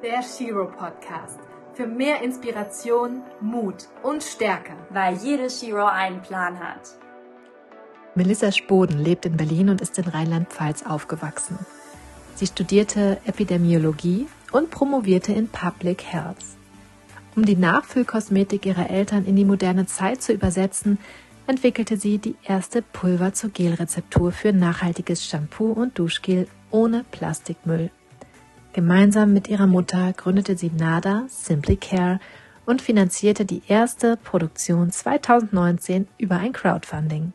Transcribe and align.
Der 0.00 0.22
Shiro 0.22 0.66
Podcast. 0.66 1.40
Für 1.74 1.88
mehr 1.88 2.22
Inspiration, 2.22 3.22
Mut 3.40 3.88
und 4.04 4.22
Stärke. 4.22 4.74
Weil 4.90 5.16
jede 5.16 5.50
Shiro 5.50 5.86
einen 5.86 6.22
Plan 6.22 6.60
hat. 6.60 6.96
Melissa 8.14 8.52
Spoden 8.52 9.00
lebt 9.00 9.26
in 9.26 9.36
Berlin 9.36 9.70
und 9.70 9.80
ist 9.80 9.98
in 9.98 10.04
Rheinland-Pfalz 10.04 10.84
aufgewachsen. 10.86 11.58
Sie 12.36 12.46
studierte 12.46 13.18
Epidemiologie 13.24 14.28
und 14.52 14.70
promovierte 14.70 15.32
in 15.32 15.48
Public 15.48 16.04
Health. 16.04 16.44
Um 17.34 17.44
die 17.44 17.56
Nachfüllkosmetik 17.56 18.66
ihrer 18.66 18.90
Eltern 18.90 19.24
in 19.24 19.34
die 19.34 19.44
moderne 19.44 19.86
Zeit 19.86 20.22
zu 20.22 20.32
übersetzen, 20.32 20.98
entwickelte 21.48 21.96
sie 21.96 22.18
die 22.18 22.36
erste 22.44 22.82
Pulver 22.82 23.32
zur 23.32 23.50
Gelrezeptur 23.50 24.30
für 24.30 24.52
nachhaltiges 24.52 25.26
Shampoo 25.26 25.72
und 25.72 25.98
Duschgel 25.98 26.46
ohne 26.70 27.04
Plastikmüll. 27.10 27.90
Gemeinsam 28.72 29.32
mit 29.32 29.48
ihrer 29.48 29.66
Mutter 29.66 30.12
gründete 30.12 30.56
sie 30.56 30.70
NADA 30.70 31.24
Simply 31.28 31.76
Care 31.76 32.20
und 32.66 32.82
finanzierte 32.82 33.44
die 33.44 33.62
erste 33.66 34.16
Produktion 34.16 34.90
2019 34.90 36.06
über 36.18 36.36
ein 36.36 36.52
Crowdfunding. 36.52 37.32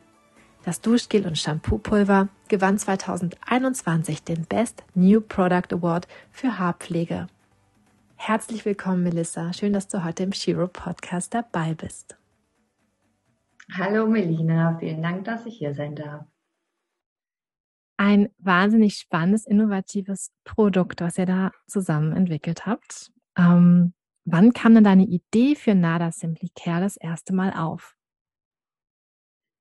Das 0.63 0.79
Duschgel 0.79 1.25
und 1.25 1.38
Shampoo-Pulver 1.38 2.29
gewann 2.47 2.77
2021 2.77 4.23
den 4.23 4.45
Best 4.45 4.83
New 4.93 5.19
Product 5.21 5.73
Award 5.73 6.07
für 6.31 6.59
Haarpflege. 6.59 7.27
Herzlich 8.15 8.63
willkommen, 8.63 9.03
Melissa. 9.03 9.52
Schön, 9.52 9.73
dass 9.73 9.88
du 9.88 10.05
heute 10.05 10.23
im 10.23 10.31
Shiro 10.31 10.67
Podcast 10.67 11.33
dabei 11.33 11.73
bist. 11.73 12.15
Hallo 13.73 14.07
Melina, 14.07 14.77
vielen 14.79 15.02
Dank, 15.02 15.25
dass 15.25 15.45
ich 15.45 15.57
hier 15.57 15.73
sein 15.73 15.95
darf. 15.95 16.25
Ein 18.05 18.27
wahnsinnig 18.38 18.95
spannendes, 18.95 19.45
innovatives 19.45 20.34
Produkt, 20.44 20.99
was 20.99 21.17
ihr 21.17 21.25
da 21.25 21.52
zusammen 21.67 22.11
entwickelt 22.11 22.66
habt. 22.66 23.13
Ähm, 23.38 23.94
wann 24.25 24.52
kam 24.52 24.75
denn 24.75 24.83
deine 24.83 25.05
Idee 25.05 25.55
für 25.55 25.73
Nada 25.73 26.11
Simply 26.11 26.50
Care 26.53 26.81
das 26.81 26.97
erste 26.97 27.33
Mal 27.33 27.53
auf? 27.53 27.95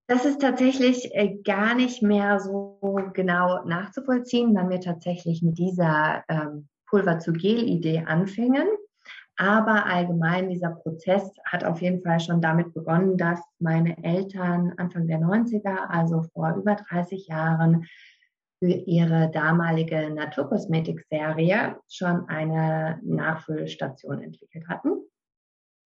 Das 0.08 0.24
ist 0.24 0.40
tatsächlich 0.40 1.14
äh, 1.14 1.36
gar 1.44 1.76
nicht 1.76 2.02
mehr 2.02 2.40
so 2.40 2.80
genau 3.14 3.64
nachzuvollziehen, 3.64 4.52
wann 4.56 4.70
wir 4.70 4.80
tatsächlich 4.80 5.40
mit 5.42 5.56
dieser 5.56 6.24
ähm, 6.26 6.66
Pulver 6.88 7.20
zu 7.20 7.32
Gel-Idee 7.32 8.06
anfingen. 8.08 8.66
Aber 9.36 9.86
allgemein 9.86 10.50
dieser 10.50 10.70
Prozess 10.70 11.30
hat 11.44 11.62
auf 11.62 11.80
jeden 11.80 12.02
Fall 12.02 12.18
schon 12.18 12.40
damit 12.40 12.74
begonnen, 12.74 13.16
dass 13.16 13.40
meine 13.60 13.96
Eltern 14.02 14.72
Anfang 14.78 15.06
der 15.06 15.20
90er, 15.20 15.88
also 15.88 16.22
vor 16.34 16.56
über 16.56 16.74
30 16.74 17.28
Jahren, 17.28 17.86
für 18.62 18.68
ihre 18.68 19.28
damalige 19.32 20.08
Naturkosmetik-Serie 20.14 21.80
schon 21.90 22.28
eine 22.28 23.00
Nachfüllstation 23.02 24.22
entwickelt 24.22 24.68
hatten. 24.68 25.00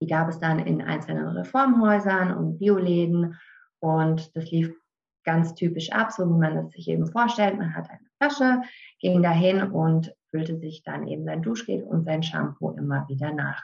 Die 0.02 0.06
gab 0.06 0.28
es 0.28 0.38
dann 0.40 0.58
in 0.58 0.82
einzelnen 0.82 1.26
Reformhäusern 1.28 2.36
und 2.36 2.58
Bioläden 2.58 3.40
und 3.80 4.36
das 4.36 4.50
lief 4.50 4.74
ganz 5.24 5.54
typisch 5.54 5.90
ab, 5.90 6.12
so 6.12 6.28
wie 6.28 6.38
man 6.38 6.58
es 6.58 6.72
sich 6.72 6.86
eben 6.88 7.06
vorstellt. 7.06 7.56
Man 7.56 7.74
hat 7.74 7.88
eine 7.88 8.06
Flasche, 8.18 8.60
ging 9.00 9.22
dahin 9.22 9.62
und 9.62 10.14
füllte 10.28 10.58
sich 10.58 10.82
dann 10.82 11.08
eben 11.08 11.24
sein 11.24 11.40
Duschgel 11.40 11.82
und 11.82 12.04
sein 12.04 12.22
Shampoo 12.22 12.72
immer 12.72 13.08
wieder 13.08 13.32
nach. 13.32 13.62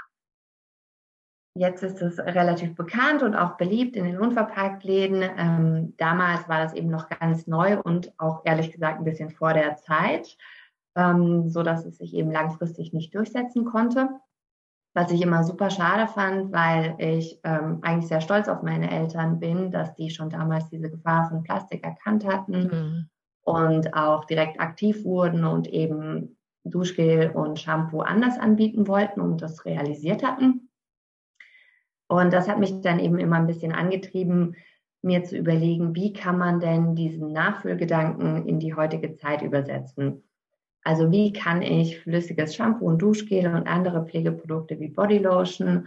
Jetzt 1.55 1.83
ist 1.83 2.00
es 2.00 2.19
relativ 2.19 2.75
bekannt 2.75 3.22
und 3.22 3.34
auch 3.34 3.58
beliebt 3.58 3.95
in 3.97 4.05
den 4.05 4.19
Unverpacktläden. 4.19 5.22
Ähm, 5.36 5.94
damals 5.98 6.48
war 6.48 6.61
das 6.61 6.72
eben 6.72 6.89
noch 6.89 7.11
ganz 7.11 7.47
neu 7.47 7.78
und 7.78 8.11
auch 8.19 8.41
ehrlich 8.44 8.72
gesagt 8.72 8.98
ein 8.98 9.05
bisschen 9.05 9.31
vor 9.31 9.53
der 9.53 9.77
Zeit, 9.77 10.39
ähm, 10.97 11.50
so 11.50 11.62
dass 11.62 11.84
es 11.84 11.98
sich 11.98 12.14
eben 12.14 12.33
langfristig 12.33 12.94
nicht 12.94 13.14
durchsetzen 13.14 13.67
konnte. 13.67 14.09
Was 14.94 15.11
ich 15.11 15.20
immer 15.20 15.44
super 15.44 15.69
schade 15.69 16.06
fand, 16.06 16.53
weil 16.53 16.94
ich 16.98 17.39
ähm, 17.44 17.81
eigentlich 17.83 18.09
sehr 18.09 18.22
stolz 18.22 18.49
auf 18.49 18.62
meine 18.62 18.91
Eltern 18.91 19.38
bin, 19.38 19.71
dass 19.71 19.94
die 19.94 20.09
schon 20.09 20.31
damals 20.31 20.71
diese 20.71 20.91
Gefahr 20.91 21.28
von 21.28 21.43
Plastik 21.43 21.84
erkannt 21.84 22.26
hatten 22.26 22.62
mhm. 22.62 23.09
und 23.43 23.94
auch 23.94 24.25
direkt 24.25 24.59
aktiv 24.59 25.05
wurden 25.05 25.44
und 25.44 25.66
eben 25.69 26.38
Duschgel 26.65 27.31
und 27.31 27.59
Shampoo 27.59 28.00
anders 28.00 28.38
anbieten 28.38 28.87
wollten 28.87 29.21
und 29.21 29.43
das 29.43 29.66
realisiert 29.66 30.22
hatten. 30.22 30.71
Und 32.12 32.34
das 32.34 32.47
hat 32.47 32.59
mich 32.59 32.83
dann 32.83 32.99
eben 32.99 33.19
immer 33.19 33.37
ein 33.37 33.47
bisschen 33.47 33.73
angetrieben, 33.73 34.55
mir 35.00 35.25
zu 35.25 35.39
überlegen, 35.39 35.95
wie 35.95 36.12
kann 36.12 36.37
man 36.37 36.61
denn 36.61 36.95
diesen 36.95 37.33
Nachfüllgedanken 37.33 38.47
in 38.47 38.61
die 38.61 38.75
heutige 38.75 39.15
Zeit 39.15 39.41
übersetzen? 39.41 40.23
Also 40.84 41.11
wie 41.11 41.33
kann 41.33 41.62
ich 41.62 42.00
flüssiges 42.00 42.55
Shampoo 42.55 42.84
und 42.87 43.00
Duschgel 43.00 43.47
und 43.47 43.67
andere 43.67 44.05
Pflegeprodukte 44.05 44.78
wie 44.78 44.91
Bodylotion 44.91 45.87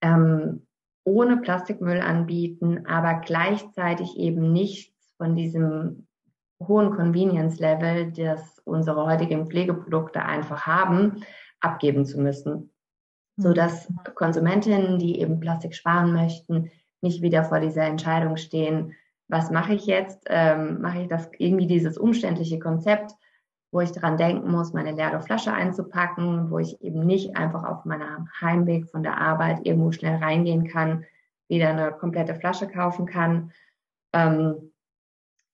ähm, 0.00 0.64
ohne 1.02 1.38
Plastikmüll 1.38 2.02
anbieten, 2.02 2.86
aber 2.86 3.14
gleichzeitig 3.14 4.16
eben 4.16 4.52
nichts 4.52 5.12
von 5.16 5.34
diesem 5.34 6.06
hohen 6.62 6.94
Convenience-Level, 6.94 8.12
das 8.12 8.60
unsere 8.64 9.06
heutigen 9.06 9.48
Pflegeprodukte 9.48 10.22
einfach 10.22 10.68
haben, 10.68 11.24
abgeben 11.60 12.04
zu 12.04 12.20
müssen. 12.20 12.70
So 13.38 13.52
dass 13.52 13.88
mhm. 13.88 13.96
Konsumentinnen, 14.14 14.98
die 14.98 15.20
eben 15.20 15.40
Plastik 15.40 15.74
sparen 15.74 16.12
möchten, 16.12 16.70
nicht 17.00 17.22
wieder 17.22 17.44
vor 17.44 17.60
dieser 17.60 17.84
Entscheidung 17.84 18.36
stehen, 18.36 18.94
was 19.28 19.50
mache 19.50 19.74
ich 19.74 19.86
jetzt? 19.86 20.26
Ähm, 20.28 20.80
mache 20.80 21.02
ich 21.02 21.08
das 21.08 21.30
irgendwie 21.38 21.66
dieses 21.66 21.98
umständliche 21.98 22.58
Konzept, 22.58 23.12
wo 23.70 23.80
ich 23.80 23.92
daran 23.92 24.16
denken 24.16 24.50
muss, 24.50 24.72
meine 24.72 24.92
leere 24.92 25.20
Flasche 25.20 25.52
einzupacken, 25.52 26.50
wo 26.50 26.58
ich 26.58 26.80
eben 26.80 27.06
nicht 27.06 27.36
einfach 27.36 27.64
auf 27.64 27.84
meinem 27.84 28.28
Heimweg 28.40 28.88
von 28.88 29.02
der 29.02 29.18
Arbeit 29.18 29.66
irgendwo 29.66 29.92
schnell 29.92 30.16
reingehen 30.16 30.66
kann, 30.66 31.04
wieder 31.48 31.68
eine 31.68 31.92
komplette 31.92 32.34
Flasche 32.34 32.66
kaufen 32.66 33.06
kann. 33.06 33.52
Ähm, 34.14 34.72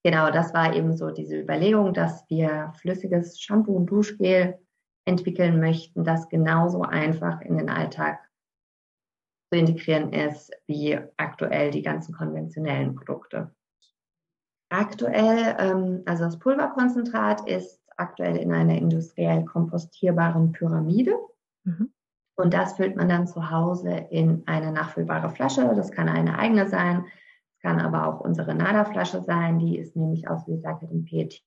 genau, 0.05 0.31
das 0.31 0.55
war 0.55 0.75
eben 0.75 0.97
so 0.97 1.11
diese 1.11 1.37
Überlegung, 1.37 1.93
dass 1.93 2.25
wir 2.31 2.73
flüssiges 2.81 3.41
Shampoo 3.41 3.77
und 3.77 3.87
Duschgel 3.87 4.59
entwickeln 5.05 5.61
möchten, 5.61 6.05
das 6.05 6.29
genauso 6.29 6.83
einfach 6.83 7.41
in 7.41 7.57
den 7.59 7.69
Alltag 7.69 8.21
zu 9.53 9.59
integrieren 9.59 10.13
ist 10.13 10.53
wie 10.67 10.99
aktuell 11.17 11.71
die 11.71 11.83
ganzen 11.83 12.15
konventionellen 12.15 12.95
Produkte. 12.95 13.55
Aktuell, 14.71 15.57
ähm, 15.59 16.03
also 16.07 16.25
das 16.25 16.39
Pulverkonzentrat 16.39 17.47
ist 17.47 17.81
aktuell 17.97 18.37
in 18.37 18.53
einer 18.53 18.77
industriell 18.77 19.45
kompostierbaren 19.45 20.53
Pyramide. 20.53 21.17
Mhm. 21.65 21.93
Und 22.37 22.53
das 22.53 22.75
füllt 22.75 22.97
man 22.97 23.09
dann 23.09 23.29
zu 23.29 23.51
Hause 23.51 23.91
in 24.11 24.43
eine 24.47 24.73
nachfüllbare 24.73 25.31
Flasche. 25.31 25.73
Das 25.77 25.93
kann 25.93 26.09
eine 26.09 26.37
eigene 26.39 26.69
sein, 26.69 27.05
es 27.53 27.61
kann 27.61 27.79
aber 27.79 28.09
auch 28.09 28.21
unsere 28.21 28.55
NADA-Flasche 28.55 29.23
sein. 29.23 29.61
Die 29.61 29.79
ist 29.79 29.95
nämlich 29.95 30.29
aus 30.29 30.49
recyceltem 30.49 31.05
PET 31.05 31.43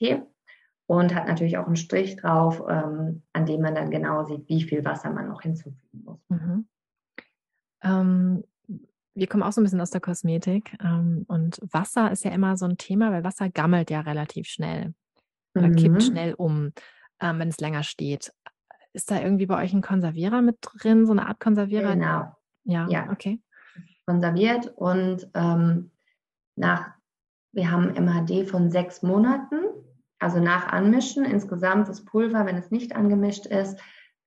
und 0.87 1.13
hat 1.13 1.27
natürlich 1.27 1.57
auch 1.57 1.67
einen 1.67 1.75
Strich 1.75 2.15
drauf, 2.15 2.63
ähm, 2.67 3.21
an 3.33 3.45
dem 3.45 3.61
man 3.61 3.75
dann 3.75 3.91
genau 3.91 4.23
sieht, 4.23 4.47
wie 4.49 4.63
viel 4.63 4.83
Wasser 4.85 5.11
man 5.11 5.27
noch 5.27 5.41
hinzufügen 5.41 6.03
muss. 6.03 6.19
Mhm. 6.29 6.67
Ähm, 7.83 8.43
wir 9.13 9.27
kommen 9.27 9.43
auch 9.43 9.51
so 9.51 9.61
ein 9.61 9.63
bisschen 9.63 9.81
aus 9.81 9.91
der 9.91 10.01
Kosmetik 10.01 10.77
ähm, 10.81 11.25
und 11.27 11.59
Wasser 11.61 12.11
ist 12.11 12.23
ja 12.23 12.31
immer 12.31 12.55
so 12.55 12.65
ein 12.65 12.77
Thema, 12.77 13.11
weil 13.11 13.23
Wasser 13.23 13.49
gammelt 13.49 13.89
ja 13.89 14.01
relativ 14.01 14.47
schnell 14.47 14.93
oder 15.55 15.67
mhm. 15.67 15.75
kippt 15.75 16.03
schnell 16.03 16.33
um, 16.35 16.71
ähm, 17.19 17.39
wenn 17.39 17.49
es 17.49 17.59
länger 17.59 17.83
steht. 17.83 18.31
Ist 18.93 19.11
da 19.11 19.19
irgendwie 19.19 19.45
bei 19.45 19.61
euch 19.61 19.73
ein 19.73 19.81
Konservierer 19.81 20.41
mit 20.41 20.57
drin, 20.61 21.05
so 21.05 21.11
eine 21.11 21.27
Art 21.27 21.39
Konservierer? 21.39 21.93
Genau. 21.93 22.35
Ja, 22.63 22.87
ja. 22.89 23.11
okay. 23.11 23.41
Konserviert 24.05 24.71
und 24.75 25.29
ähm, 25.33 25.91
nach, 26.55 26.91
wir 27.51 27.71
haben 27.71 27.89
MHD 27.93 28.47
von 28.47 28.71
sechs 28.71 29.01
Monaten, 29.01 29.57
also 30.19 30.39
nach 30.39 30.67
Anmischen. 30.67 31.25
Insgesamt 31.25 31.87
das 31.87 32.03
Pulver, 32.03 32.45
wenn 32.45 32.57
es 32.57 32.71
nicht 32.71 32.95
angemischt 32.95 33.45
ist, 33.45 33.79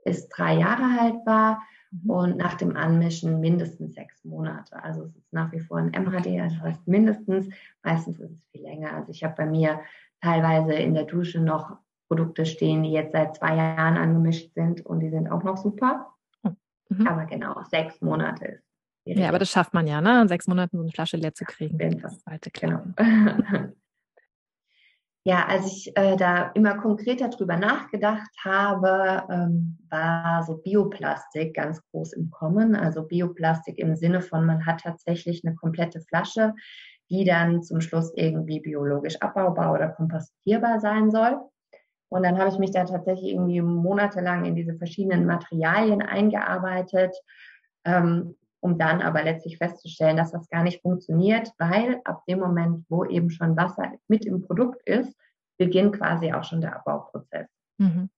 ist 0.04 0.28
drei 0.28 0.54
Jahre 0.54 1.00
haltbar 1.00 1.62
mhm. 1.90 2.10
und 2.10 2.36
nach 2.36 2.54
dem 2.54 2.76
Anmischen 2.76 3.40
mindestens 3.40 3.94
sechs 3.94 4.24
Monate. 4.24 4.82
Also 4.82 5.04
es 5.04 5.16
ist 5.16 5.32
nach 5.32 5.52
wie 5.52 5.60
vor 5.60 5.78
ein 5.78 5.90
MHD, 5.90 6.38
das 6.38 6.58
heißt 6.60 6.86
mindestens, 6.86 7.48
meistens 7.82 8.18
ist 8.20 8.32
es 8.32 8.44
viel 8.52 8.62
länger. 8.62 8.94
Also 8.94 9.10
ich 9.10 9.24
habe 9.24 9.34
bei 9.36 9.46
mir 9.46 9.80
teilweise 10.20 10.74
in 10.74 10.94
der 10.94 11.04
Dusche 11.04 11.40
noch 11.40 11.76
Produkte 12.08 12.44
stehen, 12.44 12.82
die 12.82 12.90
jetzt 12.90 13.12
seit 13.12 13.36
zwei 13.36 13.56
Jahren 13.56 13.96
angemischt 13.96 14.52
sind 14.54 14.84
und 14.84 15.00
die 15.00 15.10
sind 15.10 15.30
auch 15.30 15.42
noch 15.44 15.56
super. 15.56 16.12
Oh, 16.42 16.50
mhm. 16.88 17.06
Aber 17.06 17.24
genau, 17.26 17.62
sechs 17.64 18.00
Monate 18.00 18.44
ist. 18.46 18.64
Ja, 19.04 19.28
aber 19.28 19.38
das 19.38 19.50
schafft 19.50 19.74
man 19.74 19.86
ja, 19.86 20.00
ne? 20.00 20.22
In 20.22 20.28
sechs 20.28 20.46
Monaten 20.46 20.76
so 20.76 20.82
eine 20.82 20.92
Flasche 20.92 21.16
leer 21.16 21.34
zu 21.34 21.44
kriegen. 21.44 22.00
Das 22.00 22.20
zweite 22.20 22.50
genau. 22.50 22.82
Ja, 25.24 25.46
als 25.46 25.66
ich 25.66 25.92
äh, 25.96 26.16
da 26.16 26.50
immer 26.54 26.78
konkreter 26.78 27.28
drüber 27.28 27.56
nachgedacht 27.56 28.30
habe, 28.42 29.22
ähm, 29.30 29.78
war 29.90 30.42
so 30.44 30.56
Bioplastik 30.56 31.54
ganz 31.54 31.82
groß 31.90 32.14
im 32.14 32.30
Kommen. 32.30 32.74
Also 32.74 33.02
Bioplastik 33.02 33.78
im 33.78 33.96
Sinne 33.96 34.22
von, 34.22 34.46
man 34.46 34.64
hat 34.64 34.80
tatsächlich 34.80 35.42
eine 35.44 35.54
komplette 35.56 36.00
Flasche, 36.00 36.54
die 37.10 37.24
dann 37.24 37.62
zum 37.62 37.82
Schluss 37.82 38.12
irgendwie 38.16 38.60
biologisch 38.60 39.20
abbaubar 39.20 39.74
oder 39.74 39.88
kompostierbar 39.88 40.80
sein 40.80 41.10
soll. 41.10 41.38
Und 42.08 42.22
dann 42.22 42.38
habe 42.38 42.48
ich 42.48 42.58
mich 42.58 42.70
da 42.70 42.84
tatsächlich 42.84 43.32
irgendwie 43.32 43.60
monatelang 43.60 44.46
in 44.46 44.54
diese 44.54 44.74
verschiedenen 44.74 45.26
Materialien 45.26 46.00
eingearbeitet, 46.00 47.14
ähm, 47.84 48.36
um 48.60 48.78
dann 48.78 49.00
aber 49.02 49.22
letztlich 49.22 49.58
festzustellen, 49.58 50.16
dass 50.16 50.32
das 50.32 50.48
gar 50.48 50.62
nicht 50.62 50.82
funktioniert, 50.82 51.52
weil 51.58 52.00
ab 52.04 52.22
dem 52.28 52.40
Moment, 52.40 52.84
wo 52.88 53.04
eben 53.04 53.30
schon 53.30 53.56
Wasser 53.56 53.92
mit 54.08 54.26
im 54.26 54.42
Produkt 54.42 54.86
ist, 54.86 55.14
beginnt 55.58 55.96
quasi 55.96 56.32
auch 56.32 56.44
schon 56.44 56.60
der 56.60 56.76
Abbauprozess. 56.76 57.48
Mhm. 57.78 58.10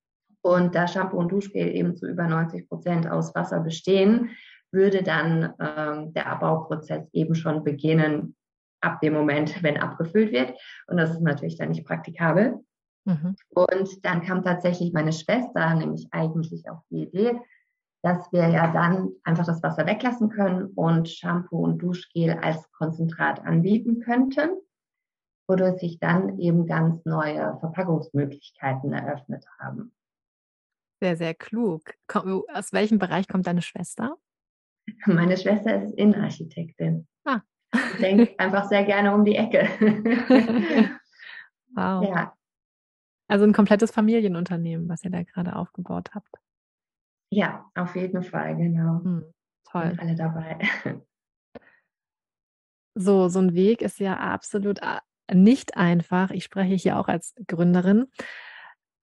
Und 0.43 0.75
da 0.75 0.89
Shampoo 0.89 1.19
und 1.19 1.31
Duschgel 1.31 1.69
eben 1.69 1.97
zu 1.97 2.07
über 2.07 2.27
90 2.27 2.69
Prozent 2.69 3.09
aus 3.09 3.35
Wasser 3.35 3.61
bestehen, 3.61 4.31
würde 4.73 5.03
dann 5.03 5.55
ähm, 5.61 6.13
der 6.15 6.29
Abbauprozess 6.29 7.09
eben 7.13 7.35
schon 7.35 7.63
beginnen 7.63 8.35
ab 8.81 9.01
dem 9.01 9.13
Moment, 9.13 9.63
wenn 9.63 9.77
abgefüllt 9.77 10.33
wird. 10.33 10.55
Und 10.89 10.97
das 10.97 11.11
ist 11.11 11.21
natürlich 11.21 11.57
dann 11.57 11.69
nicht 11.69 11.87
praktikabel. 11.87 12.59
Mhm. 13.05 13.37
Und 13.51 14.05
dann 14.05 14.23
kam 14.23 14.43
tatsächlich 14.43 14.93
meine 14.93 15.13
Schwester 15.13 15.75
nämlich 15.75 16.09
eigentlich 16.11 16.69
auf 16.69 16.79
die 16.91 17.05
Idee, 17.05 17.41
dass 18.03 18.33
wir 18.33 18.49
ja 18.49 18.73
dann 18.73 19.13
einfach 19.23 19.47
das 19.47 19.63
Wasser 19.63 19.87
weglassen 19.87 20.29
können 20.29 20.67
und 20.75 21.09
Shampoo 21.09 21.65
und 21.65 21.79
Duschgel 21.79 22.31
als 22.31 22.71
Konzentrat 22.73 23.41
anbieten 23.41 24.01
könnten, 24.01 24.51
wodurch 25.49 25.79
sich 25.79 26.01
dann 26.01 26.39
eben 26.41 26.67
ganz 26.67 27.05
neue 27.05 27.57
Verpackungsmöglichkeiten 27.61 28.93
eröffnet 28.93 29.47
haben. 29.59 29.95
Sehr, 31.01 31.17
sehr 31.17 31.35
klug. 31.35 31.95
Aus 32.09 32.73
welchem 32.73 32.99
Bereich 32.99 33.29
kommt 33.29 33.47
deine 33.47 33.63
Schwester? 33.63 34.17
Meine 35.07 35.37
Schwester 35.37 35.83
ist 35.83 35.95
Innenarchitektin. 35.95 37.07
Ah. 37.25 37.41
Ich 37.73 38.01
denke 38.01 38.35
einfach 38.39 38.65
sehr 38.69 38.85
gerne 38.85 39.15
um 39.15 39.25
die 39.25 39.37
Ecke. 39.37 39.69
wow. 41.75 42.05
Ja. 42.09 42.37
Also 43.29 43.45
ein 43.45 43.53
komplettes 43.53 43.93
Familienunternehmen, 43.93 44.89
was 44.89 45.05
ihr 45.05 45.11
da 45.11 45.23
gerade 45.23 45.57
aufgebaut 45.57 46.11
habt. 46.15 46.37
Ja, 47.33 47.65
auf 47.75 47.97
jeden 47.97 48.23
Fall, 48.23 48.57
genau. 48.57 49.03
Hm, 49.03 49.25
toll. 49.65 49.89
Sind 49.89 50.01
alle 50.01 50.15
dabei. 50.15 50.59
So, 52.95 53.31
so 53.31 53.39
ein 53.39 53.55
Weg 53.55 53.81
ist 53.81 54.01
ja 54.01 54.19
absolut 54.19 54.81
äh, 54.83 55.01
nicht 55.35 55.79
einfach. 55.79 56.31
Ich 56.31 56.45
spreche 56.45 56.75
hier 56.75 56.99
auch 56.99 57.09
als 57.09 57.35
Gründerin. 57.47 58.05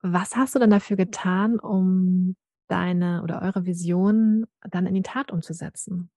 Was 0.03 0.35
hast 0.35 0.53
du 0.53 0.59
denn 0.59 0.69
dafür 0.69 0.95
getan, 0.95 1.59
um 1.59 2.35
deine 2.67 3.23
oder 3.23 3.41
eure 3.41 3.65
Vision 3.65 4.45
dann 4.69 4.85
in 4.85 4.93
die 4.93 5.01
Tat 5.01 5.31
umzusetzen? 5.31 6.11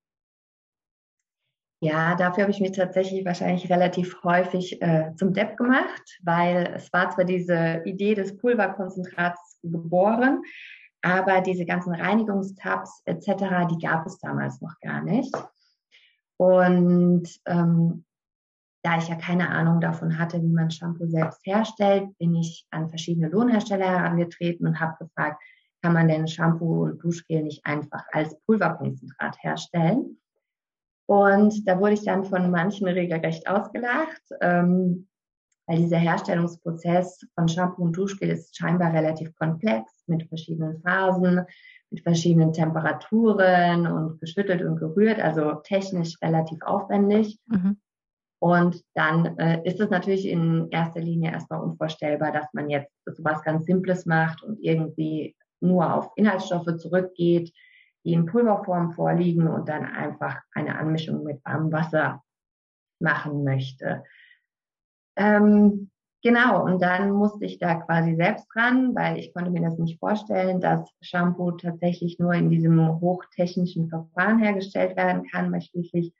Ja, 1.80 2.14
dafür 2.14 2.42
habe 2.42 2.52
ich 2.52 2.60
mich 2.60 2.72
tatsächlich 2.72 3.24
wahrscheinlich 3.24 3.70
relativ 3.70 4.22
häufig 4.22 4.82
äh, 4.82 5.14
zum 5.16 5.32
Depp 5.32 5.56
gemacht, 5.56 6.02
weil 6.22 6.74
es 6.76 6.92
war 6.92 7.08
zwar 7.08 7.24
diese 7.24 7.80
Idee 7.86 8.14
des 8.14 8.36
Pulverkonzentrats 8.36 9.58
geboren, 9.62 10.42
aber 11.02 11.40
diese 11.40 11.66
ganzen 11.66 11.94
Reinigungstabs 11.94 13.02
etc., 13.04 13.66
die 13.70 13.84
gab 13.84 14.06
es 14.06 14.18
damals 14.18 14.60
noch 14.60 14.78
gar 14.80 15.02
nicht. 15.02 15.34
Und 16.36 17.28
ähm, 17.46 18.04
da 18.82 18.98
ich 18.98 19.08
ja 19.08 19.16
keine 19.16 19.48
Ahnung 19.50 19.80
davon 19.80 20.18
hatte, 20.18 20.42
wie 20.42 20.52
man 20.52 20.70
Shampoo 20.70 21.06
selbst 21.06 21.44
herstellt, 21.44 22.16
bin 22.18 22.34
ich 22.34 22.66
an 22.70 22.88
verschiedene 22.88 23.28
Lohnhersteller 23.28 23.86
herangetreten 23.86 24.66
und 24.66 24.80
habe 24.80 25.04
gefragt, 25.04 25.42
kann 25.82 25.92
man 25.92 26.08
denn 26.08 26.28
Shampoo 26.28 26.84
und 26.84 27.02
Duschgel 27.02 27.42
nicht 27.42 27.64
einfach 27.66 28.04
als 28.12 28.38
Pulverkonzentrat 28.46 29.42
herstellen? 29.42 30.18
Und 31.06 31.66
da 31.66 31.78
wurde 31.78 31.94
ich 31.94 32.04
dann 32.04 32.24
von 32.24 32.50
manchen 32.50 32.86
regelrecht 32.86 33.48
ausgelacht, 33.48 34.22
ähm, 34.40 35.08
weil 35.66 35.78
dieser 35.78 35.98
Herstellungsprozess 35.98 37.24
von 37.34 37.48
Shampoo 37.48 37.82
und 37.82 37.96
Duschgel 37.96 38.30
ist 38.30 38.56
scheinbar 38.56 38.92
relativ 38.92 39.34
komplex 39.34 40.04
mit 40.06 40.26
verschiedenen 40.28 40.80
Phasen, 40.82 41.42
mit 41.90 42.02
verschiedenen 42.02 42.52
Temperaturen 42.52 43.86
und 43.86 44.20
geschüttelt 44.20 44.62
und 44.62 44.76
gerührt, 44.76 45.20
also 45.20 45.54
technisch 45.64 46.16
relativ 46.22 46.62
aufwendig. 46.62 47.38
Mhm. 47.46 47.76
Und 48.40 48.82
dann 48.94 49.38
äh, 49.38 49.62
ist 49.64 49.78
es 49.78 49.90
natürlich 49.90 50.26
in 50.26 50.68
erster 50.70 51.00
Linie 51.00 51.30
erstmal 51.30 51.60
unvorstellbar, 51.60 52.32
dass 52.32 52.52
man 52.52 52.68
jetzt 52.68 52.90
so 53.06 53.22
was 53.22 53.42
ganz 53.44 53.66
Simples 53.66 54.04
macht 54.04 54.42
und 54.42 54.58
irgendwie 54.60 55.36
nur 55.60 55.94
auf 55.94 56.10
Inhaltsstoffe 56.16 56.76
zurückgeht, 56.78 57.52
die 58.04 58.14
in 58.14 58.26
Pulverform 58.26 58.90
vorliegen 58.92 59.46
und 59.46 59.68
dann 59.68 59.84
einfach 59.84 60.40
eine 60.54 60.76
Anmischung 60.76 61.22
mit 61.22 61.44
warmem 61.44 61.70
Wasser 61.70 62.20
machen 62.98 63.44
möchte. 63.44 64.02
Ähm, 65.16 65.90
genau, 66.22 66.64
und 66.64 66.80
dann 66.80 67.12
musste 67.12 67.44
ich 67.44 67.58
da 67.58 67.74
quasi 67.74 68.14
selbst 68.16 68.46
dran, 68.54 68.94
weil 68.94 69.18
ich 69.18 69.32
konnte 69.32 69.50
mir 69.50 69.62
das 69.62 69.78
nicht 69.78 69.98
vorstellen, 69.98 70.60
dass 70.60 70.88
Shampoo 71.00 71.52
tatsächlich 71.52 72.18
nur 72.18 72.32
in 72.34 72.50
diesem 72.50 73.00
hochtechnischen 73.00 73.88
Verfahren 73.88 74.38
hergestellt 74.38 74.96
werden 74.96 75.26
kann, 75.30 75.52
weil 75.52 75.62
schließlich 75.62 76.12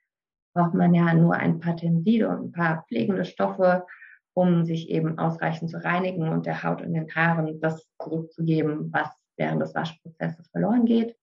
braucht 0.54 0.74
man 0.74 0.92
ja 0.94 1.14
nur 1.14 1.34
ein 1.34 1.60
paar 1.60 1.76
Tenside 1.76 2.28
und 2.28 2.46
ein 2.46 2.52
paar 2.52 2.84
pflegende 2.88 3.24
Stoffe, 3.24 3.86
um 4.34 4.64
sich 4.64 4.90
eben 4.90 5.18
ausreichend 5.18 5.70
zu 5.70 5.82
reinigen 5.82 6.28
und 6.28 6.46
der 6.46 6.62
Haut 6.62 6.82
und 6.82 6.94
den 6.94 7.14
Haaren 7.14 7.60
das 7.60 7.86
zurückzugeben, 8.02 8.92
was 8.92 9.08
während 9.36 9.62
des 9.62 9.74
Waschprozesses 9.74 10.48
verloren 10.48 10.84
geht 10.84 11.16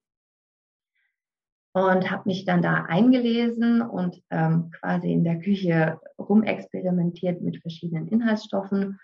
und 1.88 2.10
habe 2.10 2.24
mich 2.26 2.46
dann 2.46 2.62
da 2.62 2.86
eingelesen 2.88 3.82
und 3.82 4.22
ähm, 4.30 4.72
quasi 4.72 5.12
in 5.12 5.24
der 5.24 5.40
Küche 5.40 6.00
rumexperimentiert 6.18 7.42
mit 7.42 7.62
verschiedenen 7.62 8.08
Inhaltsstoffen. 8.08 9.00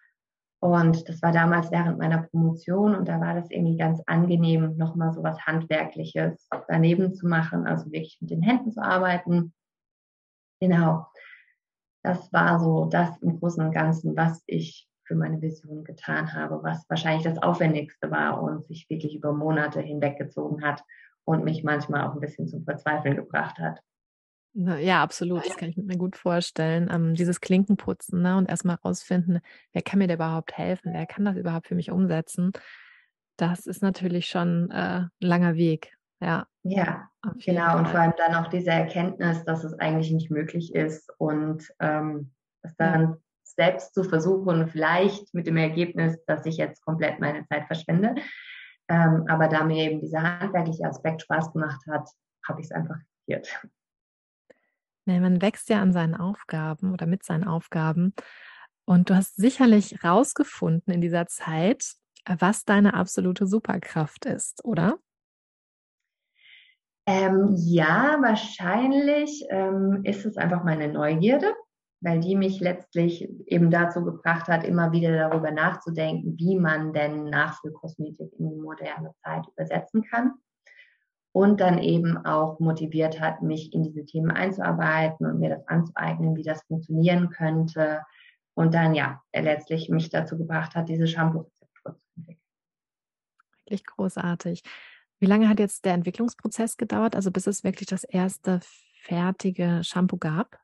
Und 0.59 1.07
das 1.07 1.21
war 1.21 1.31
damals 1.31 1.71
während 1.71 1.99
meiner 1.99 2.23
Promotion 2.23 2.95
und 2.95 3.07
da 3.07 3.19
war 3.19 3.35
das 3.35 3.51
irgendwie 3.51 3.77
ganz 3.77 4.01
angenehm, 4.07 4.77
nochmal 4.77 5.13
so 5.13 5.21
was 5.21 5.39
Handwerkliches 5.45 6.47
daneben 6.67 7.13
zu 7.13 7.27
machen, 7.27 7.67
also 7.67 7.85
wirklich 7.91 8.17
mit 8.21 8.31
den 8.31 8.41
Händen 8.41 8.71
zu 8.71 8.81
arbeiten. 8.81 9.53
Genau. 10.59 11.05
Das 12.03 12.31
war 12.31 12.59
so 12.59 12.85
das 12.85 13.17
im 13.21 13.39
Großen 13.39 13.63
und 13.63 13.73
Ganzen, 13.73 14.15
was 14.15 14.43
ich 14.47 14.87
für 15.03 15.15
meine 15.15 15.41
Vision 15.41 15.83
getan 15.83 16.33
habe, 16.33 16.63
was 16.63 16.89
wahrscheinlich 16.89 17.23
das 17.23 17.41
Aufwendigste 17.41 18.09
war 18.09 18.41
und 18.41 18.65
sich 18.65 18.89
wirklich 18.89 19.15
über 19.15 19.33
Monate 19.33 19.81
hinweggezogen 19.81 20.63
hat 20.63 20.83
und 21.25 21.43
mich 21.43 21.63
manchmal 21.63 22.07
auch 22.07 22.13
ein 22.13 22.19
bisschen 22.19 22.47
zum 22.47 22.63
Verzweifeln 22.63 23.15
gebracht 23.15 23.57
hat. 23.59 23.81
Ja, 24.53 25.03
absolut. 25.03 25.45
Das 25.45 25.57
kann 25.57 25.69
ich 25.69 25.75
mir 25.75 25.97
gut 25.97 26.15
vorstellen. 26.15 26.89
Ähm, 26.89 27.13
dieses 27.13 27.41
Klinkenputzen 27.41 28.21
ne? 28.21 28.37
und 28.37 28.49
erstmal 28.49 28.77
rausfinden, 28.77 29.41
wer 29.73 29.81
kann 29.81 29.99
mir 29.99 30.07
da 30.07 30.13
überhaupt 30.13 30.57
helfen? 30.57 30.93
Wer 30.93 31.05
kann 31.05 31.25
das 31.25 31.35
überhaupt 31.35 31.67
für 31.67 31.75
mich 31.75 31.91
umsetzen? 31.91 32.53
Das 33.35 33.67
ist 33.67 33.81
natürlich 33.81 34.27
schon 34.27 34.71
äh, 34.71 35.01
ein 35.01 35.09
langer 35.19 35.55
Weg. 35.55 35.97
Ja. 36.21 36.47
Ja, 36.63 37.09
genau. 37.43 37.77
Und 37.77 37.89
vor 37.89 37.99
allem 37.99 38.13
dann 38.17 38.33
auch 38.35 38.47
diese 38.47 38.71
Erkenntnis, 38.71 39.43
dass 39.43 39.65
es 39.65 39.73
eigentlich 39.73 40.11
nicht 40.11 40.31
möglich 40.31 40.73
ist 40.73 41.11
und 41.17 41.67
ähm, 41.79 42.31
das 42.63 42.75
dann 42.77 43.01
ja. 43.01 43.17
selbst 43.43 43.93
zu 43.93 44.05
versuchen, 44.05 44.69
vielleicht 44.69 45.33
mit 45.33 45.47
dem 45.47 45.57
Ergebnis, 45.57 46.17
dass 46.25 46.45
ich 46.45 46.55
jetzt 46.55 46.83
komplett 46.83 47.19
meine 47.19 47.45
Zeit 47.45 47.67
verschwende. 47.67 48.15
Ähm, 48.87 49.25
aber 49.27 49.47
da 49.47 49.63
mir 49.63 49.89
eben 49.89 49.99
dieser 49.99 50.39
handwerkliche 50.39 50.85
Aspekt 50.85 51.23
Spaß 51.23 51.53
gemacht 51.53 51.81
hat, 51.89 52.07
habe 52.47 52.61
ich 52.61 52.67
es 52.67 52.71
einfach 52.71 52.97
probiert. 53.25 53.61
Nee, 55.05 55.19
man 55.19 55.41
wächst 55.41 55.69
ja 55.69 55.81
an 55.81 55.93
seinen 55.93 56.15
Aufgaben 56.15 56.91
oder 56.91 57.05
mit 57.05 57.23
seinen 57.23 57.43
Aufgaben. 57.43 58.13
Und 58.85 59.09
du 59.09 59.15
hast 59.15 59.35
sicherlich 59.35 60.03
rausgefunden 60.03 60.93
in 60.93 61.01
dieser 61.01 61.27
Zeit, 61.27 61.93
was 62.27 62.65
deine 62.65 62.93
absolute 62.93 63.45
Superkraft 63.45 64.25
ist, 64.25 64.63
oder? 64.65 64.97
Ähm, 67.07 67.53
ja, 67.55 68.17
wahrscheinlich 68.21 69.45
ähm, 69.49 70.01
ist 70.03 70.25
es 70.25 70.37
einfach 70.37 70.63
meine 70.63 70.87
Neugierde 70.87 71.53
weil 72.01 72.19
die 72.19 72.35
mich 72.35 72.59
letztlich 72.59 73.27
eben 73.47 73.71
dazu 73.71 74.03
gebracht 74.03 74.47
hat, 74.47 74.63
immer 74.63 74.91
wieder 74.91 75.11
darüber 75.17 75.51
nachzudenken, 75.51 76.37
wie 76.37 76.57
man 76.57 76.93
denn 76.93 77.25
Nachfüllkosmetik 77.25 78.31
in 78.37 78.49
die 78.49 78.61
moderne 78.61 79.13
Zeit 79.23 79.47
übersetzen 79.47 80.03
kann. 80.03 80.33
Und 81.31 81.59
dann 81.59 81.79
eben 81.79 82.17
auch 82.25 82.59
motiviert 82.59 83.19
hat, 83.19 83.41
mich 83.41 83.73
in 83.73 83.83
diese 83.83 84.05
Themen 84.05 84.31
einzuarbeiten 84.31 85.25
und 85.25 85.39
mir 85.39 85.49
das 85.49 85.67
anzueignen, 85.67 86.35
wie 86.37 86.43
das 86.43 86.63
funktionieren 86.63 87.29
könnte. 87.29 88.03
Und 88.53 88.73
dann 88.73 88.95
ja, 88.95 89.21
letztlich 89.33 89.89
mich 89.89 90.09
dazu 90.09 90.37
gebracht 90.37 90.75
hat, 90.75 90.87
diese 90.87 91.07
Shampoo-Rezeptur 91.07 91.97
zu 91.97 92.03
entwickeln. 92.15 92.45
Wirklich 93.65 93.85
großartig. 93.85 94.63
Wie 95.19 95.25
lange 95.25 95.49
hat 95.49 95.59
jetzt 95.59 95.83
der 95.83 95.93
Entwicklungsprozess 95.93 96.77
gedauert, 96.77 97.15
also 97.15 97.31
bis 97.31 97.47
es 97.47 97.63
wirklich 97.63 97.87
das 97.87 98.05
erste 98.05 98.59
fertige 99.01 99.81
Shampoo 99.83 100.17
gab? 100.17 100.57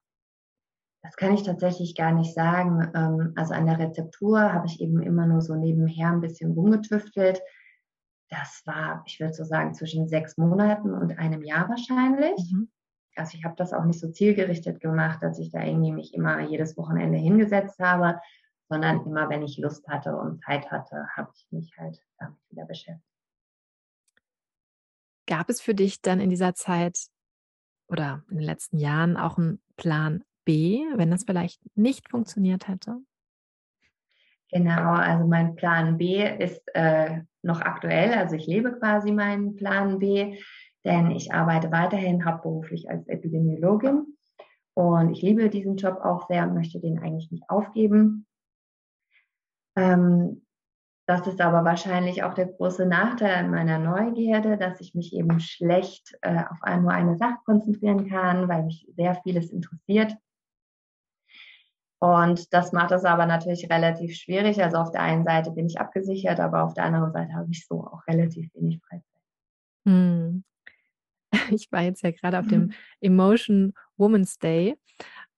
Das 1.04 1.16
kann 1.16 1.34
ich 1.34 1.44
tatsächlich 1.44 1.96
gar 1.96 2.12
nicht 2.12 2.34
sagen. 2.34 2.92
Ähm, 2.94 3.34
also 3.36 3.54
an 3.54 3.66
der 3.66 3.80
Rezeptur 3.80 4.54
habe 4.54 4.68
ich 4.68 4.80
eben 4.80 5.02
immer 5.02 5.26
nur 5.26 5.42
so 5.42 5.56
nebenher 5.56 6.10
ein 6.10 6.22
bisschen 6.22 6.52
rumgetüftelt. 6.52 7.42
Das 8.30 8.62
war, 8.66 9.04
ich 9.06 9.20
würde 9.20 9.34
so 9.34 9.44
sagen, 9.44 9.74
zwischen 9.74 10.08
sechs 10.08 10.38
Monaten 10.38 10.94
und 10.94 11.18
einem 11.18 11.44
Jahr 11.44 11.68
wahrscheinlich. 11.70 12.54
Mhm. 12.54 12.70
Also 13.16 13.38
ich 13.38 13.44
habe 13.44 13.56
das 13.58 13.74
auch 13.74 13.84
nicht 13.84 14.00
so 14.00 14.10
zielgerichtet 14.10 14.80
gemacht, 14.80 15.22
dass 15.22 15.40
ich 15.40 15.52
da 15.52 15.64
irgendwie 15.64 15.92
mich 15.92 16.14
immer 16.14 16.40
jedes 16.42 16.78
Wochenende 16.78 17.18
hingesetzt 17.18 17.80
habe, 17.80 18.22
sondern 18.70 19.06
immer, 19.06 19.28
wenn 19.30 19.44
ich 19.44 19.58
Lust 19.58 19.86
hatte 19.90 20.16
und 20.16 20.42
Zeit 20.44 20.72
hatte, 20.72 21.08
habe 21.18 21.30
ich 21.36 21.46
mich 21.52 21.74
halt 21.78 22.02
damit 22.20 22.38
wieder 22.50 22.66
beschäftigt. 22.66 23.06
Gab 25.28 25.50
es 25.50 25.60
für 25.60 25.76
dich 25.76 26.02
dann 26.02 26.22
in 26.22 26.30
dieser 26.30 26.54
Zeit 26.56 27.08
oder 27.90 28.24
in 28.30 28.38
den 28.38 28.46
letzten 28.46 28.78
Jahren 28.78 29.18
auch 29.18 29.38
einen 29.38 29.62
Plan 29.76 30.24
Wenn 30.96 31.12
das 31.12 31.24
vielleicht 31.24 31.62
nicht 31.76 32.10
funktioniert 32.10 32.68
hätte? 32.68 32.98
Genau, 34.52 34.94
also 34.94 35.26
mein 35.26 35.56
Plan 35.56 35.98
B 35.98 36.24
ist 36.24 36.62
äh, 36.74 37.22
noch 37.42 37.62
aktuell, 37.62 38.14
also 38.14 38.36
ich 38.36 38.48
lebe 38.48 38.74
quasi 38.74 39.12
meinen 39.12 39.56
Plan 39.56 40.00
B, 40.00 40.38
denn 40.84 41.12
ich 41.12 41.34
arbeite 41.34 41.72
weiterhin 41.72 42.26
hauptberuflich 42.26 42.90
als 42.90 43.08
Epidemiologin 43.08 44.18
und 44.74 45.12
ich 45.12 45.22
liebe 45.22 45.50
diesen 45.50 45.78
Job 45.78 46.02
auch 46.04 46.28
sehr 46.28 46.44
und 46.44 46.54
möchte 46.54 46.80
den 46.80 47.00
eigentlich 47.00 47.32
nicht 47.32 47.50
aufgeben. 47.50 48.26
Ähm, 49.78 50.42
das 51.08 51.28
ist 51.28 51.42
aber 51.42 51.66
wahrscheinlich 51.66 52.24
auch 52.24 52.34
der 52.34 52.48
große 52.48 52.86
Nachteil 52.86 53.48
meiner 53.50 53.80
Neugierde, 53.80 54.58
dass 54.58 54.80
ich 54.82 54.96
mich 54.96 55.14
eben 55.14 55.40
schlecht 55.40 56.18
äh, 56.22 56.44
auf 56.50 56.60
nur 56.82 56.92
eine 56.92 57.18
Sache 57.18 57.38
konzentrieren 57.46 58.10
kann, 58.10 58.48
weil 58.48 58.64
mich 58.64 58.88
sehr 58.96 59.16
vieles 59.16 59.50
interessiert. 59.50 60.16
Und 62.02 62.52
das 62.52 62.72
macht 62.72 62.92
es 62.92 63.06
aber 63.06 63.28
natürlich 63.28 63.70
relativ 63.70 64.16
schwierig. 64.16 64.64
Also 64.64 64.78
auf 64.78 64.90
der 64.90 65.04
einen 65.04 65.24
Seite 65.24 65.52
bin 65.52 65.68
ich 65.68 65.80
abgesichert, 65.80 66.40
aber 66.40 66.64
auf 66.64 66.74
der 66.74 66.86
anderen 66.86 67.12
Seite 67.12 67.34
habe 67.34 67.48
ich 67.52 67.68
so 67.68 67.86
auch 67.86 68.02
relativ 68.08 68.50
wenig 68.56 68.80
Freizeit. 68.82 69.22
Hm. 69.88 70.44
Ich 71.52 71.72
war 71.72 71.82
jetzt 71.82 72.02
ja 72.02 72.12
gerade 72.12 72.40
auf 72.40 72.48
dem 72.48 72.74
Emotion 73.00 73.74
Women's 73.96 74.38
Day 74.38 74.78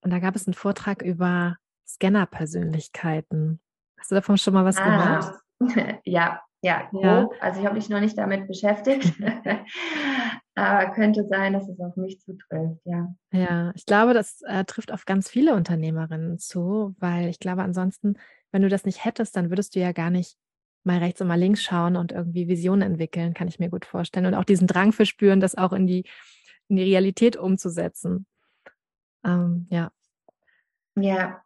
und 0.01 0.11
da 0.11 0.19
gab 0.19 0.35
es 0.35 0.47
einen 0.47 0.55
Vortrag 0.55 1.03
über 1.03 1.57
Scanner-Persönlichkeiten. 1.87 3.59
Hast 3.99 4.09
du 4.09 4.15
davon 4.15 4.37
schon 4.37 4.55
mal 4.55 4.65
was 4.65 4.77
ah, 4.77 5.19
gehört? 5.59 6.01
Ja, 6.05 6.41
ja, 6.63 6.89
ja. 6.93 7.29
Also 7.41 7.59
ich 7.59 7.65
habe 7.65 7.75
mich 7.75 7.89
noch 7.89 7.99
nicht 7.99 8.17
damit 8.17 8.47
beschäftigt. 8.47 9.13
Aber 10.55 10.91
könnte 10.93 11.27
sein, 11.27 11.53
dass 11.53 11.67
es 11.67 11.79
auf 11.79 11.97
mich 11.97 12.21
zutrifft, 12.21 12.79
ja. 12.85 13.13
Ja, 13.31 13.73
ich 13.75 13.85
glaube, 13.85 14.13
das 14.13 14.41
äh, 14.43 14.63
trifft 14.63 14.91
auf 14.91 15.05
ganz 15.05 15.29
viele 15.29 15.55
Unternehmerinnen 15.55 16.39
zu, 16.39 16.95
weil 16.99 17.27
ich 17.27 17.39
glaube, 17.39 17.63
ansonsten, 17.63 18.17
wenn 18.51 18.61
du 18.61 18.69
das 18.69 18.85
nicht 18.85 19.03
hättest, 19.03 19.35
dann 19.35 19.49
würdest 19.49 19.75
du 19.75 19.81
ja 19.81 19.91
gar 19.91 20.09
nicht 20.09 20.37
mal 20.85 20.99
rechts 20.99 21.19
und 21.19 21.27
mal 21.27 21.39
links 21.39 21.63
schauen 21.63 21.97
und 21.97 22.13
irgendwie 22.13 22.47
Visionen 22.47 22.93
entwickeln, 22.93 23.33
kann 23.33 23.49
ich 23.49 23.59
mir 23.59 23.69
gut 23.69 23.85
vorstellen. 23.85 24.25
Und 24.25 24.35
auch 24.35 24.45
diesen 24.45 24.67
Drang 24.67 24.93
verspüren, 24.93 25.41
das 25.41 25.55
auch 25.55 25.73
in 25.73 25.85
die, 25.85 26.05
in 26.69 26.77
die 26.77 26.83
Realität 26.83 27.35
umzusetzen. 27.35 28.25
Ähm, 29.25 29.67
ja. 29.69 29.91
Ja, 30.95 31.41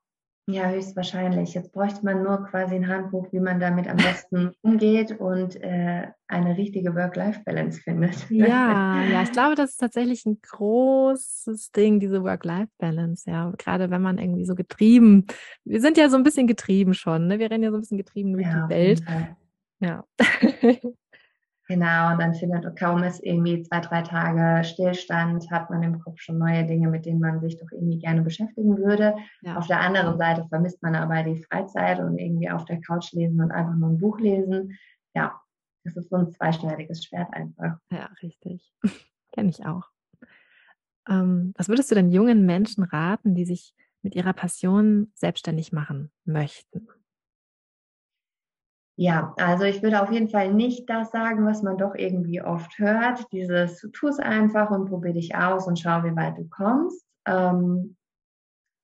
ja, 0.50 0.70
höchstwahrscheinlich. 0.70 1.54
Jetzt 1.54 1.74
bräuchte 1.74 2.06
man 2.06 2.24
nur 2.24 2.46
quasi 2.46 2.76
ein 2.76 2.88
Handbuch, 2.88 3.28
wie 3.34 3.40
man 3.42 3.60
damit 3.60 3.88
am 3.90 3.98
besten 3.98 4.52
umgeht 4.62 5.20
und 5.20 5.62
äh, 5.62 6.08
eine 6.30 6.58
richtige 6.58 6.96
Work-Life-Balance 6.96 7.82
findet. 7.82 8.30
Ja, 8.30 9.02
ja, 9.12 9.24
ich 9.24 9.32
glaube, 9.34 9.56
das 9.56 9.72
ist 9.72 9.78
tatsächlich 9.78 10.26
ein 10.26 10.40
großes 10.42 11.72
Ding, 11.72 12.00
diese 12.00 12.24
Work-Life-Balance. 12.24 13.30
Ja, 13.30 13.52
gerade 13.58 13.90
wenn 13.90 14.02
man 14.02 14.20
irgendwie 14.20 14.46
so 14.46 14.56
getrieben, 14.56 15.26
wir 15.66 15.82
sind 15.82 15.98
ja 15.98 16.10
so 16.10 16.16
ein 16.16 16.24
bisschen 16.24 16.48
getrieben 16.48 16.94
schon, 16.94 17.28
ne? 17.28 17.40
Wir 17.40 17.52
rennen 17.52 17.64
ja 17.64 17.72
so 17.72 17.78
ein 17.78 17.82
bisschen 17.82 17.98
getrieben 17.98 18.32
durch 18.32 18.48
ja, 18.48 18.68
die 18.68 18.74
Welt. 18.74 19.04
Ja. 19.80 20.06
Genau, 21.68 22.14
und 22.14 22.20
dann 22.20 22.34
findet 22.34 22.78
kaum 22.80 23.04
ist 23.04 23.22
irgendwie 23.24 23.62
zwei, 23.62 23.82
drei 23.82 24.02
Tage 24.02 24.64
Stillstand, 24.64 25.52
hat 25.52 25.70
man 25.70 25.84
im 25.84 26.00
Kopf 26.00 26.22
schon 26.22 26.38
neue 26.38 26.66
Dinge, 26.66 26.88
mit 26.88 27.06
denen 27.06 27.20
man 27.20 27.42
sich 27.42 27.58
doch 27.58 27.70
irgendwie 27.72 28.00
gerne 28.00 28.22
beschäftigen 28.22 28.78
würde. 28.78 29.16
Ja. 29.42 29.58
Auf 29.58 29.68
der 29.68 29.82
anderen 29.82 30.18
Seite 30.18 30.46
vermisst 30.48 30.82
man 30.82 30.96
aber 30.96 31.24
die 31.24 31.44
Freizeit 31.44 32.00
und 32.00 32.18
irgendwie 32.18 32.50
auf 32.50 32.64
der 32.64 32.80
Couch 32.80 33.12
lesen 33.12 33.42
und 33.42 33.52
einfach 33.52 33.76
nur 33.76 33.90
ein 33.90 33.98
Buch 33.98 34.18
lesen. 34.20 34.78
Ja, 35.14 35.42
das 35.84 35.98
ist 35.98 36.10
so 36.10 36.16
ein 36.16 36.32
zweischneidiges 36.32 37.04
Schwert 37.04 37.34
einfach. 37.34 37.78
Ja, 37.92 38.10
richtig. 38.24 38.74
Kenne 39.34 39.50
ich 39.50 39.66
auch. 39.66 39.90
Ähm, 41.10 41.54
was 41.58 41.68
würdest 41.68 41.92
du 41.92 41.96
denn 41.96 42.12
jungen 42.12 42.46
Menschen 42.46 42.84
raten, 42.84 43.36
die 43.36 43.46
sich 43.46 43.74
mit 44.04 44.16
ihrer 44.16 44.34
Passion 44.34 45.12
selbstständig 45.16 45.74
machen 45.74 46.12
möchten? 46.24 46.88
Ja, 49.00 49.36
also 49.38 49.64
ich 49.66 49.84
würde 49.84 50.02
auf 50.02 50.12
jeden 50.12 50.28
Fall 50.28 50.52
nicht 50.52 50.90
das 50.90 51.12
sagen, 51.12 51.46
was 51.46 51.62
man 51.62 51.78
doch 51.78 51.94
irgendwie 51.94 52.42
oft 52.42 52.80
hört. 52.80 53.32
Dieses, 53.32 53.88
tu 53.94 54.08
es 54.08 54.18
einfach 54.18 54.72
und 54.72 54.90
probier 54.90 55.14
dich 55.14 55.36
aus 55.36 55.68
und 55.68 55.80
schau, 55.80 56.04
wie 56.04 56.16
weit 56.16 56.36
du 56.40 56.50
kommst. 56.50 57.06
Ähm, 57.28 57.96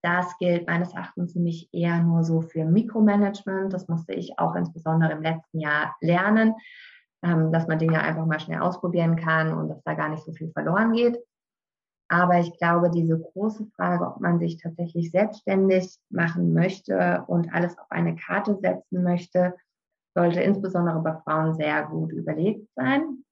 das 0.03 0.38
gilt 0.38 0.67
meines 0.67 0.93
Erachtens 0.93 1.34
für 1.34 1.39
mich 1.39 1.67
eher 1.74 2.00
nur 2.03 2.24
so 2.24 2.41
für 2.41 2.63
Mikromanagement. 2.63 3.74
Das 3.74 3.88
musste 3.88 4.13
ich 4.13 4.38
auch 4.38 4.53
insbesondere 4.53 5.13
im 5.13 5.24
letzten 5.24 5.60
Jahr 5.60 5.96
lernen, 6.00 6.53
ähm, 7.24 7.51
dass 7.51 7.67
man 7.67 7.79
Dinge 7.79 8.00
einfach 8.00 8.27
mal 8.27 8.39
schnell 8.39 8.60
ausprobieren 8.60 9.15
kann 9.15 9.51
und 9.51 9.70
dass 9.70 9.82
da 9.84 9.96
gar 9.96 10.10
nicht 10.10 10.24
so 10.24 10.32
viel 10.32 10.51
verloren 10.51 10.91
geht. 10.93 11.17
Aber 12.08 12.38
ich 12.38 12.55
glaube, 12.60 12.91
diese 12.91 13.20
große 13.20 13.65
Frage, 13.75 14.05
ob 14.05 14.22
man 14.22 14.38
sich 14.38 14.58
tatsächlich 14.58 15.10
selbstständig 15.10 15.98
machen 16.12 16.53
möchte 16.53 17.24
und 17.25 17.51
alles 17.51 17.75
auf 17.79 17.89
eine 17.89 18.15
Karte 18.15 18.60
setzen 18.62 19.01
möchte, 19.01 19.55
sollte 20.15 20.41
insbesondere 20.41 21.00
bei 21.00 21.15
Frauen 21.24 21.55
sehr 21.55 21.84
gut 21.88 22.12
überlegt 22.12 22.67
sein. 22.75 23.24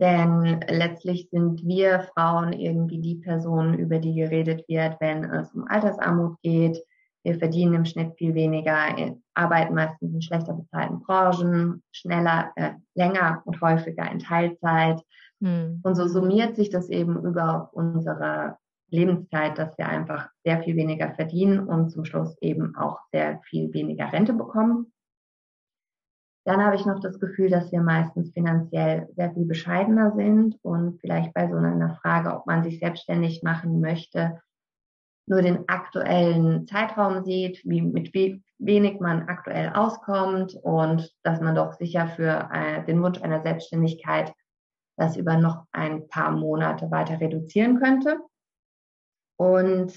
Denn 0.00 0.60
letztlich 0.68 1.28
sind 1.30 1.64
wir 1.64 2.08
Frauen 2.14 2.52
irgendwie 2.52 3.00
die 3.00 3.16
Personen, 3.16 3.78
über 3.78 3.98
die 3.98 4.14
geredet 4.14 4.64
wird, 4.68 5.00
wenn 5.00 5.24
es 5.24 5.52
um 5.54 5.66
Altersarmut 5.68 6.40
geht. 6.42 6.82
Wir 7.22 7.38
verdienen 7.38 7.74
im 7.74 7.84
Schnitt 7.84 8.14
viel 8.18 8.34
weniger, 8.34 8.94
arbeiten 9.34 9.74
meistens 9.74 10.12
in 10.12 10.20
schlechter 10.20 10.52
bezahlten 10.52 11.00
Branchen, 11.00 11.82
schneller, 11.92 12.52
äh, 12.56 12.72
länger 12.94 13.42
und 13.46 13.60
häufiger 13.60 14.10
in 14.10 14.18
Teilzeit. 14.18 15.00
Hm. 15.40 15.80
Und 15.82 15.94
so 15.94 16.06
summiert 16.06 16.56
sich 16.56 16.70
das 16.70 16.90
eben 16.90 17.24
über 17.24 17.70
unsere 17.72 18.58
Lebenszeit, 18.90 19.58
dass 19.58 19.78
wir 19.78 19.88
einfach 19.88 20.28
sehr 20.44 20.62
viel 20.62 20.76
weniger 20.76 21.14
verdienen 21.14 21.60
und 21.60 21.90
zum 21.90 22.04
Schluss 22.04 22.36
eben 22.40 22.76
auch 22.76 22.98
sehr 23.12 23.40
viel 23.48 23.72
weniger 23.72 24.12
Rente 24.12 24.34
bekommen. 24.34 24.92
Dann 26.44 26.62
habe 26.62 26.76
ich 26.76 26.84
noch 26.84 27.00
das 27.00 27.18
Gefühl, 27.18 27.48
dass 27.48 27.72
wir 27.72 27.80
meistens 27.80 28.32
finanziell 28.32 29.08
sehr 29.16 29.32
viel 29.32 29.46
bescheidener 29.46 30.12
sind 30.14 30.58
und 30.62 31.00
vielleicht 31.00 31.32
bei 31.32 31.48
so 31.48 31.56
einer 31.56 31.96
Frage, 32.02 32.34
ob 32.34 32.46
man 32.46 32.62
sich 32.62 32.80
selbstständig 32.80 33.42
machen 33.42 33.80
möchte, 33.80 34.40
nur 35.26 35.40
den 35.40 35.66
aktuellen 35.68 36.66
Zeitraum 36.66 37.24
sieht, 37.24 37.62
wie, 37.64 37.80
mit 37.80 38.12
wie 38.12 38.42
wenig 38.58 39.00
man 39.00 39.28
aktuell 39.28 39.70
auskommt 39.74 40.54
und 40.62 41.10
dass 41.22 41.40
man 41.40 41.54
doch 41.54 41.72
sicher 41.72 42.08
für 42.08 42.50
äh, 42.52 42.84
den 42.84 43.02
Wunsch 43.02 43.22
einer 43.22 43.42
Selbstständigkeit 43.42 44.34
das 44.96 45.16
über 45.16 45.36
noch 45.36 45.66
ein 45.72 46.08
paar 46.08 46.30
Monate 46.30 46.90
weiter 46.90 47.20
reduzieren 47.20 47.80
könnte. 47.80 48.18
Und 49.36 49.92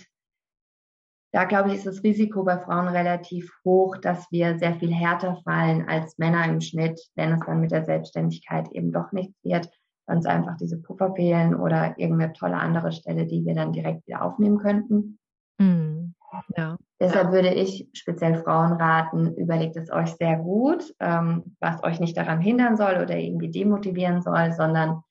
da 1.32 1.44
glaube 1.44 1.70
ich, 1.70 1.76
ist 1.76 1.86
das 1.86 2.04
Risiko 2.04 2.44
bei 2.44 2.58
Frauen 2.58 2.88
relativ 2.88 3.52
hoch, 3.66 3.98
dass 3.98 4.32
wir 4.32 4.58
sehr 4.58 4.76
viel 4.76 4.94
härter 4.94 5.38
fallen 5.44 5.88
als 5.88 6.18
Männer 6.18 6.46
im 6.46 6.62
Schnitt, 6.62 7.00
wenn 7.16 7.34
es 7.34 7.42
dann 7.46 7.60
mit 7.60 7.72
der 7.72 7.84
Selbstständigkeit 7.84 8.72
eben 8.72 8.92
doch 8.92 9.12
nichts 9.12 9.36
wird, 9.44 9.70
uns 10.08 10.26
einfach 10.26 10.56
diese 10.58 10.82
Puffer 10.82 11.14
fehlen 11.16 11.56
oder 11.56 11.98
irgendeine 12.00 12.34
tolle 12.34 12.58
andere 12.58 12.92
Stelle, 12.92 13.26
die 13.26 13.46
wir 13.46 13.56
dann 13.56 13.74
direkt 13.74 14.08
wieder 14.08 14.22
aufnehmen 14.22 14.60
könnten. 14.60 15.20
Mhm. 15.60 16.14
Ja. 16.56 16.78
Deshalb 17.00 17.32
würde 17.32 17.54
ich 17.54 17.88
speziell 17.94 18.42
Frauen 18.44 18.74
raten, 18.74 19.34
überlegt 19.36 19.76
es 19.76 19.92
euch 19.92 20.10
sehr 20.16 20.38
gut, 20.38 20.94
ähm, 21.00 21.56
was 21.60 21.84
euch 21.84 22.00
nicht 22.00 22.18
daran 22.18 22.42
hindern 22.42 22.76
soll 22.76 23.02
oder 23.02 23.18
irgendwie 23.18 23.50
demotivieren 23.50 24.22
soll, 24.22 24.52
sondern 24.52 25.04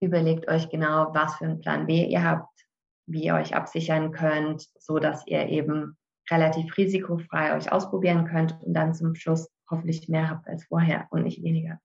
überlegt 0.00 0.48
euch 0.48 0.68
genau, 0.68 1.12
was 1.12 1.36
für 1.36 1.44
einen 1.44 1.60
Plan 1.60 1.86
B 1.86 2.04
ihr 2.06 2.22
habt, 2.22 2.65
wie 3.06 3.24
ihr 3.24 3.34
euch 3.34 3.54
absichern 3.54 4.12
könnt, 4.12 4.68
so 4.78 4.98
dass 4.98 5.26
ihr 5.26 5.48
eben 5.48 5.96
relativ 6.30 6.76
risikofrei 6.76 7.56
euch 7.56 7.70
ausprobieren 7.70 8.26
könnt 8.26 8.60
und 8.62 8.74
dann 8.74 8.94
zum 8.94 9.14
Schluss 9.14 9.48
hoffentlich 9.70 10.08
mehr 10.08 10.28
habt 10.28 10.48
als 10.48 10.64
vorher 10.64 11.06
und 11.10 11.22
nicht 11.22 11.42
weniger. 11.42 11.80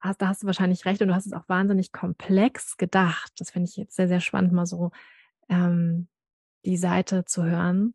da 0.00 0.28
hast 0.28 0.42
du 0.42 0.46
wahrscheinlich 0.46 0.84
recht 0.86 1.02
und 1.02 1.08
du 1.08 1.14
hast 1.14 1.26
es 1.26 1.32
auch 1.32 1.48
wahnsinnig 1.48 1.92
komplex 1.92 2.76
gedacht. 2.76 3.32
Das 3.38 3.50
finde 3.50 3.68
ich 3.68 3.76
jetzt 3.76 3.96
sehr, 3.96 4.08
sehr 4.08 4.20
spannend, 4.20 4.52
mal 4.52 4.66
so 4.66 4.90
ähm, 5.48 6.08
die 6.64 6.76
Seite 6.76 7.24
zu 7.24 7.44
hören. 7.44 7.94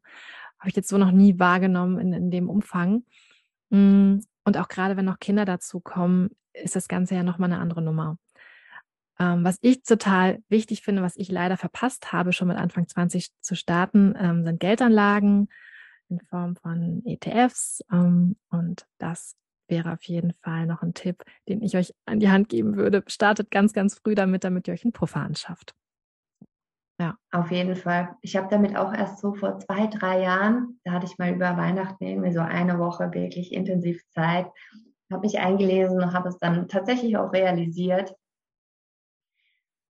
Habe 0.59 0.69
ich 0.69 0.75
jetzt 0.75 0.89
so 0.89 0.97
noch 0.97 1.11
nie 1.11 1.39
wahrgenommen 1.39 1.99
in, 1.99 2.13
in 2.13 2.31
dem 2.31 2.49
Umfang. 2.49 3.05
Mm, 3.69 4.19
und 4.45 4.57
auch 4.57 4.67
gerade 4.67 4.97
wenn 4.97 5.05
noch 5.05 5.19
Kinder 5.19 5.45
dazu 5.45 5.79
kommen, 5.79 6.29
ist 6.53 6.75
das 6.75 6.87
Ganze 6.87 7.15
ja 7.15 7.23
nochmal 7.23 7.51
eine 7.51 7.61
andere 7.61 7.81
Nummer. 7.81 8.17
Ähm, 9.19 9.43
was 9.43 9.57
ich 9.61 9.83
total 9.83 10.39
wichtig 10.49 10.81
finde, 10.81 11.01
was 11.01 11.15
ich 11.17 11.29
leider 11.29 11.57
verpasst 11.57 12.11
habe, 12.11 12.33
schon 12.33 12.47
mit 12.47 12.57
Anfang 12.57 12.87
20 12.87 13.29
zu 13.41 13.55
starten, 13.55 14.15
ähm, 14.17 14.43
sind 14.43 14.59
Geldanlagen 14.59 15.49
in 16.09 16.19
Form 16.21 16.55
von 16.55 17.03
ETFs. 17.05 17.83
Ähm, 17.91 18.35
und 18.49 18.85
das 18.97 19.35
wäre 19.67 19.93
auf 19.93 20.03
jeden 20.03 20.33
Fall 20.41 20.65
noch 20.65 20.81
ein 20.81 20.93
Tipp, 20.93 21.23
den 21.47 21.61
ich 21.61 21.77
euch 21.77 21.93
an 22.05 22.19
die 22.19 22.29
Hand 22.29 22.49
geben 22.49 22.75
würde. 22.75 23.03
Startet 23.07 23.51
ganz, 23.51 23.73
ganz 23.73 23.99
früh 23.99 24.15
damit, 24.15 24.43
damit 24.43 24.67
ihr 24.67 24.73
euch 24.73 24.83
einen 24.83 24.93
Puffer 24.93 25.21
anschafft. 25.21 25.73
Ja. 26.99 27.17
Auf 27.31 27.51
jeden 27.51 27.75
Fall. 27.75 28.15
Ich 28.21 28.35
habe 28.35 28.47
damit 28.49 28.77
auch 28.77 28.93
erst 28.93 29.19
so 29.19 29.33
vor 29.33 29.59
zwei, 29.59 29.87
drei 29.87 30.21
Jahren, 30.21 30.79
da 30.83 30.91
hatte 30.91 31.07
ich 31.07 31.17
mal 31.17 31.33
über 31.33 31.57
Weihnachten 31.57 32.03
irgendwie 32.03 32.31
so 32.31 32.39
eine 32.39 32.77
Woche 32.77 33.11
wirklich 33.13 33.51
intensiv 33.51 34.01
Zeit, 34.11 34.47
habe 35.11 35.25
ich 35.25 35.39
eingelesen 35.39 36.01
und 36.01 36.13
habe 36.13 36.29
es 36.29 36.37
dann 36.37 36.67
tatsächlich 36.67 37.17
auch 37.17 37.33
realisiert. 37.33 38.15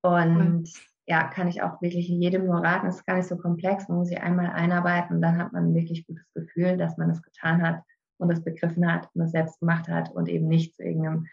Und 0.03 0.62
mhm. 0.62 0.63
ja, 1.07 1.27
kann 1.27 1.48
ich 1.48 1.62
auch 1.62 1.81
wirklich 1.81 2.07
jedem 2.07 2.45
nur 2.45 2.63
raten. 2.63 2.88
Es 2.88 2.98
ist 2.98 3.05
gar 3.05 3.15
nicht 3.15 3.27
so 3.27 3.38
komplex. 3.38 3.88
Man 3.88 3.98
muss 3.98 4.10
sich 4.10 4.22
einmal 4.22 4.51
einarbeiten 4.51 5.15
und 5.15 5.22
dann 5.22 5.38
hat 5.38 5.53
man 5.53 5.69
ein 5.69 5.75
wirklich 5.75 6.05
gutes 6.05 6.31
Gefühl, 6.33 6.77
dass 6.77 6.98
man 6.98 7.10
es 7.10 7.22
getan 7.22 7.62
hat 7.62 7.81
und 8.17 8.31
es 8.31 8.43
begriffen 8.43 8.91
hat 8.91 9.10
und 9.13 9.22
es 9.22 9.31
selbst 9.31 9.60
gemacht 9.60 9.88
hat 9.88 10.12
und 10.12 10.29
eben 10.29 10.48
nicht 10.48 10.75
zu 10.75 10.83
irgendeinem 10.83 11.27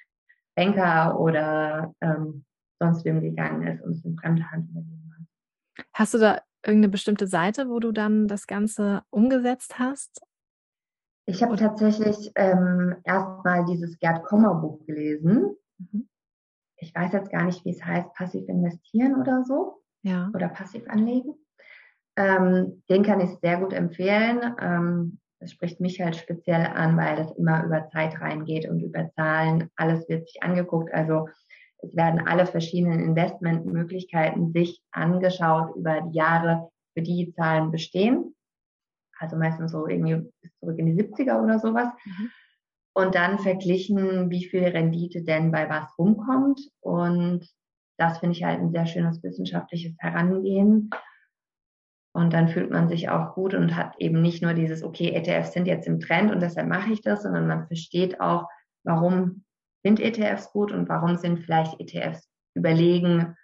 Banker 0.55 1.19
oder 1.19 1.95
ähm, 2.01 2.45
sonst 2.81 3.05
wem 3.05 3.21
gegangen 3.21 3.67
ist 3.67 3.83
und 3.83 3.93
es 3.93 4.05
in 4.05 4.17
fremde 4.17 4.51
Hand 4.51 4.71
übergeben 4.71 5.15
hat. 5.17 5.85
Hast 5.93 6.15
du 6.15 6.19
da 6.19 6.41
irgendeine 6.65 6.91
bestimmte 6.91 7.27
Seite, 7.27 7.69
wo 7.69 7.81
du 7.81 7.93
dann 7.93 8.29
das 8.29 8.47
Ganze 8.47 9.03
umgesetzt 9.11 9.79
hast? 9.79 10.21
Ich 11.27 11.43
habe 11.43 11.57
tatsächlich 11.57 12.33
ähm, 12.35 12.97
erstmal 13.05 13.65
dieses 13.65 13.99
Gerd 13.99 14.25
Kommer 14.25 14.55
Buch 14.55 14.85
gelesen. 14.87 15.57
Mhm. 15.79 16.10
Ich 16.81 16.95
weiß 16.95 17.13
jetzt 17.13 17.31
gar 17.31 17.45
nicht, 17.45 17.65
wie 17.65 17.71
es 17.71 17.85
heißt, 17.85 18.13
passiv 18.15 18.49
investieren 18.49 19.21
oder 19.21 19.45
so. 19.45 19.83
Ja. 20.03 20.31
Oder 20.35 20.49
passiv 20.49 20.89
anlegen. 20.89 21.35
Ähm, 22.17 22.83
den 22.89 23.03
kann 23.03 23.21
ich 23.21 23.31
sehr 23.41 23.59
gut 23.59 23.73
empfehlen. 23.73 24.55
Ähm, 24.61 25.19
das 25.41 25.53
spricht 25.53 25.81
mich 25.81 26.01
halt 26.01 26.17
speziell 26.17 26.67
an, 26.67 26.97
weil 26.97 27.17
das 27.17 27.33
immer 27.33 27.65
über 27.65 27.89
Zeit 27.89 28.21
reingeht 28.21 28.69
und 28.69 28.81
über 28.81 29.11
Zahlen. 29.15 29.71
Alles 29.77 30.09
wird 30.09 30.27
sich 30.27 30.43
angeguckt. 30.43 30.93
Also 30.93 31.29
es 31.79 31.97
werden 31.97 32.27
alle 32.27 32.47
verschiedenen 32.47 33.01
Investmentmöglichkeiten 33.01 34.53
sich 34.53 34.83
angeschaut 34.91 35.75
über 35.77 36.03
die 36.03 36.17
Jahre, 36.17 36.69
für 36.95 37.03
die, 37.03 37.33
Zahlen 37.33 37.71
bestehen. 37.71 38.35
Also 39.19 39.37
meistens 39.37 39.73
so 39.73 39.87
irgendwie 39.87 40.31
bis 40.43 40.55
zurück 40.59 40.79
in 40.79 40.87
die 40.87 41.03
70er 41.03 41.43
oder 41.43 41.59
sowas. 41.59 41.89
Mhm. 42.05 42.31
Und 42.93 43.15
dann 43.15 43.39
verglichen, 43.39 44.31
wie 44.31 44.45
viel 44.45 44.65
Rendite 44.65 45.23
denn 45.23 45.53
bei 45.53 45.69
was 45.69 45.97
rumkommt. 45.99 46.61
Und 46.81 47.49
das 47.99 48.19
finde 48.19 48.37
ich 48.37 48.45
halt 48.45 48.61
ein 48.61 48.73
sehr 48.73 48.87
schönes 48.87 49.23
wissenschaftliches 49.23 49.95
Herangehen. 49.99 50.91
Und 52.13 52.33
dann 52.33 52.49
fühlt 52.49 52.71
man 52.71 52.89
sich 52.89 53.09
auch 53.09 53.35
gut 53.35 53.55
und 53.55 53.77
hat 53.77 53.95
eben 53.99 54.21
nicht 54.21 54.43
nur 54.43 54.55
dieses, 54.55 54.83
okay, 54.83 55.11
ETFs 55.13 55.53
sind 55.53 55.67
jetzt 55.67 55.87
im 55.87 56.01
Trend 56.01 56.33
und 56.33 56.41
deshalb 56.41 56.69
mache 56.69 56.93
ich 56.93 57.03
das, 57.03 57.23
sondern 57.23 57.47
man 57.47 57.69
versteht 57.69 58.21
auch, 58.21 58.49
warum 58.85 59.45
sind 59.85 60.01
ETFs 60.01 60.51
gut 60.53 60.73
und 60.73 60.89
warum 60.89 61.17
sind 61.17 61.39
vielleicht 61.39 61.79
ETFs 61.81 62.29
überlegen 62.57 63.37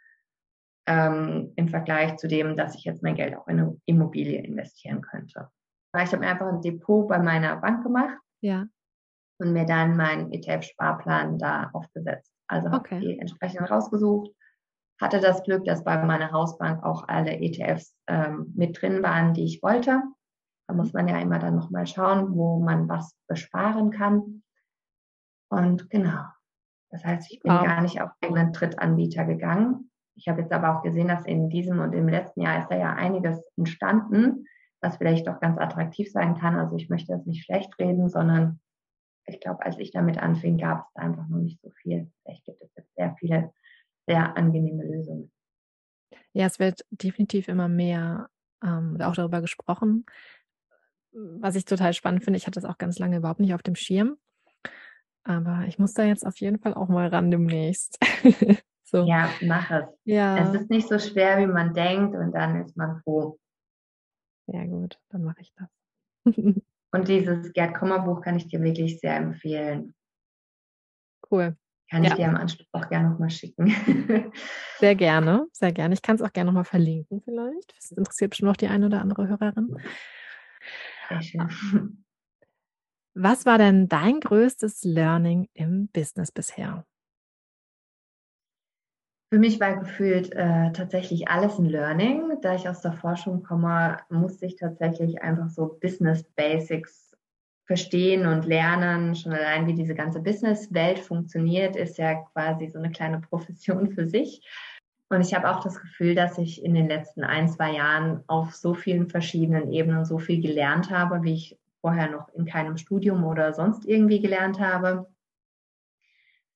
ähm, 0.89 1.53
im 1.55 1.69
Vergleich 1.69 2.17
zu 2.17 2.27
dem, 2.27 2.57
dass 2.57 2.75
ich 2.75 2.85
jetzt 2.85 3.05
mein 3.05 3.15
Geld 3.15 3.37
auch 3.37 3.47
in 3.47 3.61
eine 3.61 3.77
Immobilie 3.87 4.43
investieren 4.43 5.01
könnte. 5.01 5.49
Ich 5.97 6.13
habe 6.13 6.19
mir 6.19 6.29
einfach 6.29 6.49
ein 6.49 6.61
Depot 6.61 7.07
bei 7.07 7.21
meiner 7.21 7.57
Bank 7.57 7.85
gemacht 7.85 8.19
ja. 8.41 8.67
Und 9.39 9.53
mir 9.53 9.67
dann 9.67 9.97
meinen 9.97 10.33
ETF-Sparplan 10.33 11.39
da 11.39 11.71
aufgesetzt. 11.73 12.33
Also 12.49 12.71
habe 12.71 12.79
okay. 12.79 13.01
die 13.01 13.19
entsprechend 13.19 13.71
rausgesucht, 13.71 14.31
hatte 15.01 15.21
das 15.21 15.43
Glück, 15.43 15.65
dass 15.65 15.85
bei 15.85 16.03
meiner 16.05 16.33
Hausbank 16.33 16.83
auch 16.83 17.07
alle 17.09 17.39
ETFs 17.41 17.95
ähm, 18.07 18.53
mit 18.57 18.81
drin 18.81 19.03
waren, 19.03 19.35
die 19.35 19.45
ich 19.45 19.63
wollte. 19.63 20.03
Da 20.69 20.75
muss 20.75 20.93
man 20.93 21.09
ja 21.09 21.19
immer 21.21 21.39
dann 21.39 21.57
nochmal 21.57 21.87
schauen, 21.87 22.35
wo 22.35 22.59
man 22.61 22.89
was 22.89 23.15
besparen 23.29 23.91
kann. 23.91 24.43
Und 25.49 25.91
genau. 25.91 26.25
Das 26.91 27.05
heißt, 27.05 27.31
ich 27.31 27.41
bin 27.41 27.53
wow. 27.53 27.65
gar 27.65 27.83
nicht 27.83 28.01
auf 28.01 28.11
irgendeinen 28.21 28.53
Drittanbieter 28.53 29.25
gegangen. 29.25 29.91
Ich 30.15 30.29
habe 30.29 30.41
jetzt 30.41 30.53
aber 30.53 30.77
auch 30.77 30.83
gesehen, 30.83 31.09
dass 31.09 31.27
in 31.27 31.51
diesem 31.51 31.81
und 31.81 31.93
im 31.93 32.09
letzten 32.09 32.41
Jahr 32.41 32.59
ist 32.59 32.69
da 32.69 32.77
ja 32.77 32.95
einiges 32.95 33.43
entstanden, 33.57 34.47
was 34.81 34.97
vielleicht 34.97 35.27
doch 35.27 35.41
ganz 35.41 35.59
attraktiv 35.59 36.11
sein 36.11 36.37
kann. 36.37 36.57
Also 36.57 36.77
ich 36.77 36.89
möchte 36.89 37.13
das 37.13 37.27
nicht 37.27 37.45
schlecht 37.45 37.79
reden, 37.79 38.09
sondern 38.09 38.61
ich 39.27 39.41
glaube, 39.41 39.65
als 39.65 39.79
ich 39.79 39.91
damit 39.91 40.19
anfing, 40.19 40.59
gab 40.59 40.87
es 40.87 40.93
da 40.95 41.03
einfach 41.03 41.27
noch 41.29 41.39
nicht 41.39 41.61
so 41.61 41.71
viel. 41.71 42.11
Vielleicht 42.23 42.45
gibt 42.45 42.63
es 42.63 42.71
jetzt 42.77 42.95
sehr 42.95 43.15
viele 43.19 43.53
sehr 44.07 44.37
angenehme 44.37 44.85
Lösungen. 44.85 45.33
Ja, 46.33 46.47
es 46.47 46.59
wird 46.59 46.85
definitiv 46.91 47.49
immer 47.49 47.69
mehr 47.69 48.29
ähm, 48.63 48.99
auch 49.01 49.15
darüber 49.15 49.41
gesprochen. 49.41 50.07
Was 51.13 51.57
ich 51.57 51.65
total 51.65 51.95
spannend 51.95 52.25
finde, 52.25 52.37
ich 52.37 52.47
hatte 52.47 52.61
das 52.61 52.71
auch 52.71 52.79
ganz 52.79 52.99
lange 52.99 53.17
überhaupt 53.17 53.41
nicht 53.41 53.55
auf 53.55 53.63
dem 53.63 53.75
Schirm. 53.75 54.17
Aber 55.25 55.65
ich 55.67 55.79
muss 55.79 55.95
da 55.95 56.05
jetzt 56.05 56.25
auf 56.25 56.39
jeden 56.39 56.59
Fall 56.61 56.75
auch 56.75 56.89
mal 56.89 57.09
ran 57.09 57.31
demnächst. 57.31 57.99
so. 58.85 59.05
Ja, 59.07 59.31
mach 59.43 59.71
es. 59.71 59.87
Ja. 60.05 60.39
Es 60.39 60.55
ist 60.55 60.71
nicht 60.71 60.89
so 60.89 60.99
schwer, 60.99 61.39
wie 61.39 61.47
man 61.47 61.75
denkt 61.75 62.15
und 62.15 62.33
dann 62.33 62.65
ist 62.65 62.77
man 62.77 63.01
froh. 63.03 63.39
Sehr 64.47 64.67
gut, 64.69 65.01
dann 65.09 65.25
mache 65.25 65.41
ich 65.41 65.53
das. 65.55 65.69
und 66.93 67.09
dieses 67.09 67.53
Gerd 67.53 67.75
Kommer 67.75 68.01
Buch 68.01 68.23
kann 68.23 68.37
ich 68.37 68.49
dir 68.49 68.63
wirklich 68.63 69.01
sehr 69.01 69.17
empfehlen. 69.17 69.95
Cool. 71.31 71.57
Kann 71.91 72.03
ja. 72.03 72.11
ich 72.11 72.17
dir 72.17 72.29
am 72.29 72.37
Anschluss 72.37 72.67
auch 72.73 72.89
gerne 72.89 73.11
nochmal 73.11 73.31
schicken. 73.31 73.69
sehr 74.79 74.95
gerne, 74.97 75.47
sehr 75.53 75.73
gerne. 75.73 75.95
Ich 75.95 76.03
kann 76.03 76.17
es 76.17 76.23
auch 76.23 76.33
gerne 76.33 76.49
nochmal 76.49 76.65
verlinken 76.65 77.23
vielleicht. 77.23 77.77
Das 77.77 77.93
interessiert 77.93 78.31
bestimmt 78.31 78.49
noch 78.49 78.57
die 78.57 78.67
eine 78.67 78.87
oder 78.87 79.01
andere 79.01 79.29
Hörerin. 79.29 79.77
Sehr 81.09 81.23
schön. 81.23 82.05
Was 83.15 83.47
war 83.47 83.57
denn 83.57 83.89
dein 83.89 84.21
größtes 84.21 84.83
Learning 84.85 85.49
im 85.55 85.89
Business 85.89 86.33
bisher? 86.33 86.85
Für 89.29 89.39
mich 89.39 89.59
war 89.59 89.77
gefühlt 89.77 90.33
äh, 90.35 90.71
tatsächlich 90.73 91.29
alles 91.29 91.59
ein 91.59 91.67
Learning. 91.67 92.39
Da 92.43 92.55
ich 92.55 92.69
aus 92.69 92.81
der 92.81 92.93
Forschung 92.93 93.43
komme, 93.43 93.99
musste 94.09 94.47
ich 94.47 94.57
tatsächlich 94.57 95.21
einfach 95.21 95.49
so 95.49 95.79
Business 95.81 96.23
Basics 96.37 97.17
verstehen 97.67 98.27
und 98.27 98.47
lernen. 98.47 99.17
Schon 99.17 99.33
allein, 99.33 99.67
wie 99.67 99.75
diese 99.75 99.95
ganze 99.95 100.21
Business-Welt 100.21 101.01
funktioniert, 101.01 101.75
ist 101.75 101.99
ja 101.99 102.15
quasi 102.33 102.69
so 102.69 102.79
eine 102.79 102.91
kleine 102.91 103.21
Profession 103.21 103.91
für 103.91 104.07
sich. 104.07 104.43
Und 105.09 105.21
ich 105.21 105.35
habe 105.35 105.51
auch 105.51 105.61
das 105.63 105.81
Gefühl, 105.81 106.15
dass 106.15 106.39
ich 106.39 106.65
in 106.65 106.75
den 106.75 106.89
letzten 106.89 107.25
ein, 107.25 107.49
zwei 107.49 107.73
Jahren 107.75 108.23
auf 108.29 108.55
so 108.55 108.75
vielen 108.75 109.09
verschiedenen 109.09 109.73
Ebenen 109.73 110.05
so 110.05 110.19
viel 110.19 110.41
gelernt 110.41 110.91
habe, 110.91 111.23
wie 111.23 111.35
ich 111.35 111.59
vorher 111.81 112.11
noch 112.11 112.29
in 112.35 112.47
keinem 112.47 112.77
Studium 112.77 113.25
oder 113.25 113.53
sonst 113.53 113.87
irgendwie 113.87 114.21
gelernt 114.21 114.59
habe. 114.59 115.09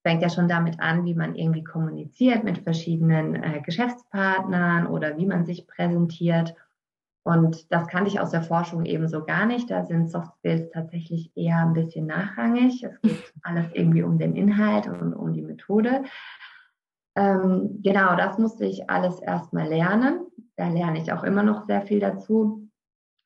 Fängt 0.02 0.22
ja 0.22 0.30
schon 0.30 0.48
damit 0.48 0.80
an, 0.80 1.04
wie 1.04 1.14
man 1.14 1.34
irgendwie 1.34 1.64
kommuniziert 1.64 2.42
mit 2.44 2.58
verschiedenen 2.58 3.34
äh, 3.34 3.60
Geschäftspartnern 3.60 4.86
oder 4.86 5.16
wie 5.18 5.26
man 5.26 5.44
sich 5.44 5.66
präsentiert. 5.66 6.54
Und 7.22 7.70
das 7.70 7.86
kannte 7.86 8.08
ich 8.08 8.18
aus 8.18 8.30
der 8.30 8.42
Forschung 8.42 8.86
ebenso 8.86 9.24
gar 9.24 9.44
nicht. 9.44 9.70
Da 9.70 9.84
sind 9.84 10.10
Soft 10.10 10.34
Skills 10.38 10.70
tatsächlich 10.70 11.30
eher 11.36 11.58
ein 11.58 11.74
bisschen 11.74 12.06
nachrangig. 12.06 12.82
Es 12.84 13.00
geht 13.02 13.32
alles 13.42 13.66
irgendwie 13.74 14.02
um 14.02 14.18
den 14.18 14.34
Inhalt 14.34 14.86
und 14.86 15.12
um 15.12 15.34
die 15.34 15.42
Methode. 15.42 16.04
Ähm, 17.16 17.80
genau, 17.82 18.16
das 18.16 18.38
musste 18.38 18.64
ich 18.64 18.88
alles 18.88 19.20
erstmal 19.20 19.68
lernen. 19.68 20.26
Da 20.56 20.68
lerne 20.68 20.98
ich 20.98 21.12
auch 21.12 21.22
immer 21.22 21.42
noch 21.42 21.66
sehr 21.66 21.82
viel 21.82 22.00
dazu. 22.00 22.68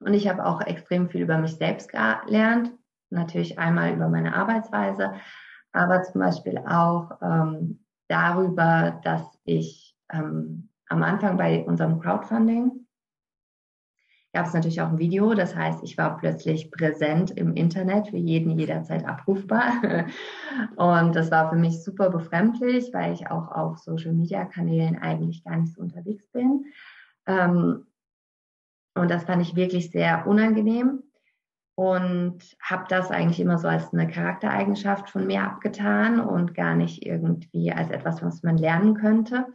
Und 0.01 0.15
ich 0.15 0.29
habe 0.29 0.45
auch 0.45 0.61
extrem 0.61 1.09
viel 1.09 1.23
über 1.23 1.39
mich 1.39 1.57
selbst 1.57 1.89
gelernt. 1.89 2.73
Natürlich 3.11 3.59
einmal 3.59 3.93
über 3.93 4.09
meine 4.09 4.35
Arbeitsweise, 4.35 5.15
aber 5.75 6.03
zum 6.03 6.21
Beispiel 6.21 6.59
auch 6.59 7.11
ähm, 7.21 7.85
darüber, 8.09 9.01
dass 9.03 9.23
ich 9.45 9.97
ähm, 10.13 10.71
am 10.89 11.03
Anfang 11.03 11.37
bei 11.37 11.65
unserem 11.65 12.01
Crowdfunding 12.01 12.87
gab 14.33 14.47
es 14.47 14.53
natürlich 14.53 14.81
auch 14.81 14.89
ein 14.89 14.99
Video. 14.99 15.35
Das 15.35 15.55
heißt, 15.55 15.85
ich 15.85 15.97
war 15.97 16.17
plötzlich 16.17 16.71
präsent 16.71 17.31
im 17.31 17.55
Internet, 17.55 18.09
für 18.09 18.17
jeden 18.17 18.59
jederzeit 18.59 19.05
abrufbar. 19.07 19.73
Und 20.77 21.15
das 21.15 21.31
war 21.31 21.51
für 21.51 21.57
mich 21.57 21.83
super 21.83 22.11
befremdlich, 22.11 22.91
weil 22.93 23.13
ich 23.13 23.31
auch 23.31 23.49
auf 23.53 23.79
Social-Media-Kanälen 23.79 24.99
eigentlich 24.99 25.45
gar 25.45 25.57
nicht 25.57 25.75
so 25.75 25.81
unterwegs 25.81 26.27
bin. 26.29 26.65
Ähm, 27.27 27.87
und 28.97 29.11
das 29.11 29.25
fand 29.25 29.43
ich 29.43 29.57
wirklich 29.57 29.91
sehr 29.91 30.27
unangenehm 30.27 31.03
und 31.77 32.39
habe 32.63 32.85
das 32.89 33.11
eigentlich 33.11 33.41
immer 33.41 33.59
so 33.59 33.69
als 33.69 33.93
eine 33.93 34.09
Charaktereigenschaft 34.09 35.11
von 35.11 35.27
mir 35.27 35.43
abgetan 35.43 36.21
und 36.21 36.55
gar 36.55 36.75
nicht 36.75 37.05
irgendwie 37.05 37.73
als 37.73 37.91
etwas, 37.91 38.23
was 38.23 38.43
man 38.43 38.57
lernen 38.57 38.95
könnte. 38.95 39.47